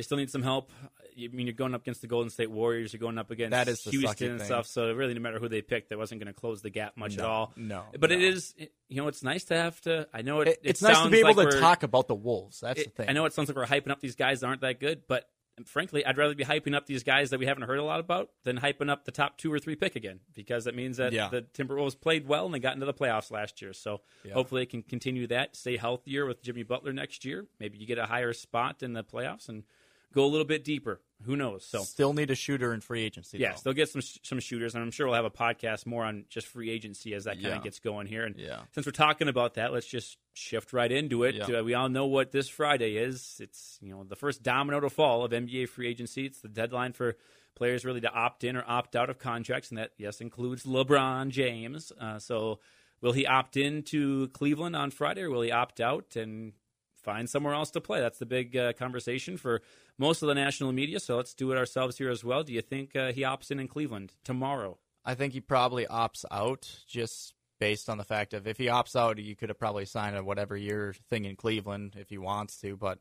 They 0.00 0.04
still 0.04 0.16
need 0.16 0.30
some 0.30 0.42
help. 0.42 0.70
I 0.98 1.28
mean, 1.30 1.46
you're 1.46 1.52
going 1.52 1.74
up 1.74 1.82
against 1.82 2.00
the 2.00 2.06
Golden 2.06 2.30
State 2.30 2.50
Warriors. 2.50 2.90
You're 2.94 3.00
going 3.00 3.18
up 3.18 3.30
against 3.30 3.50
That 3.50 3.68
is 3.68 3.84
Houston 3.84 4.30
and 4.30 4.38
thing. 4.38 4.46
stuff. 4.46 4.66
So 4.66 4.94
really, 4.94 5.12
no 5.12 5.20
matter 5.20 5.38
who 5.38 5.46
they 5.46 5.60
picked, 5.60 5.90
that 5.90 5.98
wasn't 5.98 6.22
going 6.22 6.32
to 6.32 6.40
close 6.40 6.62
the 6.62 6.70
gap 6.70 6.96
much 6.96 7.18
at 7.18 7.24
all. 7.26 7.52
no, 7.54 7.82
but 7.98 8.10
it 8.10 8.20
no. 8.20 8.24
is, 8.24 8.54
you 8.88 8.96
know, 8.96 9.08
it's 9.08 9.22
nice 9.22 9.44
to 9.44 9.56
have 9.56 9.78
to. 9.82 10.08
I 10.14 10.22
know 10.22 10.40
it. 10.40 10.48
It- 10.48 10.60
it 10.64 10.70
it's 10.70 10.80
nice 10.80 11.02
to 11.02 11.10
be 11.10 11.18
able 11.18 11.34
like 11.34 11.50
to 11.50 11.60
talk 11.60 11.82
about 11.82 12.08
the 12.08 12.14
Wolves. 12.14 12.60
That's 12.60 12.80
it- 12.80 12.84
the 12.84 12.90
thing. 13.02 13.10
I 13.10 13.12
know 13.12 13.26
it 13.26 13.34
sounds 13.34 13.50
like 13.50 13.56
we're 13.58 13.66
hyping 13.66 13.90
up 13.90 14.00
these 14.00 14.16
guys 14.16 14.40
that 14.40 14.46
aren't 14.46 14.62
that 14.62 14.80
good, 14.80 15.02
but 15.06 15.28
frankly, 15.66 16.06
I'd 16.06 16.16
rather 16.16 16.34
be 16.34 16.44
hyping 16.44 16.74
up 16.74 16.86
these 16.86 17.02
guys 17.02 17.28
that 17.30 17.38
we 17.38 17.44
haven't 17.44 17.64
heard 17.64 17.78
a 17.78 17.84
lot 17.84 18.00
about 18.00 18.30
than 18.44 18.56
hyping 18.58 18.88
up 18.88 19.04
the 19.04 19.10
top 19.12 19.36
two 19.36 19.52
or 19.52 19.58
three 19.58 19.76
pick 19.76 19.94
again, 19.96 20.20
because 20.34 20.64
that 20.64 20.74
means 20.74 20.96
that 20.96 21.12
Yeah. 21.12 21.28
the 21.28 21.42
Timberwolves 21.42 22.00
played 22.00 22.26
well 22.26 22.46
and 22.46 22.54
they 22.54 22.60
got 22.60 22.72
into 22.72 22.86
the 22.86 22.94
playoffs 22.94 23.30
last 23.30 23.60
year. 23.60 23.74
So 23.74 24.00
Yeah. 24.24 24.32
hopefully 24.32 24.62
they 24.62 24.66
can 24.66 24.82
continue 24.82 25.26
that, 25.26 25.56
stay 25.56 25.76
healthier 25.76 26.24
with 26.24 26.42
Jimmy 26.42 26.62
Butler 26.62 26.94
next 26.94 27.26
year. 27.26 27.46
Maybe 27.58 27.76
you 27.76 27.84
get 27.86 27.98
a 27.98 28.06
higher 28.06 28.32
spot 28.32 28.82
in 28.82 28.94
the 28.94 29.04
playoffs 29.04 29.50
and 29.50 29.64
go 30.12 30.24
a 30.24 30.26
little 30.26 30.44
bit 30.46 30.64
deeper. 30.64 31.00
Who 31.24 31.36
knows? 31.36 31.66
So 31.66 31.82
Still 31.82 32.14
need 32.14 32.30
a 32.30 32.34
shooter 32.34 32.72
in 32.72 32.80
free 32.80 33.02
agency. 33.02 33.36
Yes, 33.38 33.60
though. 33.60 33.70
they'll 33.70 33.76
get 33.76 33.90
some 33.90 34.00
some 34.00 34.40
shooters, 34.40 34.74
and 34.74 34.82
I'm 34.82 34.90
sure 34.90 35.06
we'll 35.06 35.16
have 35.16 35.26
a 35.26 35.30
podcast 35.30 35.84
more 35.84 36.02
on 36.04 36.24
just 36.30 36.46
free 36.46 36.70
agency 36.70 37.12
as 37.14 37.24
that 37.24 37.34
kind 37.34 37.44
Yeah. 37.46 37.56
of 37.56 37.62
gets 37.62 37.78
going 37.78 38.06
here. 38.06 38.24
And 38.24 38.36
Yeah. 38.36 38.62
since 38.72 38.86
we're 38.86 38.92
talking 38.92 39.28
about 39.28 39.54
that, 39.54 39.70
let's 39.72 39.86
just 39.86 40.16
shift 40.32 40.72
right 40.72 40.90
into 40.90 41.24
it. 41.24 41.34
Yeah. 41.34 41.58
Uh, 41.58 41.62
we 41.62 41.74
all 41.74 41.90
know 41.90 42.06
what 42.06 42.32
this 42.32 42.48
Friday 42.48 42.96
is. 42.96 43.38
It's 43.42 43.78
you 43.82 43.90
know 43.92 44.02
the 44.04 44.16
first 44.16 44.42
domino 44.42 44.80
to 44.80 44.88
fall 44.88 45.22
of 45.24 45.32
NBA 45.32 45.66
free 45.68 45.88
agency. 45.88 46.24
It's 46.24 46.40
the 46.40 46.48
deadline 46.48 46.94
for 46.94 47.16
players 47.54 47.84
really 47.84 48.00
to 48.00 48.10
opt 48.10 48.42
in 48.42 48.56
or 48.56 48.64
opt 48.66 48.96
out 48.96 49.10
of 49.10 49.18
contracts, 49.18 49.68
and 49.68 49.76
that 49.76 49.92
yes 49.98 50.22
includes 50.22 50.64
LeBron 50.64 51.28
James. 51.28 51.92
Uh, 52.00 52.18
so 52.18 52.60
will 53.02 53.12
he 53.12 53.26
opt 53.26 53.58
in 53.58 53.82
to 53.82 54.28
Cleveland 54.28 54.74
on 54.74 54.90
Friday, 54.90 55.22
or 55.22 55.30
will 55.30 55.42
he 55.42 55.50
opt 55.52 55.80
out 55.82 56.16
and 56.16 56.54
find 57.02 57.28
somewhere 57.28 57.54
else 57.54 57.70
to 57.72 57.80
play? 57.80 58.00
That's 58.00 58.18
the 58.18 58.26
big 58.26 58.56
uh, 58.56 58.72
conversation 58.74 59.36
for 59.36 59.62
most 59.98 60.22
of 60.22 60.28
the 60.28 60.34
national 60.34 60.72
media. 60.72 61.00
So 61.00 61.16
let's 61.16 61.34
do 61.34 61.50
it 61.52 61.58
ourselves 61.58 61.98
here 61.98 62.10
as 62.10 62.24
well. 62.24 62.42
Do 62.42 62.52
you 62.52 62.62
think 62.62 62.94
uh, 62.94 63.12
he 63.12 63.22
opts 63.22 63.50
in 63.50 63.58
in 63.60 63.68
Cleveland 63.68 64.14
tomorrow? 64.24 64.78
I 65.04 65.14
think 65.14 65.32
he 65.32 65.40
probably 65.40 65.86
opts 65.86 66.24
out 66.30 66.70
just 66.86 67.34
based 67.58 67.88
on 67.88 67.98
the 67.98 68.04
fact 68.04 68.34
of 68.34 68.46
if 68.46 68.58
he 68.58 68.66
opts 68.66 68.96
out, 68.96 69.18
you 69.18 69.36
could 69.36 69.50
have 69.50 69.58
probably 69.58 69.84
signed 69.84 70.16
a 70.16 70.24
whatever 70.24 70.56
year 70.56 70.94
thing 71.08 71.24
in 71.26 71.36
Cleveland 71.36 71.96
if 71.98 72.08
he 72.08 72.18
wants 72.18 72.58
to. 72.60 72.76
But 72.76 72.98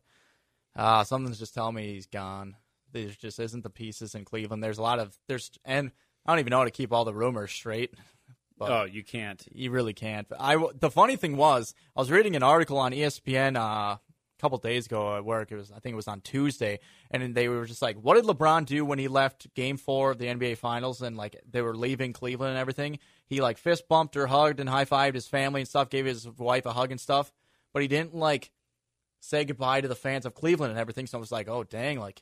uh, 0.76 1.04
something's 1.04 1.40
just 1.40 1.54
telling 1.54 1.76
me 1.76 1.94
he's 1.94 2.08
gone. 2.08 2.56
There 2.92 3.08
just 3.10 3.40
isn't 3.40 3.64
the 3.64 3.70
pieces 3.70 4.16
in 4.16 4.26
Cleveland. 4.26 4.64
There's 4.64 4.78
a 4.78 4.84
lot 4.84 5.00
of 5.00 5.18
there's 5.28 5.52
and 5.64 5.92
I 6.26 6.32
don't 6.32 6.40
even 6.40 6.52
know 6.52 6.60
how 6.60 6.66
to 6.66 6.72
keep 6.72 6.92
all 6.92 7.06
the 7.06 7.14
rumors 7.14 7.52
straight. 7.52 7.94
But 8.60 8.72
oh, 8.72 8.84
you 8.84 9.04
can't. 9.04 9.44
you 9.54 9.72
really 9.72 9.94
can't. 9.94 10.28
I 10.38 10.62
the 10.78 10.92
funny 10.92 11.16
thing 11.16 11.38
was 11.38 11.74
I 11.96 12.02
was 12.02 12.12
reading 12.12 12.36
an 12.36 12.44
article 12.44 12.78
on 12.78 12.92
ESPN 12.92 13.56
uh, 13.56 13.60
a 13.60 14.00
couple 14.38 14.58
days 14.58 14.86
ago 14.86 15.16
at 15.16 15.24
work. 15.24 15.52
It 15.52 15.56
was 15.56 15.72
I 15.72 15.80
think 15.80 15.94
it 15.94 15.96
was 15.96 16.10
on 16.10 16.20
Tuesday, 16.20 16.80
and 17.10 17.34
they 17.34 17.48
were 17.48 17.66
just 17.66 17.82
like, 17.82 17.96
"What 17.96 18.16
did 18.16 18.26
LeBron 18.26 18.66
do 18.66 18.84
when 18.84 19.00
he 19.00 19.08
left 19.08 19.54
Game 19.56 19.78
Four 19.78 20.12
of 20.12 20.18
the 20.18 20.26
NBA 20.26 20.58
Finals?" 20.58 21.02
And 21.02 21.16
like 21.16 21.42
they 21.50 21.62
were 21.62 21.76
leaving 21.76 22.12
Cleveland 22.12 22.52
and 22.52 22.60
everything. 22.60 23.00
He 23.28 23.42
like 23.42 23.58
fist 23.58 23.88
bumped 23.88 24.18
or 24.18 24.28
hugged 24.28 24.60
and 24.60 24.68
high 24.68 24.86
fived 24.86 25.16
his 25.16 25.28
family 25.28 25.62
and 25.62 25.68
stuff. 25.68 25.90
Gave 25.90 26.06
his 26.06 26.28
wife 26.28 26.66
a 26.66 26.74
hug 26.74 26.92
and 26.92 27.00
stuff, 27.00 27.32
but 27.74 27.82
he 27.82 27.88
didn't 27.88 28.14
like 28.14 28.52
say 29.22 29.46
goodbye 29.46 29.82
to 29.82 29.88
the 29.88 29.96
fans 29.96 30.26
of 30.26 30.36
Cleveland 30.36 30.72
and 30.72 30.80
everything. 30.80 31.08
So 31.08 31.18
I 31.18 31.22
was 31.22 31.32
like, 31.32 31.48
"Oh 31.48 31.64
dang!" 31.64 32.00
Like 32.00 32.22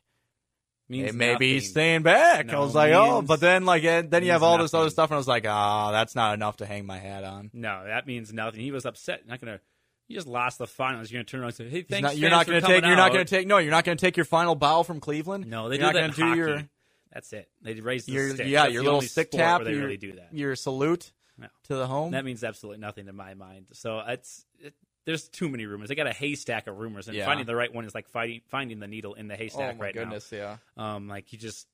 Means 0.90 1.14
maybe 1.14 1.54
he's 1.54 1.70
staying 1.70 2.04
back. 2.04 2.50
I 2.54 2.60
was 2.60 2.74
like, 2.74 2.94
oh, 2.94 3.22
but 3.22 3.42
then 3.42 3.66
like 3.66 3.84
then 3.84 4.24
you 4.24 4.32
have 4.32 4.42
means 4.42 4.44
all 4.44 4.58
this 4.58 4.74
other 4.74 4.90
stuff, 4.90 5.10
and 5.10 5.16
I 5.16 5.18
was 5.18 5.28
like, 5.28 5.46
ah, 5.48 5.92
that's 5.92 6.16
not 6.16 6.34
enough 6.34 6.58
to 6.58 6.66
hang 6.66 6.86
my 6.86 6.98
hat 6.98 7.24
on. 7.26 7.50
No, 7.54 7.84
that 7.86 8.08
means 8.08 8.32
nothing. 8.32 8.62
He 8.62 8.72
was 8.72 8.86
upset. 8.86 9.28
Not 9.28 9.42
going 9.42 9.54
to 9.58 9.62
You 10.08 10.16
just 10.16 10.28
lost 10.28 10.60
the 10.60 10.68
finals. 10.68 11.12
You're 11.12 11.18
gonna 11.20 11.26
turn 11.26 11.42
around 11.42 11.48
and 11.50 11.56
say, 11.56 11.70
"Hey, 11.70 11.82
thanks." 11.82 12.04
not- 12.04 12.18
you're 12.18 12.30
not 12.30 12.46
going 12.46 12.62
to 12.62 12.66
coming 12.66 12.82
take. 12.82 12.88
You're 12.88 12.96
not 12.96 13.12
going 13.12 13.26
to 13.26 13.30
take. 13.30 13.48
No, 13.48 13.58
you're 13.58 13.72
not 13.72 13.84
going 13.84 13.98
to 13.98 14.02
take 14.02 14.16
your 14.16 14.24
final 14.26 14.56
bow 14.56 14.84
from 14.84 15.02
Cleveland. 15.02 15.48
No, 15.48 15.68
they 15.68 15.76
you're 15.78 15.92
do 15.92 15.94
not 15.94 15.94
that 15.96 16.00
gonna 16.00 16.14
do 16.14 16.22
hockey. 16.24 16.38
your 16.38 16.70
That's 17.12 17.34
it. 17.34 17.50
They 17.62 17.74
raise 17.82 18.06
the 18.06 18.14
your 18.14 18.30
stick. 18.34 18.48
yeah 18.48 18.62
That's 18.64 18.74
your 18.74 18.84
little 18.84 19.02
stick 19.02 19.32
tap. 19.32 19.64
They 19.66 19.72
your, 19.74 19.82
really 19.84 19.98
do 19.98 20.14
that. 20.14 20.30
Your 20.34 20.56
salute 20.56 21.12
No. 21.38 21.48
to 21.66 21.76
the 21.76 21.86
home. 21.88 22.12
That 22.12 22.24
means 22.24 22.46
absolutely 22.46 22.80
nothing 22.80 23.08
to 23.08 23.14
my 23.14 23.34
mind. 23.34 23.66
So 23.74 24.00
it's 24.08 24.46
it, 24.60 24.74
there's 25.08 25.28
too 25.30 25.50
many 25.50 25.66
rumors. 25.66 25.90
They 25.90 25.96
got 25.96 26.06
a 26.06 26.14
haystack 26.14 26.68
of 26.68 26.78
rumors, 26.78 27.08
and 27.08 27.18
Yeah. 27.18 27.26
finding 27.26 27.48
the 27.48 27.56
right 27.56 27.74
one 27.74 27.86
is 27.86 27.96
like 27.96 28.08
finding 28.10 28.42
finding 28.50 28.80
the 28.80 28.88
needle 28.88 29.16
in 29.16 29.28
the 29.28 29.36
haystack 29.36 29.74
oh 29.76 29.78
my 29.80 29.86
right 29.86 29.94
goodness, 29.96 30.30
yeah. 30.32 30.58
Um, 30.76 31.08
like 31.08 31.28
he 31.28 31.38
just 31.38 31.66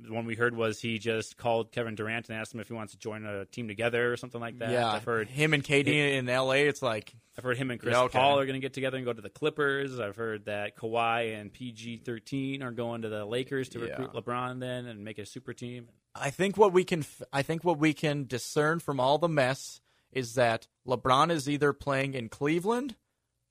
the 0.00 0.12
one 0.12 0.26
we 0.26 0.34
heard 0.34 0.56
was 0.56 0.80
he 0.80 0.98
just 0.98 1.36
called 1.36 1.70
Kevin 1.70 1.94
Durant 1.94 2.28
and 2.28 2.36
asked 2.36 2.52
him 2.52 2.58
if 2.58 2.66
he 2.66 2.74
wants 2.74 2.94
to 2.94 2.98
join 2.98 3.24
a 3.24 3.44
team 3.44 3.68
together 3.68 4.12
or 4.12 4.16
something 4.16 4.40
like 4.40 4.58
that. 4.58 4.72
Yeah, 4.72 4.88
I've 4.90 5.04
heard 5.04 5.28
him 5.28 5.54
and 5.54 5.62
KD 5.62 6.14
in 6.18 6.28
L.A. 6.28 6.66
It's 6.66 6.82
like 6.82 7.14
I've 7.38 7.44
heard 7.44 7.56
him 7.56 7.70
and 7.70 7.78
Chris 7.78 7.92
Yeah, 7.92 8.02
okay. 8.02 8.18
Paul 8.18 8.40
are 8.40 8.44
going 8.44 8.54
to 8.54 8.60
get 8.60 8.72
together 8.72 8.96
and 8.96 9.06
go 9.06 9.12
to 9.12 9.22
the 9.22 9.30
Clippers. 9.30 10.00
I've 10.00 10.16
heard 10.16 10.46
that 10.46 10.76
Kawhi 10.76 11.40
and 11.40 11.52
PG 11.52 11.98
thirteen 11.98 12.64
are 12.64 12.72
going 12.72 13.02
to 13.02 13.08
the 13.08 13.24
Lakers 13.24 13.68
to 13.70 13.78
Yeah. 13.78 13.84
recruit 13.84 14.12
LeBron 14.14 14.58
then 14.58 14.86
and 14.86 15.04
make 15.04 15.18
a 15.18 15.24
super 15.26 15.52
team. 15.52 15.88
I 16.12 16.30
think 16.30 16.56
what 16.58 16.72
we 16.72 16.82
can 16.82 17.00
f- 17.00 17.22
I 17.32 17.42
think 17.42 17.62
what 17.62 17.78
we 17.78 17.94
can 17.94 18.24
discern 18.26 18.80
from 18.80 18.98
all 18.98 19.18
the 19.18 19.28
mess 19.28 19.80
is 20.12 20.34
that 20.34 20.66
LeBron 20.86 21.30
is 21.30 21.48
either 21.48 21.72
playing 21.72 22.14
in 22.14 22.28
Cleveland 22.28 22.96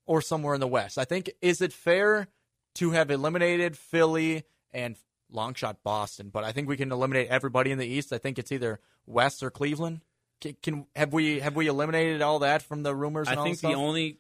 or 0.06 0.22
somewhere 0.22 0.54
in 0.54 0.60
the 0.60 0.68
West. 0.68 0.98
I 0.98 1.06
think 1.06 1.32
is 1.42 1.62
it 1.62 1.74
fair 1.74 2.28
to 2.76 2.92
have 2.92 3.12
eliminated 3.12 3.78
Philly 3.78 4.44
and 4.72 4.96
long 5.32 5.54
shot 5.54 5.84
Boston, 5.84 6.30
but 6.30 6.44
I 6.44 6.52
think 6.52 6.68
we 6.68 6.78
can 6.78 6.92
eliminate 6.92 7.30
everybody 7.30 7.72
in 7.72 7.78
the 7.78 7.88
East. 7.88 8.14
I 8.14 8.18
think 8.18 8.38
it's 8.38 8.52
either 8.52 8.80
West 9.06 9.44
or 9.44 9.50
Cleveland. 9.50 10.02
Can, 10.40 10.56
can 10.62 10.86
have 10.96 11.14
we 11.14 11.40
have 11.40 11.56
we 11.56 11.68
eliminated 11.68 12.22
all 12.22 12.40
that 12.40 12.62
from 12.62 12.84
the 12.84 12.96
rumors? 12.96 13.28
And 13.28 13.40
I 13.40 13.44
think 13.44 13.60
the 13.60 13.74
only 13.74 14.20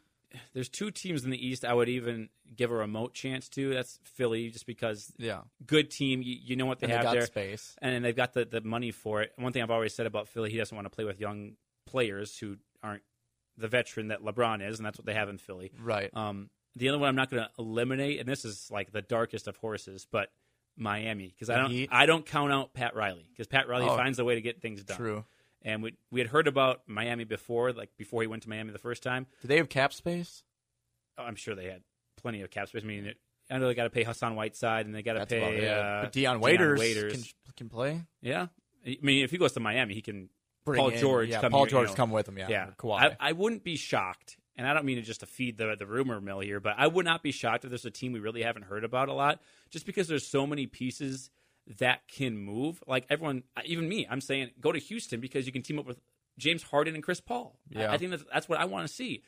there's 0.53 0.69
two 0.69 0.91
teams 0.91 1.23
in 1.23 1.31
the 1.31 1.47
East 1.47 1.65
I 1.65 1.73
would 1.73 1.89
even 1.89 2.29
give 2.55 2.71
a 2.71 2.75
remote 2.75 3.13
chance 3.13 3.49
to. 3.49 3.73
That's 3.73 3.99
Philly, 4.03 4.49
just 4.49 4.65
because 4.65 5.11
yeah, 5.17 5.41
good 5.65 5.89
team. 5.89 6.21
You, 6.21 6.37
you 6.41 6.55
know 6.55 6.65
what 6.65 6.79
they 6.79 6.85
and 6.85 6.91
they 6.91 6.97
have 6.97 7.05
got 7.05 7.13
there, 7.13 7.25
space. 7.25 7.75
and 7.81 8.03
they've 8.03 8.15
got 8.15 8.33
the, 8.33 8.45
the 8.45 8.61
money 8.61 8.91
for 8.91 9.21
it. 9.21 9.33
One 9.37 9.51
thing 9.51 9.63
I've 9.63 9.71
always 9.71 9.93
said 9.93 10.05
about 10.05 10.27
Philly, 10.27 10.51
he 10.51 10.57
doesn't 10.57 10.75
want 10.75 10.85
to 10.85 10.89
play 10.89 11.05
with 11.05 11.19
young 11.19 11.53
players 11.91 12.37
who 12.37 12.57
aren't 12.81 13.03
the 13.57 13.67
veteran 13.67 14.07
that 14.07 14.23
LeBron 14.23 14.67
is, 14.67 14.79
and 14.79 14.85
that's 14.85 14.97
what 14.97 15.05
they 15.05 15.13
have 15.13 15.29
in 15.29 15.37
Philly. 15.37 15.71
Right. 15.81 16.09
Um, 16.13 16.49
the 16.75 16.89
other 16.89 16.97
one 16.97 17.09
I'm 17.09 17.15
not 17.15 17.29
going 17.29 17.43
to 17.43 17.49
eliminate, 17.59 18.19
and 18.19 18.27
this 18.29 18.45
is 18.45 18.69
like 18.71 18.91
the 18.91 19.01
darkest 19.01 19.47
of 19.47 19.57
horses, 19.57 20.07
but 20.09 20.29
Miami 20.77 21.27
because 21.27 21.49
I 21.49 21.57
don't? 21.57 21.87
I 21.91 22.05
don't 22.05 22.25
count 22.25 22.51
out 22.53 22.73
Pat 22.73 22.95
Riley 22.95 23.25
because 23.29 23.47
Pat 23.47 23.67
Riley 23.67 23.87
Oh, 23.89 23.97
finds 23.97 24.19
a 24.19 24.25
way 24.25 24.35
to 24.35 24.41
get 24.41 24.61
things 24.61 24.83
done. 24.83 24.97
True. 24.97 25.25
And 25.63 25.83
we 25.83 25.93
we 26.11 26.21
had 26.21 26.29
heard 26.29 26.47
about 26.47 26.81
Miami 26.87 27.25
before, 27.25 27.73
like 27.73 27.89
before 27.97 28.21
he 28.21 28.27
went 28.27 28.43
to 28.43 28.49
Miami 28.49 28.71
the 28.71 28.79
first 28.79 29.03
time. 29.03 29.27
Do 29.41 29.47
they 29.47 29.57
have 29.57 29.69
cap 29.69 29.93
space? 29.93 30.43
Oh, 31.17 31.23
I'm 31.23 31.35
sure 31.35 31.53
they 31.55 31.65
had 31.65 31.83
plenty 32.15 32.41
of 32.41 32.49
cap 32.49 32.69
space. 32.69 32.83
I 32.83 32.87
mean, 32.87 33.05
it, 33.05 33.17
I 33.49 33.57
know 33.57 33.67
they 33.67 33.73
got 33.75 33.83
to 33.83 33.89
pay 33.89 34.03
Hassan 34.03 34.35
Whiteside 34.35 34.85
and 34.85 34.95
they 34.95 35.03
got 35.03 35.13
to 35.13 35.25
pay 35.25 35.69
uh, 35.69 36.03
but 36.03 36.13
Dion 36.13 36.39
Dion 36.39 36.39
Waiters, 36.39 36.79
Waiters. 36.79 37.13
Can, 37.13 37.23
can 37.57 37.69
play. 37.69 38.01
Yeah, 38.21 38.47
I 38.87 38.97
mean, 39.01 39.23
if 39.23 39.29
he 39.31 39.37
goes 39.37 39.51
to 39.53 39.59
Miami, 39.59 39.93
he 39.93 40.01
can. 40.01 40.29
Paul 40.65 40.89
in- 40.89 40.99
George 40.99 41.29
yeah, 41.29 41.41
come 41.41 41.51
Paul 41.51 41.61
here, 41.61 41.67
you 41.67 41.71
George 41.71 41.87
know. 41.89 41.95
come 41.95 42.11
with 42.11 42.27
him. 42.27 42.37
Yeah, 42.37 42.49
Yeah, 42.49 42.67
Kawhi. 42.77 42.99
I, 42.99 43.17
I 43.19 43.31
wouldn't 43.33 43.63
be 43.63 43.75
shocked, 43.75 44.37
and 44.55 44.67
I 44.67 44.73
don't 44.73 44.85
mean 44.85 44.97
to 44.97 45.01
just 45.01 45.21
to 45.21 45.25
feed 45.25 45.57
the 45.57 45.75
the 45.77 45.85
rumor 45.85 46.19
mill 46.21 46.39
here, 46.39 46.59
but 46.59 46.75
I 46.77 46.87
would 46.87 47.05
not 47.05 47.23
be 47.23 47.31
shocked 47.31 47.63
if 47.63 47.69
there's 47.71 47.85
a 47.85 47.91
team 47.91 48.11
we 48.13 48.19
really 48.19 48.43
haven't 48.43 48.63
heard 48.63 48.83
about 48.83 49.09
a 49.09 49.13
lot, 49.13 49.41
just 49.69 49.85
because 49.85 50.07
there's 50.07 50.27
so 50.27 50.45
many 50.45 50.67
pieces 50.67 51.29
that 51.79 52.07
can 52.07 52.37
move. 52.37 52.83
Like 52.87 53.05
everyone, 53.09 53.43
even 53.65 53.87
me, 53.87 54.07
I'm 54.09 54.21
saying 54.21 54.51
go 54.59 54.71
to 54.71 54.79
Houston 54.79 55.19
because 55.19 55.45
you 55.45 55.51
can 55.51 55.61
team 55.61 55.79
up 55.79 55.85
with 55.85 55.99
James 56.37 56.63
Harden 56.63 56.95
and 56.95 57.03
Chris 57.03 57.21
Paul. 57.21 57.57
I- 57.75 57.79
Yeah. 57.79 57.91
I, 57.91 57.97
think 57.97 58.11
that's 58.11 58.23
that's 58.33 58.49
what 58.49 58.59
I 58.59 58.65
want 58.65 58.87
to 58.87 58.93
see. 58.93 59.23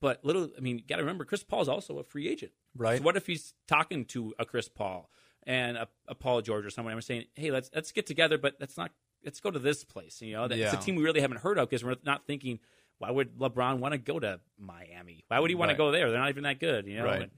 But 0.00 0.22
little, 0.24 0.50
I 0.56 0.60
mean, 0.60 0.78
you 0.78 0.84
got 0.86 0.96
to 0.96 1.02
remember, 1.02 1.24
Chris 1.24 1.42
Paul 1.42 1.62
is 1.62 1.68
also 1.68 1.98
a 1.98 2.04
free 2.04 2.28
agent. 2.28 2.52
Right. 2.76 2.98
So 2.98 3.04
what 3.04 3.16
if 3.16 3.26
he's 3.26 3.54
talking 3.66 4.04
to 4.06 4.34
a 4.38 4.44
Chris 4.44 4.68
Paul 4.68 5.08
and 5.44 5.78
a, 5.78 5.88
a 6.06 6.14
Paul 6.14 6.42
George 6.42 6.66
or 6.66 6.70
someone? 6.70 6.92
I'm 6.92 7.00
saying, 7.00 7.24
hey, 7.34 7.50
let's 7.50 7.70
let's 7.74 7.92
get 7.92 8.04
together, 8.06 8.36
but 8.36 8.56
let's 8.60 8.76
not 8.76 8.90
let's 9.26 9.40
go 9.40 9.50
to 9.50 9.58
this 9.58 9.84
place. 9.84 10.22
You 10.22 10.32
know, 10.34 10.48
that's 10.48 10.58
Yeah. 10.58 10.74
a 10.78 10.82
team 10.82 10.96
we 10.96 11.02
really 11.04 11.20
haven't 11.20 11.38
heard 11.38 11.58
of 11.58 11.68
because 11.68 11.84
we're 11.84 11.96
not 12.04 12.26
thinking. 12.26 12.60
Why 12.98 13.10
would 13.10 13.36
LeBron 13.36 13.78
want 13.78 13.92
to 13.92 13.98
go 13.98 14.18
to 14.18 14.40
Miami? 14.58 15.22
Why 15.28 15.38
would 15.38 15.50
he 15.50 15.54
want 15.54 15.68
Right. 15.68 15.74
to 15.74 15.78
go 15.78 15.90
there? 15.90 16.10
They're 16.10 16.18
not 16.18 16.30
even 16.30 16.44
that 16.44 16.58
good. 16.60 16.86
You 16.86 16.96
know. 16.96 17.04
Right. 17.04 17.22
And 17.22 17.30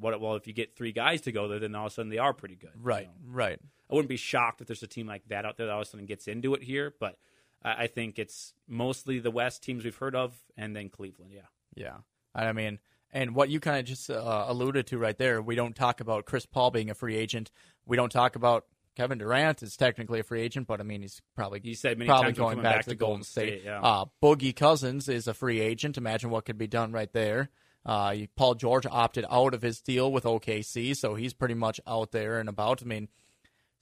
what? 0.00 0.20
Well, 0.20 0.34
if 0.34 0.48
you 0.48 0.52
get 0.52 0.74
three 0.74 0.90
guys 0.90 1.20
to 1.22 1.32
go 1.32 1.46
there, 1.46 1.60
then 1.60 1.76
all 1.76 1.86
of 1.86 1.92
a 1.92 1.94
sudden 1.94 2.10
they 2.10 2.18
are 2.18 2.32
pretty 2.34 2.56
good. 2.56 2.72
right, 2.76 3.08
right. 3.24 3.60
I 3.88 3.94
wouldn't 3.94 4.08
be 4.08 4.16
shocked 4.16 4.60
if 4.62 4.66
there's 4.66 4.82
a 4.82 4.88
team 4.88 5.06
like 5.06 5.22
that 5.28 5.44
out 5.44 5.56
there 5.58 5.66
that 5.66 5.72
all 5.72 5.82
of 5.82 5.86
a 5.86 5.90
sudden 5.90 6.06
gets 6.06 6.26
into 6.26 6.54
it 6.54 6.64
here, 6.64 6.92
but 6.98 7.18
I 7.62 7.84
I 7.84 7.86
think 7.86 8.18
it's 8.18 8.52
mostly 8.66 9.20
the 9.20 9.30
West 9.30 9.62
teams 9.62 9.84
we've 9.84 9.96
heard 9.96 10.16
of, 10.16 10.34
and 10.56 10.74
then 10.74 10.88
Cleveland. 10.88 11.32
Yeah. 11.32 11.46
Yeah, 11.76 11.98
I 12.34 12.52
mean, 12.52 12.80
and 13.12 13.34
what 13.34 13.48
you 13.48 13.60
kind 13.60 13.78
of 13.78 13.84
just 13.84 14.10
uh, 14.10 14.44
alluded 14.48 14.86
to 14.88 14.98
right 14.98 15.16
there, 15.16 15.40
we 15.40 15.54
don't 15.54 15.76
talk 15.76 16.00
about 16.00 16.24
Chris 16.24 16.46
Paul 16.46 16.70
being 16.72 16.90
a 16.90 16.94
free 16.94 17.14
agent. 17.16 17.52
We 17.84 17.96
don't 17.96 18.10
talk 18.10 18.34
about 18.34 18.66
Kevin 18.96 19.18
Durant 19.18 19.62
is 19.62 19.76
technically 19.76 20.20
a 20.20 20.22
free 20.22 20.40
agent, 20.40 20.66
but 20.66 20.80
I 20.80 20.82
mean, 20.82 21.02
he's 21.02 21.20
probably 21.34 21.60
He 21.62 21.74
said 21.74 21.98
many 21.98 22.08
probably 22.08 22.28
times 22.28 22.38
going 22.38 22.56
back, 22.62 22.76
back 22.76 22.84
to 22.84 22.90
to 22.90 22.96
Golden 22.96 23.08
Golden 23.08 23.24
State. 23.24 23.60
State, 23.60 23.64
yeah. 23.66 23.80
uh, 23.80 24.04
Boogie 24.22 24.56
Cousins 24.56 25.08
is 25.08 25.28
a 25.28 25.34
free 25.34 25.60
agent. 25.60 25.98
Imagine 25.98 26.30
what 26.30 26.46
could 26.46 26.56
be 26.56 26.66
done 26.66 26.92
right 26.92 27.12
there. 27.12 27.50
Uh, 27.84 28.16
Paul 28.34 28.54
George 28.54 28.86
opted 28.86 29.26
out 29.30 29.54
of 29.54 29.62
his 29.62 29.80
deal 29.80 30.10
with 30.10 30.24
OKC, 30.24 30.96
so 30.96 31.14
he's 31.14 31.34
pretty 31.34 31.54
much 31.54 31.80
out 31.86 32.10
there 32.10 32.40
and 32.40 32.48
about. 32.48 32.82
I 32.82 32.86
mean, 32.86 33.08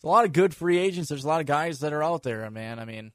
there's 0.02 0.04
a 0.04 0.08
lot 0.08 0.24
of 0.24 0.32
good 0.32 0.54
free 0.54 0.78
agents. 0.78 1.08
There's 1.08 1.24
a 1.24 1.28
lot 1.28 1.40
of 1.40 1.46
guys 1.46 1.78
that 1.80 1.92
are 1.92 2.02
out 2.02 2.24
there, 2.24 2.50
man. 2.50 2.78
I 2.78 2.84
mean, 2.84 3.12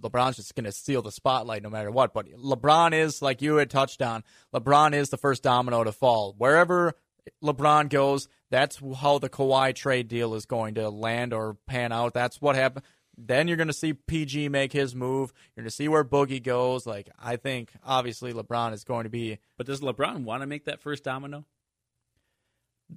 LeBron's 0.00 0.36
just 0.36 0.54
going 0.54 0.64
to 0.64 0.72
steal 0.72 1.02
the 1.02 1.12
spotlight 1.12 1.62
no 1.62 1.70
matter 1.70 1.90
what. 1.90 2.14
But 2.14 2.30
LeBron 2.32 2.94
is, 2.94 3.22
like 3.22 3.42
you 3.42 3.56
had 3.56 3.70
touched 3.70 4.02
on, 4.02 4.24
LeBron 4.54 4.94
is 4.94 5.10
the 5.10 5.16
first 5.18 5.42
domino 5.42 5.84
to 5.84 5.92
fall. 5.92 6.34
Wherever 6.36 6.94
LeBron 7.42 7.88
goes, 7.88 8.28
that's 8.50 8.80
how 9.00 9.18
the 9.18 9.28
Kawhi 9.28 9.74
trade 9.74 10.08
deal 10.08 10.34
is 10.34 10.46
going 10.46 10.74
to 10.74 10.88
land 10.90 11.32
or 11.32 11.56
pan 11.66 11.92
out. 11.92 12.14
That's 12.14 12.40
what 12.40 12.56
happened. 12.56 12.84
Then 13.18 13.48
you're 13.48 13.56
going 13.56 13.66
to 13.68 13.72
see 13.72 13.94
PG 13.94 14.50
make 14.50 14.72
his 14.72 14.94
move. 14.94 15.32
You're 15.54 15.62
going 15.62 15.70
to 15.70 15.74
see 15.74 15.88
where 15.88 16.04
Boogie 16.04 16.42
goes. 16.42 16.86
Like, 16.86 17.08
I 17.18 17.36
think, 17.36 17.72
obviously, 17.82 18.32
LeBron 18.32 18.74
is 18.74 18.84
going 18.84 19.04
to 19.04 19.10
be. 19.10 19.38
But 19.56 19.66
does 19.66 19.80
LeBron 19.80 20.24
want 20.24 20.42
to 20.42 20.46
make 20.46 20.66
that 20.66 20.82
first 20.82 21.04
domino? 21.04 21.46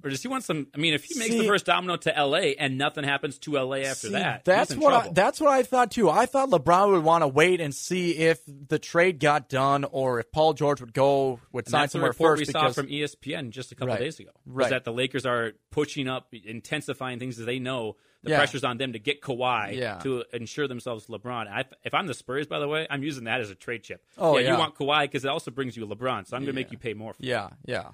Or 0.04 0.08
does 0.10 0.22
he 0.22 0.28
want 0.28 0.44
some? 0.44 0.68
I 0.72 0.78
mean, 0.78 0.94
if 0.94 1.04
he 1.04 1.18
makes 1.18 1.32
See- 1.32 1.40
the 1.40 1.46
first 1.48 1.66
domino 1.66 1.96
to 1.96 2.16
L.A. 2.16 2.54
and 2.54 2.78
nothing 2.78 3.02
happens 3.02 3.38
to 3.40 3.58
L.A. 3.58 3.84
after 3.86 4.06
See, 4.06 4.12
that, 4.12 4.44
that's 4.44 4.74
what 4.76 4.94
I, 4.94 5.08
that's 5.08 5.40
what 5.40 5.50
I 5.50 5.64
thought 5.64 5.90
too. 5.90 6.08
I 6.08 6.26
thought 6.26 6.48
LeBron 6.48 6.92
would 6.92 7.02
want 7.02 7.22
to 7.22 7.28
wait 7.28 7.60
and 7.60 7.74
see 7.74 8.12
if 8.16 8.38
the 8.46 8.78
trade 8.78 9.18
got 9.18 9.48
done 9.48 9.84
or 9.84 10.20
if 10.20 10.30
Paul 10.30 10.52
George 10.54 10.80
would 10.80 10.92
go 10.92 11.40
would 11.52 11.66
And 11.66 11.70
sign 11.72 11.80
that's 11.80 11.92
the 11.92 11.96
somewhere 11.96 12.10
report 12.12 12.38
first 12.38 12.48
we 12.48 12.52
saw 12.52 12.60
because 12.62 12.74
from 12.76 12.88
E 12.88 13.00
ESPN 13.00 13.50
just 13.50 13.72
a 13.72 13.74
couple 13.74 13.88
Right. 13.94 13.98
days 14.00 14.20
ago. 14.20 14.30
Right. 14.46 14.64
Was 14.66 14.70
that 14.70 14.84
the 14.84 14.92
Lakers 14.92 15.26
are 15.26 15.52
pushing 15.72 16.06
up, 16.08 16.32
intensifying 16.32 17.18
things 17.18 17.40
as 17.40 17.46
they 17.46 17.58
know 17.58 17.96
the 18.22 18.30
Yeah. 18.30 18.36
pressure's 18.38 18.62
on 18.64 18.76
them 18.78 18.92
to 18.92 18.98
get 19.00 19.20
Kawhi 19.22 19.76
Yeah. 19.76 19.98
to 20.00 20.22
ensure 20.32 20.68
themselves 20.68 21.06
LeBron. 21.06 21.48
I, 21.48 21.64
if 21.84 21.94
I'm 21.94 22.06
the 22.06 22.14
Spurs, 22.14 22.46
by 22.46 22.58
the 22.60 22.68
way, 22.68 22.86
I'm 22.90 23.02
using 23.02 23.24
that 23.24 23.40
as 23.40 23.50
a 23.50 23.54
trade 23.54 23.82
chip. 23.82 24.04
Oh, 24.18 24.36
yeah, 24.36 24.44
yeah. 24.44 24.52
you 24.52 24.58
want 24.58 24.74
Kawhi 24.76 25.02
because 25.04 25.24
it 25.24 25.28
also 25.28 25.50
brings 25.50 25.76
you 25.76 25.86
LeBron, 25.86 26.28
so 26.28 26.36
I'm 26.36 26.42
going 26.42 26.52
to 26.54 26.60
make 26.60 26.70
you 26.70 26.78
pay 26.78 26.92
more. 26.94 27.14
For 27.14 27.22
Yeah, 27.24 27.48
yeah. 27.64 27.88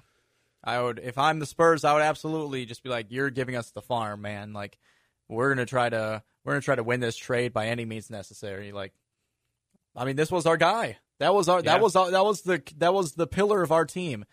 I 0.67 0.81
would 0.81 0.99
if 0.99 1.17
I'm 1.17 1.39
the 1.39 1.45
Spurs, 1.45 1.83
I 1.85 1.93
would 1.93 2.01
absolutely 2.01 2.65
just 2.65 2.83
be 2.83 2.89
like, 2.89 3.07
"You're 3.09 3.29
giving 3.29 3.55
us 3.55 3.71
the 3.71 3.81
farm, 3.81 4.21
man. 4.21 4.51
Like, 4.53 4.77
we're 5.29 5.49
gonna 5.49 5.65
try 5.65 5.89
to 5.89 6.21
we're 6.43 6.53
gonna 6.53 6.61
try 6.61 6.75
to 6.75 6.83
win 6.83 6.99
this 6.99 7.15
trade 7.15 7.53
by 7.53 7.67
any 7.67 7.85
means 7.85 8.09
necessary." 8.09 8.71
Like, 8.71 8.93
I 9.95 10.03
mean, 10.05 10.15
this 10.17 10.31
was 10.31 10.45
our 10.45 10.57
guy. 10.57 10.97
That 11.19 11.33
was 11.33 11.47
our 11.49 11.59
Yeah. 11.59 11.71
that 11.73 11.81
was 11.81 11.95
our, 11.95 12.11
that 12.11 12.25
was 12.25 12.41
the 12.41 12.61
that 12.77 12.93
was 12.93 13.13
the 13.13 13.27
pillar 13.27 13.63
of 13.63 13.71
our 13.71 13.85
team, 13.85 14.25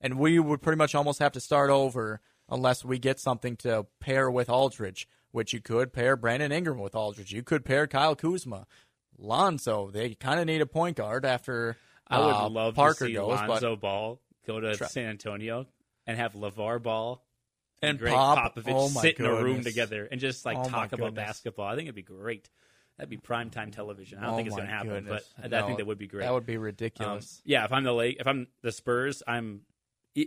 and 0.00 0.18
we 0.18 0.38
would 0.38 0.62
pretty 0.62 0.78
much 0.78 0.94
almost 0.94 1.18
have 1.18 1.32
to 1.32 1.40
start 1.40 1.68
over 1.70 2.20
unless 2.48 2.84
we 2.84 2.98
get 2.98 3.20
something 3.20 3.56
to 3.58 3.86
pair 4.00 4.30
with 4.30 4.48
Aldridge, 4.50 5.06
which 5.30 5.52
you 5.52 5.60
could 5.60 5.92
pair 5.92 6.16
Brandon 6.16 6.52
Ingram 6.52 6.78
with 6.78 6.94
Aldridge. 6.94 7.32
You 7.32 7.42
could 7.42 7.64
pair 7.64 7.86
Kyle 7.86 8.16
Kuzma. 8.16 8.66
Lonzo, 9.18 9.90
they 9.90 10.14
kind 10.14 10.40
of 10.40 10.46
need 10.46 10.60
a 10.62 10.66
point 10.66 10.96
guard 10.96 11.24
after 11.24 11.76
I 12.08 12.18
would 12.18 12.34
uh, 12.34 12.48
love 12.48 12.74
Parker 12.74 13.04
to 13.04 13.10
see 13.10 13.14
goes, 13.14 13.38
but 13.40 13.48
Lonzo 13.48 13.76
Ball 13.76 14.18
go 14.46 14.58
to 14.58 14.74
Try- 14.74 14.88
San 14.88 15.10
Antonio 15.10 15.66
and 16.06 16.16
have 16.18 16.32
LeVar 16.34 16.82
Ball 16.82 17.24
And 17.80 17.98
Gregg 17.98 18.14
Pop. 18.14 18.54
Popovich 18.56 18.72
Oh, 18.74 18.88
sit 18.88 19.18
in 19.18 19.26
a 19.26 19.34
room 19.42 19.62
together 19.62 20.08
and 20.10 20.20
just 20.20 20.44
like 20.44 20.58
Oh, 20.58 20.64
talk 20.68 20.92
about 20.92 21.14
basketball. 21.14 21.66
I 21.66 21.74
think 21.76 21.86
it'd 21.86 21.94
be 21.94 22.02
great. 22.02 22.48
That'd 22.98 23.08
be 23.10 23.16
primetime 23.16 23.72
television. 23.72 24.18
I 24.18 24.22
don't 24.24 24.34
Oh 24.34 24.36
think 24.36 24.48
it's 24.48 24.56
going 24.56 24.68
to 24.68 24.72
happen, 24.74 24.90
goodness. 24.90 25.24
but 25.38 25.52
I, 25.56 25.62
I 25.62 25.66
think 25.66 25.78
that 25.78 25.86
would 25.86 25.98
be 25.98 26.06
great. 26.06 26.24
That 26.24 26.32
would 26.34 26.46
be 26.46 26.56
Um, 26.56 26.62
ridiculous. 26.62 27.40
yeah, 27.44 27.64
if 27.64 27.72
I'm 27.72 27.84
the 27.84 27.92
Lake, 27.94 28.18
if 28.20 28.26
I'm 28.26 28.46
the 28.62 28.70
Spurs, 28.72 29.22
I'm. 29.26 29.62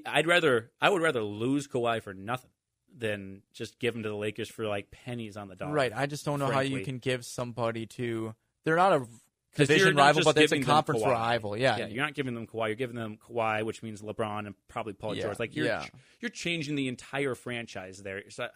I'd 0.07 0.26
rather 0.26 0.71
I 0.82 0.89
would 0.89 1.01
rather 1.03 1.21
lose 1.21 1.67
Kawhi 1.67 2.01
for 2.01 2.13
nothing 2.13 2.49
than 2.97 3.43
just 3.53 3.78
give 3.78 3.95
him 3.95 4.01
to 4.03 4.09
the 4.09 4.15
Lakers 4.15 4.49
for 4.49 4.65
like 4.65 4.89
pennies 4.89 5.38
on 5.38 5.47
the 5.47 5.55
dollar. 5.55 5.73
right. 5.73 5.91
I 5.95 6.07
just 6.07 6.26
don't 6.26 6.39
know 6.39 6.49
how 6.49 6.61
you 6.61 6.82
can 6.82 6.97
give 6.97 7.23
somebody 7.23 7.86
to. 7.88 8.34
They're 8.63 8.78
not 8.78 8.93
a 8.93 9.05
division 9.56 9.95
rival, 9.95 10.24
but 10.24 10.38
it's 10.38 10.51
a 10.51 10.60
conference 10.62 11.01
Kawhi. 11.01 11.12
rival. 11.12 11.58
Yeah. 11.58 11.78
Yeah, 11.78 11.88
you're 11.88 12.03
not 12.03 12.14
giving 12.14 12.36
them 12.36 12.47
Kawhi. 12.47 12.68
You're 12.68 12.76
giving 12.76 12.95
them 12.95 13.18
Kawhi, 13.30 13.64
which 13.64 13.82
means 13.82 14.01
LeBron 14.01 14.45
and 14.45 14.56
probably 14.68 14.93
Paul 14.93 15.16
Yeah, 15.16 15.24
George. 15.24 15.39
Like 15.39 15.56
you're 15.56 15.66
yeah. 15.66 15.86
you're 16.20 16.30
changing 16.30 16.76
the 16.76 16.88
entire 16.88 17.36
franchise 17.36 18.03
there. 18.03 18.24
So 18.30 18.47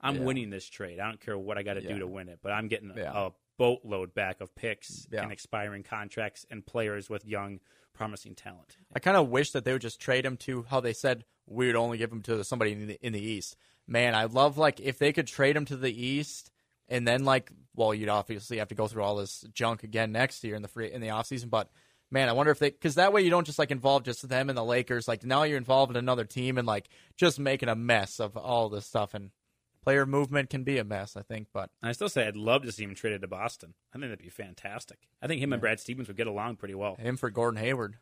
I'm 0.00 0.24
winning 0.24 0.50
this 0.50 0.68
trade. 0.68 1.00
I 1.00 1.06
don't 1.06 1.20
care 1.20 1.38
what 1.38 1.56
I 1.58 1.62
got 1.62 1.74
to 1.74 1.80
do 1.80 1.98
to 1.98 2.06
win 2.06 2.28
it, 2.28 2.40
but 2.42 2.52
I'm 2.52 2.68
getting 2.68 2.92
Yeah. 2.96 3.12
a 3.14 3.30
boatload 3.58 4.14
back 4.14 4.40
of 4.40 4.54
picks 4.54 5.06
and 5.12 5.32
expiring 5.32 5.82
contracts 5.82 6.44
and 6.50 6.64
players 6.66 7.08
with 7.08 7.24
young 7.24 7.60
promising 7.94 8.34
talent. 8.34 8.76
I 8.94 8.98
kind 8.98 9.16
of 9.16 9.28
wish 9.30 9.52
that 9.52 9.64
they 9.64 9.72
would 9.72 9.80
just 9.82 9.98
trade 10.00 10.26
him 10.26 10.36
to 10.38 10.66
how 10.68 10.80
they 10.80 10.92
said 10.92 11.24
we 11.46 11.66
would 11.66 11.76
only 11.76 11.96
give 11.96 12.12
him 12.12 12.20
to 12.22 12.44
somebody 12.44 12.72
in 12.72 12.86
the, 12.88 12.98
in 13.06 13.12
the 13.14 13.22
East. 13.22 13.56
Man, 13.88 14.14
I 14.14 14.24
love 14.24 14.58
like 14.58 14.80
if 14.80 14.98
they 14.98 15.12
could 15.12 15.26
trade 15.26 15.56
him 15.56 15.64
to 15.66 15.76
the 15.76 15.90
East 15.90 16.50
and 16.88 17.06
then 17.06 17.24
like 17.24 17.50
well, 17.74 17.92
you'd 17.94 18.08
obviously 18.08 18.56
have 18.58 18.68
to 18.68 18.74
go 18.74 18.86
through 18.88 19.02
all 19.02 19.16
this 19.16 19.44
junk 19.52 19.82
again 19.82 20.10
next 20.12 20.42
year 20.44 20.54
in 20.54 20.62
the 20.62 20.68
free 20.68 20.90
in 20.92 21.00
the 21.00 21.08
offseason, 21.08 21.50
but 21.50 21.70
man, 22.10 22.28
I 22.28 22.32
wonder 22.32 22.50
if 22.52 22.58
they 22.58 22.70
because 22.70 22.94
that 22.94 23.12
way 23.12 23.22
you 23.22 23.30
don't 23.30 23.44
just 23.46 23.58
like 23.58 23.70
involve 23.70 24.04
just 24.04 24.26
them 24.28 24.48
and 24.48 24.56
the 24.56 24.64
Lakers. 24.64 25.06
Like 25.08 25.24
now 25.24 25.42
you're 25.42 25.58
involved 25.58 25.90
in 25.90 25.96
another 25.96 26.24
team 26.24 26.56
and 26.58 26.66
like 26.66 26.88
just 27.16 27.38
making 27.38 27.68
a 27.68 27.74
mess 27.74 28.18
of 28.20 28.36
all 28.36 28.68
this 28.68 28.86
stuff 28.86 29.12
and 29.14 29.30
player 29.84 30.06
movement 30.06 30.50
can 30.50 30.64
be 30.64 30.78
a 30.78 30.84
mess, 30.84 31.16
I 31.16 31.22
think, 31.22 31.48
but 31.52 31.70
I 31.82 31.92
still 31.92 32.08
say 32.08 32.26
I'd 32.26 32.34
love 32.36 32.62
to 32.62 32.72
see 32.72 32.82
him 32.84 32.94
traded 32.94 33.20
to 33.20 33.28
Boston. 33.28 33.74
I 33.92 33.98
think 33.98 34.10
that'd 34.10 34.18
be 34.18 34.28
fantastic. 34.30 34.98
I 35.22 35.26
think 35.28 35.40
him 35.40 35.52
and 35.52 35.60
Brad 35.60 35.78
Stevens 35.78 36.08
would 36.08 36.16
get 36.16 36.26
along 36.26 36.56
pretty 36.56 36.74
well. 36.74 36.96
him 36.96 37.16
for 37.16 37.30
Gordon 37.30 37.60
Hayward. 37.62 37.96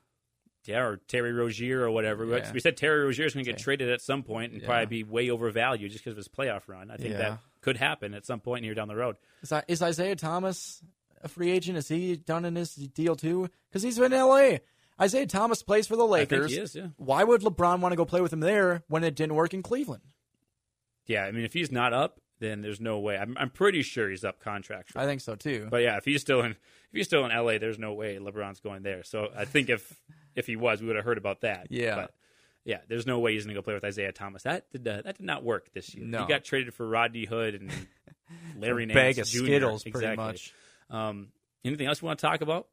Yeah, 0.66 0.80
or 0.82 0.96
Terry 1.08 1.32
Rozier 1.34 1.82
or 1.82 1.90
whatever. 1.90 2.24
Yeah. 2.24 2.50
We 2.50 2.60
said 2.60 2.78
Terry 2.78 3.04
Rozier 3.04 3.26
is 3.26 3.34
going 3.34 3.44
to 3.44 3.50
get 3.50 3.56
Okay. 3.56 3.64
traded 3.64 3.90
at 3.90 4.00
some 4.00 4.22
point 4.22 4.52
and 4.52 4.62
Yeah. 4.62 4.66
probably 4.66 4.86
be 4.86 5.02
way 5.04 5.28
overvalued 5.28 5.90
just 5.90 6.02
because 6.02 6.12
of 6.12 6.16
his 6.16 6.28
playoff 6.28 6.68
run. 6.68 6.90
I 6.90 6.96
think 6.96 7.10
Yeah. 7.10 7.18
that 7.18 7.38
could 7.64 7.78
happen 7.78 8.12
at 8.12 8.26
some 8.26 8.40
point 8.40 8.62
here 8.62 8.74
down 8.74 8.88
the 8.88 8.94
road. 8.94 9.16
Is, 9.66 9.82
Isaiah 9.82 10.16
Thomas 10.16 10.82
a 11.22 11.28
free 11.28 11.50
agent? 11.50 11.78
Is 11.78 11.88
he 11.88 12.14
done 12.14 12.44
in 12.44 12.54
his 12.56 12.74
deal 12.74 13.16
too? 13.16 13.48
Because 13.70 13.82
he's 13.82 13.98
in 13.98 14.12
LA. 14.12 14.58
Isaiah 15.00 15.26
Thomas 15.26 15.62
plays 15.62 15.86
for 15.86 15.96
the 15.96 16.06
I 16.06 16.20
think 16.20 16.30
Lakers. 16.30 16.52
he 16.52 16.58
is, 16.58 16.74
yeah. 16.76 16.88
Why 16.98 17.24
would 17.24 17.40
LeBron 17.40 17.80
want 17.80 17.92
to 17.92 17.96
go 17.96 18.04
play 18.04 18.20
with 18.20 18.32
him 18.32 18.40
there 18.40 18.84
when 18.88 19.02
it 19.02 19.16
didn't 19.16 19.34
work 19.34 19.54
in 19.54 19.62
Cleveland? 19.62 20.02
Yeah, 21.06 21.24
I 21.24 21.32
mean, 21.32 21.44
if 21.44 21.54
he's 21.54 21.72
not 21.72 21.94
up, 21.94 22.20
then 22.38 22.60
there's 22.60 22.80
no 22.80 22.98
way. 22.98 23.16
I'm, 23.16 23.34
I'm 23.38 23.50
pretty 23.50 23.82
sure 23.82 24.10
he's 24.10 24.24
up 24.24 24.44
contractually. 24.44 24.96
I 24.96 25.06
think 25.06 25.22
so 25.22 25.34
too. 25.34 25.66
But 25.70 25.82
yeah, 25.82 25.96
if 25.96 26.04
he's 26.04 26.20
still 26.20 26.42
in 26.42 26.52
if 26.52 26.92
he's 26.92 27.06
still 27.06 27.24
in 27.24 27.34
LA, 27.34 27.56
there's 27.58 27.78
no 27.78 27.94
way 27.94 28.18
LeBron's 28.18 28.60
going 28.60 28.82
there. 28.82 29.02
So 29.04 29.30
I 29.34 29.46
think 29.46 29.70
if 29.70 30.00
if 30.36 30.46
he 30.46 30.56
was, 30.56 30.82
we 30.82 30.88
would 30.88 30.96
have 30.96 31.04
heard 31.06 31.18
about 31.18 31.40
that. 31.40 31.68
Yeah. 31.70 31.96
But 31.96 32.14
yeah, 32.64 32.78
there's 32.88 33.06
no 33.06 33.18
way 33.18 33.34
he's 33.34 33.44
going 33.44 33.54
to 33.54 33.60
go 33.60 33.62
play 33.62 33.74
with 33.74 33.84
Isaiah 33.84 34.12
Thomas. 34.12 34.44
That 34.44 34.70
did 34.72 34.86
uh, 34.86 35.02
that 35.04 35.18
did 35.18 35.26
not 35.26 35.44
work 35.44 35.72
this 35.74 35.94
year. 35.94 36.06
No. 36.06 36.22
He 36.22 36.28
got 36.28 36.44
traded 36.44 36.74
for 36.74 36.86
Rodney 36.86 37.24
Hood 37.24 37.54
and 37.54 37.70
Larry 38.58 38.86
Nance 38.86 38.94
Bag 38.94 39.18
of 39.18 39.26
Jr. 39.26 39.44
Skittles, 39.44 39.84
pretty 39.84 40.16
much. 40.16 40.54
Um, 40.90 41.28
anything 41.64 41.86
else 41.86 42.00
you 42.00 42.06
want 42.06 42.18
to 42.18 42.26
talk 42.26 42.40
about? 42.40 42.68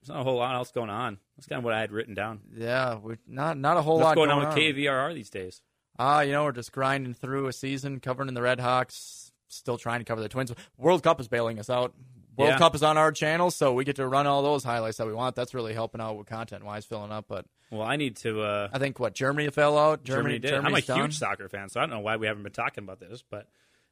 There's 0.00 0.10
not 0.10 0.20
a 0.20 0.24
whole 0.24 0.36
lot 0.36 0.54
else 0.54 0.72
going 0.72 0.90
on. 0.90 1.18
That's 1.36 1.46
kind 1.46 1.58
of 1.58 1.64
what 1.64 1.74
I 1.74 1.80
had 1.80 1.92
written 1.92 2.14
down. 2.14 2.40
Yeah, 2.54 2.98
we 2.98 3.16
not 3.26 3.56
not 3.56 3.76
a 3.76 3.82
whole 3.82 3.96
What's 3.96 4.04
lot 4.04 4.14
going, 4.16 4.28
going 4.30 4.46
on 4.46 4.54
with 4.54 4.58
KVRR 4.58 5.14
these 5.14 5.30
days? 5.30 5.62
Ah, 5.98 6.22
you 6.22 6.32
know, 6.32 6.44
we're 6.44 6.52
just 6.52 6.72
grinding 6.72 7.14
through 7.14 7.46
a 7.46 7.52
season, 7.52 8.00
covering 8.00 8.32
the 8.34 8.42
Red 8.42 8.60
Hawks, 8.60 9.30
still 9.48 9.78
trying 9.78 10.00
to 10.00 10.04
cover 10.04 10.20
the 10.20 10.28
Twins. 10.28 10.52
World 10.76 11.02
Cup 11.02 11.20
is 11.20 11.28
bailing 11.28 11.58
us 11.58 11.70
out. 11.70 11.94
World 12.36 12.52
Yeah. 12.52 12.58
Cup 12.58 12.74
is 12.74 12.82
on 12.82 12.96
our 12.96 13.12
channel, 13.12 13.50
so 13.50 13.74
we 13.74 13.84
get 13.84 13.96
to 13.96 14.06
run 14.06 14.26
all 14.26 14.42
those 14.42 14.64
highlights 14.64 14.96
that 14.98 15.06
we 15.06 15.12
want. 15.12 15.36
That's 15.36 15.52
really 15.54 15.74
helping 15.74 16.00
out 16.00 16.16
with 16.16 16.26
content 16.26 16.64
wise, 16.64 16.84
filling 16.86 17.12
up. 17.12 17.26
But 17.28 17.46
Well, 17.70 17.82
I 17.82 17.96
need 17.96 18.16
to. 18.18 18.42
Uh, 18.42 18.68
I 18.72 18.78
think 18.78 18.98
what 18.98 19.14
Germany 19.14 19.50
fell 19.50 19.76
out. 19.78 20.04
Germany, 20.04 20.38
Germany, 20.38 20.62
did. 20.62 20.66
I'm 20.66 20.74
a 20.74 20.80
done. 20.80 21.00
huge 21.00 21.18
soccer 21.18 21.48
fan, 21.48 21.68
so 21.68 21.80
I 21.80 21.82
don't 21.84 21.90
know 21.90 22.00
why 22.00 22.16
we 22.16 22.26
haven't 22.26 22.42
been 22.42 22.52
talking 22.52 22.84
about 22.84 23.00
this. 23.00 23.22
But 23.28 23.48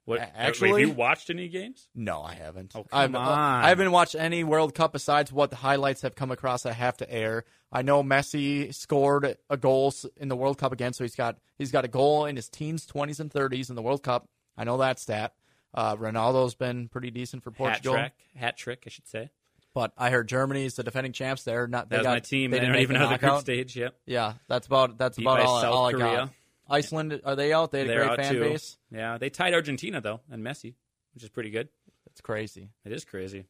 what? 0.06 0.20
Actually- 0.34 0.70
have 0.70 0.80
you 0.80 0.90
watched 0.90 1.28
any 1.30 1.48
games? 1.48 1.88
No, 1.94 2.22
I 2.22 2.34
haven't. 2.34 2.72
Oh, 2.74 2.86
I've, 2.92 3.12
come 3.12 3.22
uh, 3.22 3.28
on. 3.28 3.64
I 3.64 3.68
haven't 3.68 3.90
watched 3.90 4.14
any 4.14 4.42
World 4.42 4.74
Cup 4.74 4.92
besides 4.92 5.32
what 5.32 5.50
the 5.50 5.56
highlights 5.56 6.02
have 6.02 6.14
come 6.14 6.30
across. 6.30 6.64
I 6.64 6.72
have 6.72 6.96
to 6.98 7.12
air. 7.12 7.44
I 7.70 7.82
know 7.82 8.02
Messi 8.02 8.74
scored 8.74 9.36
a 9.48 9.56
goal 9.56 9.92
in 10.16 10.28
the 10.28 10.36
World 10.36 10.58
Cup 10.58 10.72
again, 10.72 10.92
so 10.92 11.04
he's 11.04 11.14
got 11.14 11.36
he's 11.58 11.70
got 11.70 11.84
a 11.84 11.88
goal 11.88 12.24
in 12.24 12.36
his 12.36 12.48
teens, 12.48 12.86
twenties, 12.86 13.20
and 13.20 13.30
thirties 13.30 13.68
in 13.70 13.76
the 13.76 13.82
World 13.82 14.02
Cup. 14.02 14.28
I 14.56 14.64
know 14.64 14.78
that 14.78 14.98
stat. 14.98 15.34
Uh, 15.74 15.96
Ronaldo's 15.96 16.54
been 16.54 16.88
pretty 16.88 17.10
decent 17.10 17.42
for 17.44 17.50
Hat 17.50 17.56
Portugal, 17.58 17.94
trick, 17.94 18.12
hat 18.34 18.56
trick, 18.56 18.82
I 18.86 18.90
should 18.90 19.06
say. 19.08 19.30
but 19.74 19.92
I 19.96 20.10
heard 20.10 20.28
Germany's 20.28 20.74
the 20.74 20.82
defending 20.82 21.12
champs. 21.12 21.44
They're 21.44 21.66
not. 21.68 21.88
They 21.88 21.96
That 21.96 22.02
got, 22.04 22.10
my 22.14 22.20
team. 22.20 22.50
They, 22.50 22.56
They, 22.56 22.60
didn't 22.60 22.72
don't 22.74 22.82
even 22.82 22.98
know 22.98 23.08
the 23.08 23.18
group 23.18 23.38
stage. 23.40 23.76
Yep. 23.76 23.94
Yeah, 24.06 24.34
that's 24.48 24.66
about 24.66 24.98
that's 24.98 25.16
Beat 25.16 25.24
about 25.26 25.40
all, 25.40 25.60
South 25.60 25.74
all 25.74 25.86
I 25.86 25.92
Korea. 25.92 26.02
got. 26.16 26.30
Iceland 26.68 27.20
are 27.24 27.34
they 27.36 27.52
out? 27.52 27.70
They 27.72 27.78
had 27.80 27.86
a 27.86 27.90
They're 27.90 27.98
great 28.06 28.10
out 28.10 28.16
fan 28.24 28.32
too. 28.34 28.40
base. 28.40 28.78
Yeah, 28.92 29.18
they 29.18 29.30
tied 29.30 29.54
Argentina 29.54 30.00
though, 30.00 30.20
and 30.30 30.44
Messi, 30.44 30.74
which 31.14 31.22
is 31.24 31.28
pretty 31.30 31.50
good. 31.50 31.68
It's 32.06 32.20
crazy. 32.20 32.70
It 32.84 32.92
is 32.92 33.04
crazy. 33.04 33.44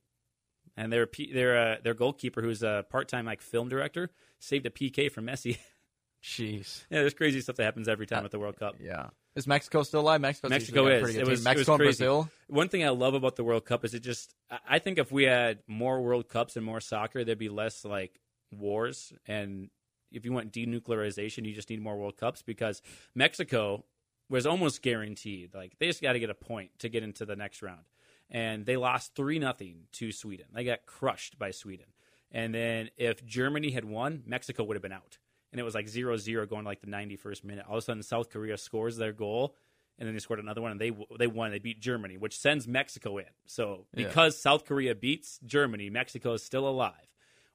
And 0.76 0.92
their 0.92 1.08
their 1.32 1.58
uh, 1.58 1.76
their 1.82 1.94
goalkeeper, 1.94 2.40
who's 2.42 2.62
a 2.62 2.84
part 2.90 3.08
time 3.08 3.24
like 3.26 3.40
film 3.42 3.68
director, 3.68 4.10
saved 4.38 4.66
a 4.66 4.70
PK 4.70 5.10
from 5.10 5.26
Messi. 5.26 5.58
Jeez. 6.22 6.84
yeah, 6.90 7.00
there's 7.00 7.14
crazy 7.14 7.40
stuff 7.40 7.56
that 7.56 7.64
happens 7.64 7.88
every 7.88 8.06
time 8.06 8.24
at 8.26 8.30
the 8.30 8.38
World 8.38 8.58
Cup. 8.58 8.76
Yeah. 8.78 9.06
Is 9.40 9.46
Mexico 9.46 9.82
still 9.82 10.00
alive? 10.00 10.20
Mexico's 10.20 10.50
Mexico 10.50 10.86
is. 10.86 11.00
pretty 11.02 11.14
good 11.14 11.22
It 11.22 11.24
team. 11.24 11.30
was, 11.30 11.40
it 11.40 11.44
Mexico 11.44 11.60
was 11.60 11.68
and 11.68 11.78
crazy. 11.78 11.98
Brazil. 12.04 12.30
One 12.48 12.68
thing 12.68 12.84
I 12.84 12.90
love 12.90 13.14
about 13.14 13.36
the 13.36 13.44
World 13.44 13.64
Cup 13.64 13.84
is 13.84 13.94
it 13.94 14.00
just. 14.00 14.34
I- 14.50 14.58
I 14.68 14.78
think 14.78 14.98
if 14.98 15.10
we 15.10 15.24
had 15.24 15.60
more 15.66 16.00
World 16.02 16.28
Cups 16.28 16.56
and 16.56 16.64
more 16.64 16.80
soccer, 16.80 17.24
there'd 17.24 17.38
be 17.38 17.48
less 17.48 17.84
like 17.84 18.20
wars. 18.52 19.12
And 19.26 19.70
if 20.12 20.24
you 20.24 20.32
want 20.32 20.52
denuclearization, 20.52 21.46
you 21.46 21.54
just 21.54 21.70
need 21.70 21.80
more 21.80 21.96
World 21.96 22.16
Cups 22.16 22.42
because 22.42 22.82
Mexico 23.14 23.84
was 24.28 24.46
almost 24.46 24.82
guaranteed. 24.82 25.54
Like 25.54 25.78
they 25.78 25.86
just 25.86 26.02
got 26.02 26.12
to 26.12 26.20
get 26.20 26.30
a 26.30 26.34
point 26.34 26.70
to 26.80 26.88
get 26.88 27.02
into 27.02 27.24
the 27.24 27.36
next 27.36 27.62
round, 27.62 27.84
and 28.30 28.66
they 28.66 28.76
lost 28.76 29.14
three 29.14 29.38
nothing 29.38 29.84
to 29.92 30.12
Sweden. 30.12 30.46
They 30.52 30.64
got 30.64 30.84
crushed 30.86 31.38
by 31.38 31.50
Sweden. 31.50 31.86
And 32.32 32.54
then 32.54 32.90
if 32.96 33.24
Germany 33.26 33.70
had 33.70 33.84
won, 33.84 34.22
Mexico 34.26 34.62
would 34.64 34.76
have 34.76 34.82
been 34.82 34.92
out. 34.92 35.18
And 35.52 35.60
it 35.60 35.64
was 35.64 35.74
like 35.74 35.86
0-0 35.86 36.48
going 36.48 36.62
to 36.62 36.68
like 36.68 36.80
the 36.80 36.86
91st 36.86 37.44
minute. 37.44 37.64
All 37.68 37.76
of 37.76 37.78
a 37.78 37.82
sudden, 37.82 38.02
South 38.02 38.30
Korea 38.30 38.56
scores 38.56 38.96
their 38.96 39.12
goal, 39.12 39.56
and 39.98 40.06
then 40.06 40.14
they 40.14 40.20
scored 40.20 40.38
another 40.38 40.62
one, 40.62 40.70
and 40.70 40.80
they 40.80 40.92
they 41.18 41.26
won. 41.26 41.50
They 41.50 41.58
beat 41.58 41.80
Germany, 41.80 42.16
which 42.16 42.38
sends 42.38 42.68
Mexico 42.68 43.18
in. 43.18 43.26
So 43.46 43.86
Yeah. 43.94 44.06
because 44.06 44.40
South 44.40 44.64
Korea 44.64 44.94
beats 44.94 45.40
Germany, 45.44 45.90
Mexico 45.90 46.34
is 46.34 46.42
still 46.42 46.68
alive. 46.68 47.08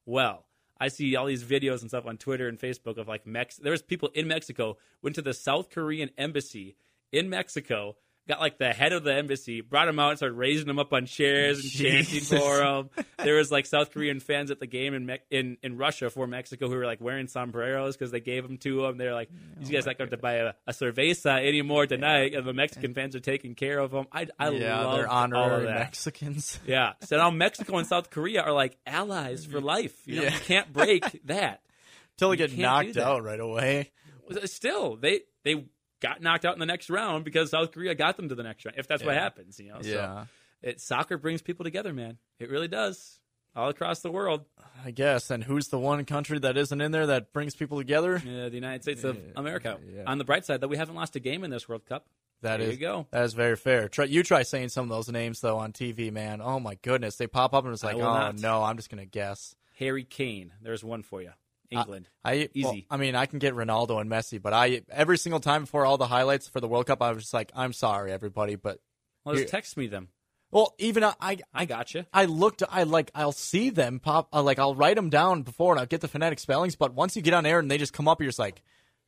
Well, 0.05 0.45
I 0.77 0.89
see 0.89 1.15
all 1.15 1.25
these 1.25 1.43
videos 1.45 1.81
and 1.81 1.89
stuff 1.89 2.05
on 2.05 2.17
Twitter 2.17 2.49
and 2.49 2.59
Facebook 2.59 2.97
of 2.97 3.07
like 3.07 3.25
Mex. 3.25 3.55
There's 3.55 3.81
people 3.81 4.09
in 4.13 4.27
Mexico 4.27 4.77
went 5.01 5.15
to 5.15 5.21
the 5.21 5.33
South 5.33 5.69
Korean 5.69 6.09
embassy 6.17 6.75
in 7.13 7.29
Mexico. 7.29 7.95
Got 8.27 8.39
like 8.39 8.57
the 8.57 8.73
head 8.73 8.91
of 8.91 9.03
the 9.03 9.13
embassy, 9.13 9.61
brought 9.61 9.87
him 9.87 9.99
out, 9.99 10.09
and 10.09 10.17
started 10.17 10.35
raising 10.35 10.67
him 10.67 10.79
up 10.79 10.93
on 10.93 11.05
chairs 11.05 11.59
and 11.61 11.71
chanting 11.71 12.21
for 12.21 12.63
him. 12.63 12.89
There 13.17 13.35
was 13.35 13.51
like 13.51 13.67
South 13.67 13.91
Korean 13.91 14.19
fans 14.19 14.49
at 14.49 14.59
the 14.59 14.65
game 14.65 14.95
in 14.95 15.05
Me- 15.05 15.19
in 15.29 15.57
in 15.61 15.77
Russia 15.77 16.09
for 16.09 16.25
Mexico 16.25 16.67
who 16.67 16.75
were 16.75 16.85
like 16.85 16.99
wearing 16.99 17.27
sombreros 17.27 17.95
because 17.95 18.09
they 18.09 18.19
gave 18.19 18.41
them 18.41 18.57
to 18.57 18.81
them. 18.81 18.97
They're 18.97 19.13
like, 19.13 19.29
"These 19.59 19.69
oh 19.69 19.73
guys 19.73 19.85
not 19.85 19.99
going 19.99 20.09
to 20.09 20.17
buy 20.17 20.33
a, 20.35 20.53
a 20.65 20.71
cerveza 20.71 21.45
anymore 21.47 21.85
tonight," 21.85 22.33
and 22.33 22.47
the 22.47 22.53
Mexican 22.53 22.95
fans 22.95 23.15
are 23.15 23.19
taking 23.19 23.53
care 23.53 23.77
of 23.77 23.91
them. 23.91 24.07
I 24.11 24.27
I 24.39 24.49
yeah, 24.49 24.81
love 24.81 24.95
they're 24.97 25.07
all 25.07 25.25
of 25.25 25.33
honorary 25.33 25.65
that. 25.65 25.79
Mexicans. 25.79 26.59
Yeah. 26.67 26.93
So 27.01 27.17
now 27.17 27.29
Mexico 27.29 27.77
and 27.77 27.87
South 27.87 28.09
Korea 28.09 28.41
are 28.41 28.51
like 28.51 28.75
allies 28.87 29.45
for 29.45 29.57
mm-hmm. 29.57 29.65
life. 29.65 29.95
You, 30.05 30.15
know, 30.15 30.21
Yeah. 30.23 30.33
you 30.33 30.39
can't 30.39 30.73
break 30.73 31.03
that. 31.25 31.61
Until 32.15 32.29
they 32.31 32.37
get 32.37 32.57
knocked 32.57 32.97
out 32.97 33.23
right 33.23 33.39
away. 33.39 33.91
Uh, 34.29 34.47
still, 34.47 34.95
they 34.95 35.21
they 35.43 35.65
got 36.05 36.21
knocked 36.21 36.45
out 36.45 36.53
in 36.53 36.59
the 36.59 36.65
next 36.65 36.89
round 36.89 37.23
because 37.25 37.49
South 37.51 37.71
Korea 37.71 37.95
got 37.95 38.17
them 38.17 38.29
to 38.29 38.35
the 38.35 38.43
next 38.43 38.65
round. 38.65 38.77
If 38.77 38.87
that's 38.87 39.03
what 39.03 39.15
happens, 39.15 39.59
you 39.59 39.69
know. 39.69 39.79
Yeah. 39.81 40.23
So 40.23 40.27
it, 40.61 40.81
soccer 40.81 41.17
brings 41.17 41.41
people 41.41 41.63
together, 41.63 41.93
man. 41.93 42.17
It 42.39 42.49
really 42.49 42.67
does. 42.67 43.19
All 43.55 43.69
across 43.69 44.01
the 44.01 44.11
world. 44.11 44.43
I 44.83 44.91
guess. 44.91 45.31
And 45.31 45.41
who's 45.43 45.69
the 45.69 45.79
one 45.79 46.03
country 46.03 46.37
that 46.39 46.57
isn't 46.57 46.81
in 46.81 46.91
there 46.91 47.07
that 47.07 47.31
brings 47.31 47.55
people 47.55 47.77
together? 47.77 48.21
Yeah, 48.25 48.49
the 48.49 48.55
United 48.55 48.83
States 48.83 49.03
of 49.05 49.15
Yeah. 49.15 49.21
America. 49.37 49.77
Yeah. 49.95 50.03
On 50.07 50.17
the 50.17 50.25
bright 50.25 50.45
side, 50.45 50.59
though, 50.59 50.67
we 50.67 50.75
haven't 50.77 50.95
lost 50.95 51.15
a 51.15 51.21
game 51.21 51.43
in 51.45 51.51
this 51.51 51.69
World 51.69 51.85
Cup. 51.85 52.05
That 52.41 52.57
There 52.59 52.67
is 52.67 52.73
you 52.75 52.81
go. 52.81 53.07
That 53.11 53.23
is 53.23 53.33
very 53.33 53.55
fair. 53.55 53.87
Try, 53.87 54.05
you 54.05 54.21
try 54.23 54.43
saying 54.43 54.69
some 54.69 54.83
of 54.83 54.89
those 54.89 55.07
names 55.09 55.39
though 55.39 55.57
on 55.57 55.71
TV, 55.71 56.11
man. 56.11 56.41
Oh 56.41 56.59
my 56.59 56.75
goodness, 56.81 57.15
they 57.15 57.27
pop 57.27 57.53
up 57.53 57.63
and 57.63 57.73
it's 57.73 57.83
like, 57.83 57.95
oh 57.95 57.99
not. 57.99 58.39
no, 58.39 58.61
I'm 58.61 58.75
just 58.75 58.89
gonna 58.89 59.05
guess. 59.05 59.55
Harry 59.79 60.03
Kane. 60.03 60.51
There's 60.61 60.83
one 60.83 61.01
for 61.01 61.21
you. 61.21 61.31
England. 61.77 62.09
I 62.23 62.49
well, 62.55 62.73
Easy. 62.73 62.87
I 62.89 62.97
mean, 62.97 63.15
I 63.15 63.25
can 63.25 63.39
get 63.39 63.53
Ronaldo 63.53 63.99
and 64.01 64.09
Messi, 64.09 64.41
but 64.41 64.53
I 64.53 64.81
every 64.91 65.17
single 65.17 65.39
time 65.39 65.61
before 65.61 65.85
all 65.85 65.97
the 65.97 66.07
highlights 66.07 66.47
for 66.47 66.59
the 66.59 66.67
World 66.67 66.87
Cup, 66.87 67.01
I 67.01 67.11
was 67.11 67.23
just 67.23 67.33
like, 67.33 67.51
I'm 67.55 67.73
sorry, 67.73 68.11
everybody, 68.11 68.55
but 68.55 68.79
well, 69.23 69.35
just 69.35 69.49
text 69.49 69.75
me 69.77 69.87
them. 69.87 70.09
well, 70.51 70.73
even 70.77 71.03
I, 71.03 71.13
I, 71.19 71.37
I 71.53 71.65
got 71.65 71.93
you. 71.93 72.05
I 72.13 72.25
looked, 72.25 72.61
I 72.69 72.83
like, 72.83 73.11
I'll 73.15 73.31
see 73.31 73.69
them 73.71 73.99
pop, 73.99 74.29
uh, 74.31 74.41
like 74.43 74.59
I'll 74.59 74.75
write 74.75 74.95
them 74.95 75.09
down 75.09 75.41
before 75.43 75.73
and 75.73 75.79
I'll 75.79 75.85
get 75.87 76.01
the 76.01 76.07
phonetic 76.07 76.39
spellings, 76.39 76.75
but 76.75 76.93
once 76.93 77.15
you 77.15 77.21
get 77.21 77.33
on 77.33 77.45
air 77.45 77.59
and 77.59 77.69
they 77.69 77.77
just 77.77 77.93
come 77.93 78.07
up, 78.07 78.21
you're 78.21 78.29
just 78.29 78.39
like, 78.39 78.61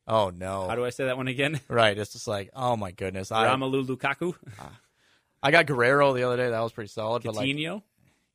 oh 0.06 0.30
no, 0.30 0.66
How 0.68 0.74
do 0.74 0.84
I 0.84 0.90
say 0.90 1.04
that 1.06 1.16
one 1.16 1.28
again? 1.28 1.60
right? 1.68 1.96
It's 1.96 2.12
just 2.12 2.26
like, 2.26 2.50
oh 2.54 2.76
my 2.76 2.90
goodness, 2.90 3.30
I, 3.30 3.46
Romelu 3.46 3.86
Lukaku. 3.86 4.34
I 5.42 5.50
got 5.52 5.66
Guerrero 5.66 6.12
the 6.14 6.24
other 6.24 6.36
day, 6.36 6.50
that 6.50 6.60
was 6.60 6.72
pretty 6.72 6.88
solid, 6.88 7.22
but 7.22 7.36
like, 7.36 7.46
Coutinho. 7.46 7.82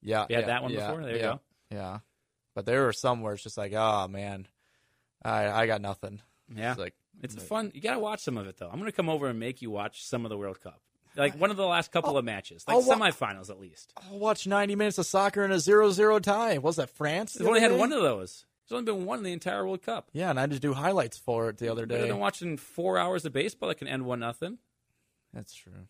yeah, 0.01 0.25
You 0.29 0.35
had 0.35 0.43
yeah, 0.43 0.47
that 0.47 0.63
one 0.63 0.71
yeah, 0.71 0.87
before? 0.87 1.03
There 1.03 1.15
you 1.15 1.21
go. 1.21 1.39
Yeah, 1.69 1.99
but 2.55 2.65
there 2.65 2.83
were 2.83 2.93
some 2.93 3.21
where 3.21 3.33
it's 3.33 3.43
just 3.43 3.57
like, 3.57 3.73
oh 3.73 4.07
man, 4.07 4.47
I, 5.23 5.49
I 5.49 5.67
got 5.67 5.81
nothing. 5.81 6.21
Yeah. 6.53 6.71
It's 6.71 6.79
like, 6.79 6.93
It's 7.21 7.35
fun. 7.35 7.71
You 7.73 7.81
got 7.81 7.93
to 7.93 7.99
watch 7.99 8.21
some 8.21 8.37
of 8.37 8.47
it, 8.47 8.57
though. 8.57 8.67
I'm 8.69 8.79
going 8.79 8.91
to 8.91 8.95
come 8.95 9.09
over 9.09 9.27
and 9.27 9.39
make 9.39 9.61
you 9.61 9.71
watch 9.71 10.05
some 10.05 10.25
of 10.25 10.29
the 10.29 10.37
World 10.37 10.61
Cup. 10.61 10.81
Like 11.15 11.39
one 11.39 11.51
of 11.51 11.57
the 11.57 11.65
last 11.65 11.91
couple 11.91 12.17
of 12.17 12.25
matches, 12.25 12.65
like 12.67 12.75
I'll 12.75 12.83
wa- 12.83 12.95
semifinals 12.95 13.51
at 13.51 13.59
least. 13.59 13.93
I'll 14.11 14.17
watch 14.17 14.47
90 14.47 14.75
minutes 14.75 14.97
of 14.97 15.05
soccer 15.05 15.43
in 15.43 15.51
a 15.51 15.57
0-0 15.57 16.21
tie. 16.21 16.57
Was 16.57 16.77
that 16.77 16.89
France? 16.89 17.33
They've 17.33 17.47
only 17.47 17.59
had 17.59 17.71
one 17.77 17.93
of 17.93 18.01
those. 18.01 18.45
There's 18.67 18.79
only 18.79 18.91
been 18.91 19.05
one 19.05 19.19
in 19.19 19.23
the 19.23 19.31
entire 19.31 19.63
World 19.63 19.83
Cup. 19.83 20.09
Yeah, 20.13 20.31
and 20.31 20.39
I 20.39 20.47
just 20.47 20.63
do 20.63 20.73
highlights 20.73 21.17
for 21.19 21.49
it 21.49 21.57
the 21.59 21.69
other 21.69 21.85
day. 21.85 21.95
Better 21.95 22.05
day. 22.05 22.11
than 22.11 22.19
watching 22.19 22.57
four 22.57 22.97
hours 22.97 23.25
of 23.25 23.33
baseball 23.33 23.69
that 23.69 23.75
can 23.75 23.87
end 23.87 24.05
one 24.05 24.21
nothing. 24.21 24.57
That's 25.33 25.53
true. 25.53 25.87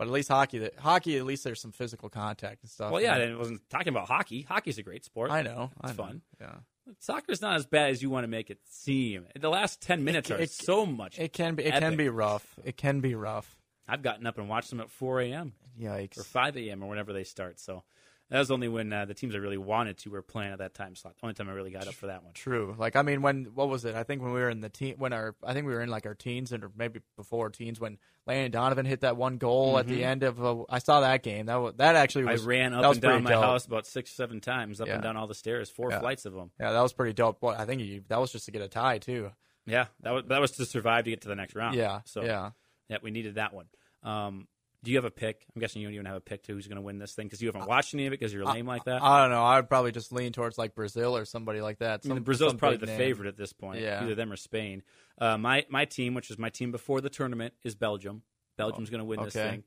But 0.00 0.06
at 0.06 0.14
least 0.14 0.28
hockey, 0.30 0.56
that 0.60 0.78
hockey 0.78 1.18
at 1.18 1.26
least 1.26 1.44
there's 1.44 1.60
some 1.60 1.72
physical 1.72 2.08
contact 2.08 2.62
and 2.62 2.70
stuff. 2.70 2.90
Well, 2.90 3.02
yeah, 3.02 3.16
and 3.16 3.32
it 3.32 3.36
wasn't 3.38 3.60
talking 3.68 3.88
about 3.88 4.08
hockey. 4.08 4.40
Hockey's 4.48 4.78
a 4.78 4.82
great 4.82 5.04
sport. 5.04 5.30
I 5.30 5.42
know. 5.42 5.70
I 5.78 5.90
It's 5.90 5.98
know. 5.98 6.04
fun. 6.04 6.22
Yeah. 6.40 6.54
Soccer's 7.00 7.42
not 7.42 7.56
as 7.56 7.66
bad 7.66 7.90
as 7.90 8.00
you 8.02 8.08
want 8.08 8.24
to 8.24 8.28
make 8.28 8.48
it 8.48 8.60
seem. 8.70 9.26
The 9.38 9.50
last 9.50 9.82
ten 9.82 10.02
minutes 10.02 10.30
are 10.30 10.38
it- 10.38 10.48
so 10.50 10.86
much. 10.86 11.18
It 11.18 11.34
can 11.34 11.54
be. 11.54 11.64
It 11.64 11.74
Epic. 11.74 11.80
can 11.82 11.96
be 11.98 12.08
rough. 12.08 12.58
It 12.64 12.78
can 12.78 13.00
be 13.00 13.14
rough. 13.14 13.58
I've 13.86 14.00
gotten 14.00 14.26
up 14.26 14.38
and 14.38 14.48
watched 14.48 14.70
them 14.70 14.80
at 14.80 14.88
4 14.90 15.20
a.m. 15.20 15.52
Yikes. 15.78 16.16
or 16.16 16.22
5 16.24 16.56
a.m. 16.56 16.82
or 16.82 16.88
whenever 16.88 17.12
they 17.12 17.24
start. 17.24 17.60
So 17.60 17.82
that 18.30 18.38
was 18.38 18.50
only 18.50 18.68
when 18.68 18.92
uh, 18.92 19.04
the 19.04 19.14
teams 19.14 19.34
I 19.34 19.38
really 19.38 19.58
wanted 19.58 19.98
to 19.98 20.10
were 20.10 20.22
playing 20.22 20.52
at 20.52 20.58
that 20.58 20.72
time 20.74 20.94
slot. 20.94 21.14
The 21.16 21.24
only 21.26 21.34
time 21.34 21.48
I 21.48 21.52
really 21.52 21.70
got 21.72 21.86
up 21.88 21.94
for 21.94 22.06
that 22.06 22.22
one. 22.24 22.32
True. 22.32 22.74
Like 22.78 22.96
I 22.96 23.02
mean, 23.02 23.22
when 23.22 23.46
what 23.54 23.68
was 23.68 23.84
it? 23.84 23.94
I 23.94 24.02
think 24.04 24.22
when 24.22 24.32
we 24.32 24.40
were 24.40 24.50
in 24.50 24.60
the 24.60 24.68
teen, 24.68 24.94
when 24.98 25.12
our 25.12 25.34
I 25.44 25.52
think 25.52 25.66
we 25.66 25.74
were 25.74 25.82
in 25.82 25.88
like 25.88 26.06
our 26.06 26.14
teens 26.14 26.52
and 26.52 26.64
maybe 26.76 27.00
before 27.16 27.50
teens 27.50 27.78
when 27.80 27.98
Landon 28.26 28.52
Donovan 28.52 28.86
hit 28.86 29.00
that 29.00 29.16
one 29.16 29.38
goal 29.38 29.78
at 29.78 29.86
the 29.86 30.04
end 30.04 30.22
of. 30.22 30.42
Uh, 30.44 30.62
I 30.68 30.78
saw 30.78 31.00
that 31.00 31.22
game. 31.22 31.46
That 31.46 31.56
was, 31.56 31.74
that 31.78 31.96
actually 31.96 32.24
Mm-hmm. 32.24 32.42
I 32.44 32.48
ran 32.48 32.74
up 32.74 32.84
was 32.86 32.96
and 32.98 33.02
down 33.02 33.22
my 33.24 33.30
dope. 33.30 33.42
house 33.44 33.66
about 33.66 33.86
six, 33.86 34.10
seven 34.12 34.40
times, 34.40 34.80
up 34.80 34.86
Yeah. 34.88 34.94
and 34.94 35.02
down 35.02 35.16
all 35.16 35.26
the 35.26 35.34
stairs, 35.34 35.68
four 35.70 35.90
Yeah. 35.90 36.00
flights 36.00 36.24
of 36.26 36.32
them. 36.32 36.50
Yeah, 36.60 36.72
that 36.72 36.80
was 36.82 36.92
pretty 36.92 37.12
dope. 37.14 37.38
Well, 37.42 37.56
I 37.58 37.64
think 37.64 37.82
you, 37.82 38.04
that 38.08 38.20
was 38.20 38.30
just 38.30 38.44
to 38.46 38.50
get 38.52 38.62
a 38.62 38.68
tie 38.68 38.98
too. 38.98 39.30
Yeah, 39.66 39.86
that 40.02 40.10
was 40.12 40.24
that 40.28 40.40
was 40.40 40.52
to 40.52 40.66
survive 40.66 41.04
to 41.04 41.10
get 41.10 41.22
to 41.22 41.28
the 41.28 41.34
next 41.36 41.54
round. 41.54 41.74
Yeah. 41.76 42.00
so 42.04 42.22
yeah. 42.22 42.50
yeah, 42.88 42.98
we 43.02 43.10
needed 43.10 43.34
that 43.36 43.52
one. 43.54 43.66
Um, 44.02 44.46
do 44.82 44.90
you 44.90 44.96
have 44.96 45.04
a 45.04 45.10
pick? 45.10 45.46
I'm 45.54 45.60
guessing 45.60 45.82
you 45.82 45.88
don't 45.88 45.94
even 45.94 46.06
have 46.06 46.16
a 46.16 46.20
pick 46.20 46.44
to 46.44 46.54
who's 46.54 46.66
going 46.66 46.76
to 46.76 46.82
win 46.82 46.98
this 46.98 47.12
thing 47.12 47.26
because 47.26 47.42
you 47.42 47.48
haven't 47.48 47.68
watched 47.68 47.92
any 47.94 48.06
of 48.06 48.12
it 48.12 48.18
because 48.18 48.32
you're 48.32 48.44
lame 48.44 48.66
like 48.66 48.84
that. 48.84 49.02
I 49.02 49.20
don't 49.20 49.30
know. 49.30 49.44
I 49.44 49.56
would 49.56 49.68
probably 49.68 49.92
just 49.92 50.12
lean 50.12 50.32
towards 50.32 50.56
like 50.56 50.74
Brazil 50.74 51.16
or 51.16 51.24
somebody 51.24 51.60
like 51.60 51.78
that. 51.78 52.00
I 52.04 52.08
mean, 52.08 52.22
Brazil's 52.22 52.52
some 52.52 52.58
probably 52.58 52.78
the 52.78 52.86
name. 52.86 52.98
favorite 52.98 53.28
at 53.28 53.36
this 53.36 53.52
point. 53.52 53.80
Yeah. 53.80 54.02
Either 54.02 54.14
them 54.14 54.32
or 54.32 54.36
Spain. 54.36 54.82
Uh, 55.18 55.36
my 55.36 55.66
my 55.68 55.84
team, 55.84 56.14
which 56.14 56.30
is 56.30 56.38
my 56.38 56.48
team 56.48 56.72
before 56.72 57.00
the 57.00 57.10
tournament, 57.10 57.54
is 57.62 57.74
Belgium. 57.74 58.22
Belgium's 58.56 58.90
going 58.90 59.00
to 59.00 59.04
win 59.04 59.22
this 59.22 59.34
thing. 59.34 59.64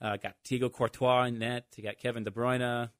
Uh, 0.00 0.16
got 0.16 0.34
Thiago 0.44 0.72
Courtois 0.72 1.24
in 1.24 1.38
net. 1.38 1.66
You 1.76 1.82
got 1.82 1.98
Kevin 1.98 2.24
De 2.24 2.30
Bruyne, 2.30 2.62
a 2.62 2.90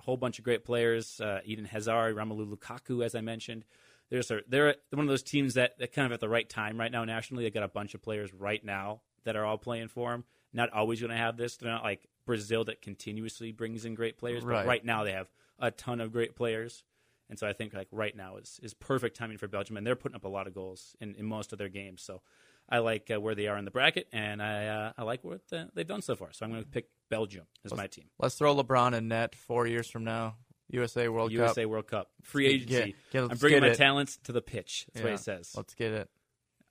whole 0.00 0.16
bunch 0.16 0.38
of 0.38 0.44
great 0.44 0.64
players. 0.64 1.20
Uh, 1.20 1.40
Eden 1.44 1.64
Hazard, 1.64 2.14
Romelu 2.14 2.54
Lukaku, 2.54 3.04
as 3.04 3.14
I 3.14 3.20
mentioned. 3.20 3.64
They're 4.10 4.20
just, 4.20 4.32
they're 4.48 4.74
one 4.90 5.06
of 5.06 5.08
those 5.08 5.22
teams 5.22 5.54
that, 5.54 5.78
that 5.78 5.92
kind 5.92 6.04
of 6.04 6.12
at 6.12 6.20
the 6.20 6.28
right 6.28 6.46
time 6.46 6.78
right 6.78 6.92
now 6.92 7.04
nationally. 7.04 7.44
They 7.44 7.50
got 7.50 7.62
a 7.62 7.68
bunch 7.68 7.94
of 7.94 8.02
players 8.02 8.32
right 8.34 8.62
now 8.62 9.00
that 9.24 9.36
are 9.36 9.44
all 9.46 9.56
playing 9.56 9.88
for 9.88 10.10
them. 10.10 10.24
Not 10.52 10.70
always 10.72 11.00
going 11.00 11.10
to 11.10 11.16
have 11.16 11.36
this. 11.36 11.56
They're 11.56 11.70
not 11.70 11.82
like 11.84 12.06
Brazil 12.26 12.64
that 12.64 12.82
continuously 12.82 13.52
brings 13.52 13.84
in 13.84 13.94
great 13.94 14.18
players, 14.18 14.44
but 14.44 14.50
Right. 14.50 14.66
right 14.66 14.84
now 14.84 15.04
they 15.04 15.12
have 15.12 15.28
a 15.58 15.70
ton 15.70 16.00
of 16.00 16.12
great 16.12 16.36
players. 16.36 16.84
And 17.30 17.38
so 17.38 17.46
I 17.48 17.52
think 17.54 17.72
like 17.72 17.88
right 17.90 18.14
now 18.14 18.36
is 18.36 18.60
is 18.62 18.74
perfect 18.74 19.16
timing 19.16 19.38
for 19.38 19.48
Belgium, 19.48 19.76
and 19.78 19.86
they're 19.86 19.96
putting 19.96 20.16
up 20.16 20.24
a 20.24 20.28
lot 20.28 20.46
of 20.46 20.52
goals 20.54 20.94
in, 21.00 21.14
in 21.14 21.24
most 21.24 21.52
of 21.52 21.58
their 21.58 21.70
games. 21.70 22.02
So 22.02 22.20
I 22.68 22.78
like 22.78 23.10
uh, 23.10 23.20
where 23.20 23.34
they 23.34 23.48
are 23.48 23.56
in 23.56 23.64
the 23.64 23.70
bracket, 23.70 24.06
and 24.12 24.42
I 24.42 24.66
uh, 24.66 24.92
I 24.98 25.02
like 25.04 25.24
what 25.24 25.40
uh, 25.52 25.64
they've 25.74 25.86
done 25.86 26.02
so 26.02 26.14
far. 26.14 26.32
So 26.32 26.44
I'm 26.44 26.52
going 26.52 26.62
to 26.62 26.68
pick 26.68 26.88
Belgium 27.08 27.46
as 27.64 27.72
my 27.74 27.86
team. 27.86 28.10
Let's 28.18 28.34
throw 28.34 28.54
LeBron 28.54 28.92
in 28.94 29.08
net 29.08 29.34
four 29.34 29.66
years 29.66 29.88
from 29.88 30.04
now. 30.04 30.36
USA 30.68 31.08
World 31.08 31.32
USA 31.32 31.62
Cup. 31.62 31.70
World 31.70 31.86
Cup 31.86 32.10
free 32.22 32.46
agency. 32.48 32.94
get- 33.12 33.12
get- 33.12 33.30
I'm 33.30 33.38
bringing 33.38 33.60
my 33.60 33.68
it. 33.68 33.76
talents 33.76 34.18
to 34.24 34.32
the 34.32 34.42
pitch. 34.42 34.86
That's 34.92 35.02
what 35.02 35.08
Yeah. 35.10 35.16
he 35.16 35.22
says. 35.22 35.52
Let's 35.56 35.74
get 35.74 35.92
it. 35.92 36.10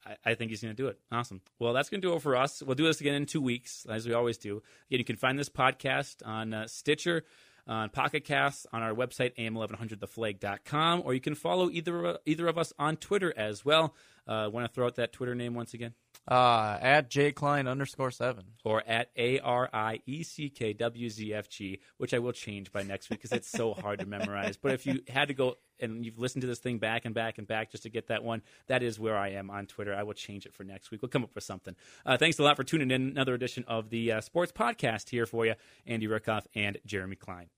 I, 0.05 0.31
I 0.31 0.33
think 0.35 0.51
he's 0.51 0.61
going 0.61 0.75
to 0.75 0.81
do 0.81 0.87
it. 0.87 0.99
Awesome. 1.11 1.41
Well, 1.59 1.73
that's 1.73 1.89
going 1.89 2.01
to 2.01 2.07
do 2.07 2.15
it 2.15 2.21
for 2.21 2.35
us. 2.35 2.61
We'll 2.61 2.75
do 2.75 2.85
this 2.85 3.01
again 3.01 3.15
in 3.15 3.25
two 3.25 3.41
weeks, 3.41 3.85
as 3.89 4.07
we 4.07 4.13
always 4.13 4.37
do. 4.37 4.61
Again, 4.89 4.99
you 4.99 5.05
can 5.05 5.17
find 5.17 5.37
this 5.37 5.49
podcast 5.49 6.25
on 6.25 6.53
uh, 6.53 6.67
Stitcher, 6.67 7.23
on 7.67 7.89
Pocket 7.89 8.25
Casts, 8.25 8.65
on 8.73 8.81
our 8.81 8.93
website, 8.93 9.35
am1100theflag.com, 9.37 11.03
or 11.05 11.13
you 11.13 11.21
can 11.21 11.35
follow 11.35 11.69
either 11.69 12.17
either 12.25 12.47
of 12.47 12.57
us 12.57 12.73
on 12.79 12.97
Twitter 12.97 13.33
as 13.37 13.63
well. 13.63 13.93
Uh, 14.31 14.49
Want 14.49 14.65
to 14.65 14.73
throw 14.73 14.85
out 14.85 14.95
that 14.95 15.11
Twitter 15.11 15.35
name 15.35 15.53
once 15.53 15.73
again? 15.73 15.93
Uh, 16.27 16.77
at 16.79 17.09
J 17.09 17.31
Klein 17.31 17.67
underscore 17.67 18.11
seven. 18.11 18.45
Or 18.63 18.83
at 18.87 19.09
A 19.17 19.39
R 19.39 19.69
I 19.73 19.99
E 20.05 20.23
C 20.23 20.49
K 20.49 20.73
W 20.73 21.09
Z 21.09 21.33
F 21.33 21.49
G, 21.49 21.79
which 21.97 22.13
I 22.13 22.19
will 22.19 22.31
change 22.31 22.71
by 22.71 22.83
next 22.83 23.09
week 23.09 23.19
because 23.21 23.35
it's 23.35 23.49
so 23.49 23.73
hard 23.73 23.99
to 23.99 24.05
memorize. 24.05 24.55
But 24.57 24.73
if 24.73 24.85
you 24.85 25.01
had 25.09 25.27
to 25.29 25.33
go 25.33 25.55
and 25.79 26.05
you've 26.05 26.19
listened 26.19 26.41
to 26.41 26.47
this 26.47 26.59
thing 26.59 26.77
back 26.77 27.05
and 27.05 27.15
back 27.15 27.39
and 27.39 27.47
back 27.47 27.71
just 27.71 27.83
to 27.83 27.89
get 27.89 28.07
that 28.07 28.23
one, 28.23 28.41
that 28.67 28.83
is 28.83 28.99
where 28.99 29.17
I 29.17 29.29
am 29.29 29.49
on 29.49 29.65
Twitter. 29.65 29.93
I 29.93 30.03
will 30.03 30.13
change 30.13 30.45
it 30.45 30.53
for 30.53 30.63
next 30.63 30.91
week. 30.91 31.01
We'll 31.01 31.09
come 31.09 31.23
up 31.23 31.33
with 31.35 31.43
something. 31.43 31.75
Uh, 32.05 32.17
thanks 32.17 32.37
a 32.39 32.43
lot 32.43 32.55
for 32.55 32.63
tuning 32.63 32.91
in. 32.91 33.09
Another 33.09 33.33
edition 33.33 33.65
of 33.67 33.89
the 33.89 34.11
uh, 34.11 34.21
Sports 34.21 34.51
Podcast 34.51 35.09
here 35.09 35.25
for 35.25 35.45
you, 35.45 35.55
Andy 35.87 36.07
Rickoff 36.07 36.45
and 36.55 36.77
Jeremy 36.85 37.15
Klein. 37.15 37.49